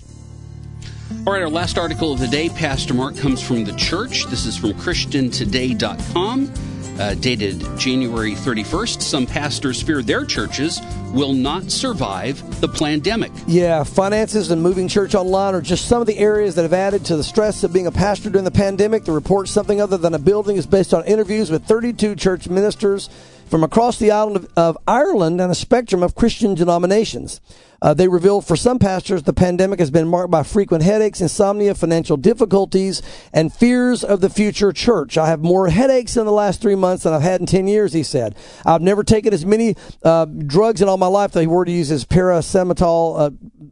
All 1.26 1.34
right, 1.34 1.42
our 1.42 1.50
last 1.50 1.78
article 1.78 2.14
of 2.14 2.20
the 2.20 2.28
day, 2.28 2.50
Pastor 2.50 2.94
Mark, 2.94 3.18
comes 3.18 3.42
from 3.42 3.66
the 3.66 3.74
church. 3.74 4.26
This 4.26 4.46
is 4.46 4.56
from 4.58 4.74
ChristianToday.com, 4.74 6.54
uh, 7.00 7.14
dated 7.16 7.66
January 7.78 8.34
31st. 8.34 9.02
Some 9.02 9.26
pastors 9.26 9.82
fear 9.82 10.04
their 10.04 10.24
churches 10.24 10.80
will 11.14 11.34
not 11.34 11.72
survive 11.72 12.62
the 12.62 12.68
pandemic. 12.68 13.32
Yeah, 13.48 13.84
finances 13.84 14.52
and 14.52 14.62
moving 14.62 14.88
church 14.88 15.16
online 15.16 15.56
are 15.56 15.62
just 15.62 15.88
some 15.88 16.02
of 16.02 16.08
the 16.08 16.18
areas 16.18 16.56
that 16.56 16.64
have 16.64 16.74
added 16.74 17.06
to 17.06 17.18
the 17.18 17.24
stress 17.24 17.64
of 17.64 17.74
being 17.74 17.88
a 17.88 17.92
pastor 17.92 18.30
during 18.30 18.46
the 18.46 18.52
pandemic. 18.52 19.06
The 19.06 19.12
report, 19.12 19.48
something 19.48 19.82
other 19.82 19.98
than 19.98 20.14
a 20.14 20.20
building, 20.20 20.58
is 20.58 20.68
based 20.68 20.94
on 20.94 21.06
interviews 21.06 21.50
with 21.50 21.66
32 21.66 22.16
church 22.16 22.48
ministers 22.48 23.10
from 23.48 23.64
across 23.64 23.98
the 23.98 24.12
island 24.12 24.38
of, 24.38 24.50
of 24.56 24.78
Ireland 24.88 25.42
and 25.42 25.52
a 25.52 25.56
spectrum 25.56 26.04
of 26.04 26.16
Christian 26.16 26.54
denominations. 26.54 27.42
Uh, 27.82 27.94
they 27.94 28.08
revealed 28.08 28.46
for 28.46 28.56
some 28.56 28.80
pastors 28.80 29.24
the 29.24 29.34
pandemic 29.34 29.80
has 29.80 29.92
been 29.92 30.08
marked 30.08 30.32
by 30.32 30.44
frequent 30.44 30.84
headaches, 30.84 31.22
insomnia, 31.22 31.74
financial 31.74 32.18
difficulties, 32.18 33.02
and 33.34 33.54
fears 33.54 34.04
of 34.04 34.22
the 34.22 34.30
future 34.30 34.72
church. 34.72 35.18
I 35.18 35.28
have 35.28 35.42
more 35.42 35.70
headaches 35.70 36.18
in 36.18 36.26
the 36.26 36.32
last 36.32 36.62
three 36.62 36.76
months 36.76 37.04
than 37.04 37.14
I've 37.14 37.22
had 37.22 37.40
in 37.40 37.48
10 37.48 37.68
years, 37.68 37.94
he 37.94 38.04
said. 38.04 38.36
I've 38.66 38.82
never 38.82 39.04
taken 39.04 39.34
as 39.34 39.46
many 39.46 39.76
uh, 40.04 40.26
drugs 40.26 40.82
in 40.82 40.90
all 40.90 40.98
my 40.98 41.08
life. 41.08 41.32
The 41.32 41.48
word 41.48 41.68
he 41.68 41.78
uses 41.78 42.06
paracetamol, 42.06 43.20
uh, 43.20 43.30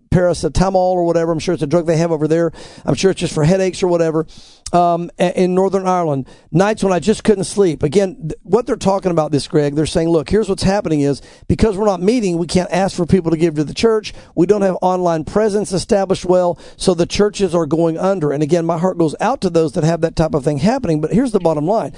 paracetamol 0.10 0.76
or 0.76 1.06
whatever. 1.06 1.32
I'm 1.32 1.40
sure 1.40 1.54
it's 1.54 1.64
a 1.64 1.68
drug 1.68 1.86
they 1.86 1.98
have 1.98 2.12
over 2.12 2.28
there. 2.28 2.52
I'm 2.86 2.96
sure 2.96 3.12
it's 3.12 3.20
just 3.20 3.34
for 3.34 3.44
headaches 3.44 3.84
or 3.84 3.88
whatever. 3.88 4.26
Um, 4.74 5.10
in 5.18 5.56
Northern 5.56 5.88
Ireland, 5.88 6.28
nights 6.52 6.84
when 6.84 6.92
I 6.92 7.00
just 7.00 7.24
couldn't 7.24 7.46
sleep. 7.46 7.84
Again, 7.84 8.18
th- 8.30 8.34
what 8.44 8.66
they're 8.66 8.76
talking 8.76 9.12
about 9.12 9.32
this, 9.32 9.48
Greg, 9.48 9.76
they're 9.76 9.86
saying, 9.86 10.10
look, 10.10 10.30
here's 10.30 10.50
what's 10.50 10.64
happening 10.64 11.00
is 11.00 11.22
because 11.48 11.78
we're 11.78 11.86
not 11.86 12.02
meeting, 12.02 12.38
we 12.38 12.48
can't 12.48 12.70
ask 12.70 12.94
for 12.94 13.06
people 13.06 13.32
to 13.32 13.38
give 13.38 13.56
to 13.56 13.64
the 13.64 13.74
church. 13.74 13.97
We 14.36 14.46
don't 14.46 14.62
have 14.62 14.78
online 14.82 15.24
presence 15.24 15.72
established 15.72 16.26
well, 16.26 16.60
so 16.76 16.94
the 16.94 17.06
churches 17.06 17.54
are 17.54 17.66
going 17.66 17.98
under. 17.98 18.32
And 18.32 18.44
again, 18.44 18.66
my 18.66 18.78
heart 18.78 18.98
goes 18.98 19.16
out 19.20 19.42
to 19.42 19.50
those 19.50 19.74
that 19.74 19.84
have 19.84 20.02
that 20.02 20.16
type 20.16 20.34
of 20.34 20.44
thing 20.44 20.60
happening. 20.60 21.02
But 21.02 21.14
here's 21.14 21.32
the 21.32 21.40
bottom 21.40 21.66
line. 21.66 21.94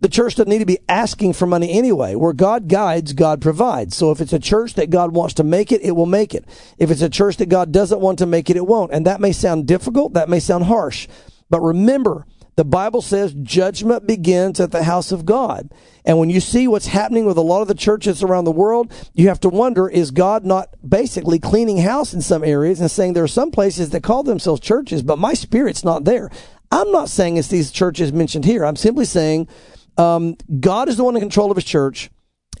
The 0.00 0.08
church 0.08 0.34
doesn't 0.34 0.50
need 0.50 0.58
to 0.58 0.66
be 0.66 0.80
asking 0.88 1.32
for 1.32 1.46
money 1.46 1.72
anyway. 1.72 2.14
Where 2.14 2.34
God 2.34 2.68
guides, 2.68 3.14
God 3.14 3.40
provides. 3.40 3.96
So 3.96 4.10
if 4.10 4.20
it's 4.20 4.34
a 4.34 4.38
church 4.38 4.74
that 4.74 4.90
God 4.90 5.14
wants 5.14 5.34
to 5.34 5.44
make 5.44 5.72
it, 5.72 5.80
it 5.82 5.92
will 5.92 6.04
make 6.04 6.34
it. 6.34 6.44
If 6.76 6.90
it's 6.90 7.00
a 7.00 7.08
church 7.08 7.38
that 7.38 7.48
God 7.48 7.72
doesn't 7.72 8.00
want 8.00 8.18
to 8.18 8.26
make 8.26 8.50
it, 8.50 8.56
it 8.56 8.66
won't. 8.66 8.92
And 8.92 9.06
that 9.06 9.20
may 9.20 9.32
sound 9.32 9.66
difficult. 9.66 10.12
That 10.12 10.28
may 10.28 10.40
sound 10.40 10.64
harsh. 10.64 11.08
But 11.48 11.60
remember, 11.60 12.26
the 12.56 12.64
Bible 12.64 13.02
says 13.02 13.34
judgment 13.42 14.06
begins 14.06 14.60
at 14.60 14.70
the 14.70 14.84
house 14.84 15.12
of 15.12 15.26
God. 15.26 15.70
And 16.04 16.18
when 16.18 16.30
you 16.30 16.40
see 16.40 16.68
what's 16.68 16.86
happening 16.86 17.24
with 17.24 17.36
a 17.36 17.42
lot 17.42 17.62
of 17.62 17.68
the 17.68 17.74
churches 17.74 18.22
around 18.22 18.44
the 18.44 18.52
world, 18.52 18.92
you 19.12 19.28
have 19.28 19.40
to 19.40 19.48
wonder, 19.48 19.88
is 19.88 20.10
God 20.10 20.44
not 20.44 20.68
basically 20.86 21.38
cleaning 21.38 21.78
house 21.78 22.14
in 22.14 22.20
some 22.20 22.44
areas 22.44 22.80
and 22.80 22.90
saying 22.90 23.12
there 23.12 23.24
are 23.24 23.28
some 23.28 23.50
places 23.50 23.90
that 23.90 24.02
call 24.02 24.22
themselves 24.22 24.60
churches, 24.60 25.02
but 25.02 25.18
my 25.18 25.34
spirit's 25.34 25.84
not 25.84 26.04
there? 26.04 26.30
I'm 26.70 26.92
not 26.92 27.08
saying 27.08 27.36
it's 27.36 27.48
these 27.48 27.70
churches 27.70 28.12
mentioned 28.12 28.44
here. 28.44 28.64
I'm 28.64 28.76
simply 28.76 29.04
saying 29.04 29.48
Um, 29.96 30.36
God 30.58 30.88
is 30.88 30.96
the 30.96 31.04
one 31.04 31.14
in 31.14 31.20
control 31.20 31.50
of 31.50 31.56
his 31.56 31.64
church. 31.64 32.10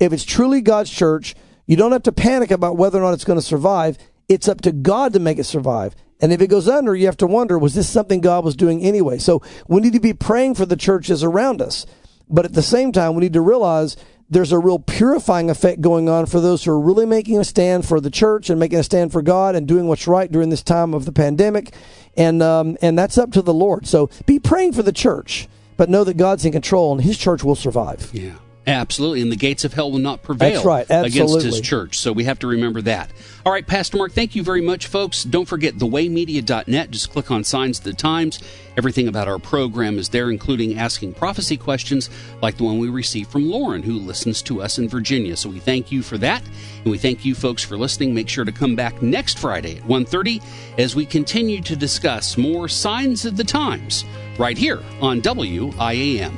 If 0.00 0.12
it's 0.12 0.24
truly 0.24 0.60
God's 0.60 0.90
church, 0.90 1.34
you 1.66 1.76
don't 1.76 1.92
have 1.92 2.04
to 2.04 2.12
panic 2.12 2.50
about 2.52 2.76
whether 2.76 2.98
or 2.98 3.02
not 3.02 3.14
it's 3.14 3.24
going 3.24 3.38
to 3.38 3.44
survive. 3.44 3.98
It's 4.28 4.48
up 4.48 4.60
to 4.62 4.72
God 4.72 5.12
to 5.14 5.18
make 5.18 5.38
it 5.38 5.44
survive. 5.44 5.96
And 6.24 6.32
if 6.32 6.40
it 6.40 6.46
goes 6.46 6.70
under, 6.70 6.96
you 6.96 7.04
have 7.04 7.18
to 7.18 7.26
wonder, 7.26 7.58
was 7.58 7.74
this 7.74 7.86
something 7.86 8.22
God 8.22 8.46
was 8.46 8.56
doing 8.56 8.80
anyway? 8.80 9.18
So 9.18 9.42
we 9.68 9.82
need 9.82 9.92
to 9.92 10.00
be 10.00 10.14
praying 10.14 10.54
for 10.54 10.64
the 10.64 10.74
churches 10.74 11.22
around 11.22 11.60
us. 11.60 11.84
But 12.30 12.46
at 12.46 12.54
the 12.54 12.62
same 12.62 12.92
time, 12.92 13.14
we 13.14 13.20
need 13.20 13.34
to 13.34 13.42
realize 13.42 13.98
there's 14.30 14.50
a 14.50 14.58
real 14.58 14.78
purifying 14.78 15.50
effect 15.50 15.82
going 15.82 16.08
on 16.08 16.24
for 16.24 16.40
those 16.40 16.64
who 16.64 16.70
are 16.70 16.80
really 16.80 17.04
making 17.04 17.38
a 17.38 17.44
stand 17.44 17.86
for 17.86 18.00
the 18.00 18.08
church 18.08 18.48
and 18.48 18.58
making 18.58 18.78
a 18.78 18.82
stand 18.82 19.12
for 19.12 19.20
God 19.20 19.54
and 19.54 19.68
doing 19.68 19.86
what's 19.86 20.06
right 20.06 20.32
during 20.32 20.48
this 20.48 20.62
time 20.62 20.94
of 20.94 21.04
the 21.04 21.12
pandemic. 21.12 21.74
And, 22.16 22.42
um, 22.42 22.78
and 22.80 22.98
that's 22.98 23.18
up 23.18 23.30
to 23.32 23.42
the 23.42 23.52
Lord. 23.52 23.86
So 23.86 24.08
be 24.24 24.38
praying 24.38 24.72
for 24.72 24.82
the 24.82 24.92
church, 24.92 25.46
but 25.76 25.90
know 25.90 26.04
that 26.04 26.16
God's 26.16 26.46
in 26.46 26.52
control 26.52 26.92
and 26.92 27.02
his 27.02 27.18
church 27.18 27.44
will 27.44 27.54
survive. 27.54 28.08
Yeah. 28.14 28.32
Absolutely, 28.66 29.20
and 29.20 29.30
the 29.30 29.36
gates 29.36 29.64
of 29.64 29.74
hell 29.74 29.92
will 29.92 29.98
not 29.98 30.22
prevail 30.22 30.54
That's 30.54 30.64
right. 30.64 30.90
Absolutely. 30.90 31.34
against 31.34 31.46
his 31.46 31.60
church. 31.60 31.98
So 31.98 32.12
we 32.12 32.24
have 32.24 32.38
to 32.38 32.46
remember 32.46 32.80
that. 32.82 33.10
All 33.44 33.52
right, 33.52 33.66
Pastor 33.66 33.98
Mark, 33.98 34.12
thank 34.12 34.34
you 34.34 34.42
very 34.42 34.62
much, 34.62 34.86
folks. 34.86 35.22
Don't 35.22 35.44
forget 35.44 35.74
thewaymedia.net. 35.74 36.90
Just 36.90 37.12
click 37.12 37.30
on 37.30 37.44
Signs 37.44 37.78
of 37.78 37.84
the 37.84 37.92
Times. 37.92 38.40
Everything 38.78 39.06
about 39.06 39.28
our 39.28 39.38
program 39.38 39.98
is 39.98 40.08
there, 40.08 40.30
including 40.30 40.78
asking 40.78 41.12
prophecy 41.12 41.58
questions 41.58 42.08
like 42.40 42.56
the 42.56 42.64
one 42.64 42.78
we 42.78 42.88
received 42.88 43.30
from 43.30 43.50
Lauren, 43.50 43.82
who 43.82 43.98
listens 43.98 44.40
to 44.42 44.62
us 44.62 44.78
in 44.78 44.88
Virginia. 44.88 45.36
So 45.36 45.50
we 45.50 45.60
thank 45.60 45.92
you 45.92 46.02
for 46.02 46.16
that, 46.18 46.42
and 46.82 46.90
we 46.90 46.96
thank 46.96 47.24
you 47.24 47.34
folks 47.34 47.62
for 47.62 47.76
listening. 47.76 48.14
Make 48.14 48.30
sure 48.30 48.46
to 48.46 48.52
come 48.52 48.74
back 48.74 49.02
next 49.02 49.38
Friday 49.38 49.76
at 49.76 49.82
1.30 49.82 50.42
as 50.78 50.96
we 50.96 51.04
continue 51.04 51.60
to 51.60 51.76
discuss 51.76 52.38
more 52.38 52.66
Signs 52.66 53.26
of 53.26 53.36
the 53.36 53.44
Times 53.44 54.06
right 54.38 54.56
here 54.56 54.82
on 55.02 55.20
WIAM. 55.20 56.32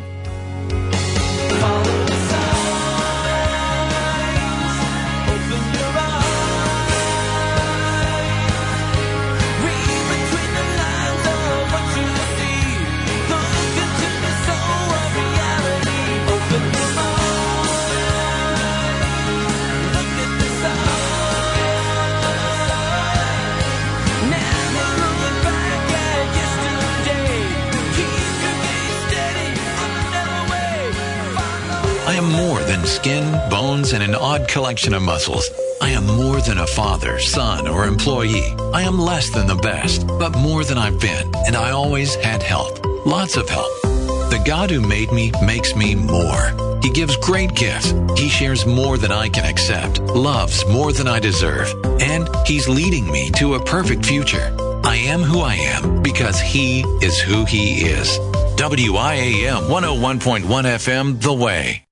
Skin, 32.86 33.24
bones, 33.50 33.92
and 33.92 34.02
an 34.02 34.14
odd 34.14 34.48
collection 34.48 34.94
of 34.94 35.02
muscles. 35.02 35.50
I 35.80 35.90
am 35.90 36.06
more 36.06 36.40
than 36.40 36.58
a 36.58 36.66
father, 36.66 37.18
son, 37.18 37.68
or 37.68 37.86
employee. 37.86 38.54
I 38.72 38.82
am 38.82 38.98
less 38.98 39.30
than 39.30 39.46
the 39.46 39.56
best, 39.56 40.06
but 40.06 40.36
more 40.38 40.64
than 40.64 40.78
I've 40.78 41.00
been, 41.00 41.30
and 41.46 41.56
I 41.56 41.70
always 41.70 42.14
had 42.14 42.42
help. 42.42 42.84
Lots 43.04 43.36
of 43.36 43.48
help. 43.48 43.70
The 43.82 44.42
God 44.44 44.70
who 44.70 44.80
made 44.80 45.12
me 45.12 45.32
makes 45.44 45.76
me 45.76 45.94
more. 45.94 46.78
He 46.82 46.90
gives 46.90 47.16
great 47.16 47.54
gifts. 47.54 47.92
He 48.18 48.28
shares 48.28 48.66
more 48.66 48.98
than 48.98 49.12
I 49.12 49.28
can 49.28 49.44
accept, 49.44 50.00
loves 50.00 50.66
more 50.66 50.92
than 50.92 51.08
I 51.08 51.20
deserve, 51.20 51.72
and 52.00 52.28
He's 52.46 52.68
leading 52.68 53.10
me 53.10 53.30
to 53.32 53.54
a 53.54 53.64
perfect 53.64 54.04
future. 54.06 54.54
I 54.84 54.96
am 54.96 55.20
who 55.20 55.40
I 55.40 55.54
am 55.54 56.02
because 56.02 56.40
He 56.40 56.80
is 57.02 57.20
who 57.20 57.44
He 57.44 57.84
is. 57.84 58.18
WIAM 58.56 59.68
101.1 59.68 60.42
FM, 60.42 61.20
The 61.20 61.32
Way. 61.32 61.85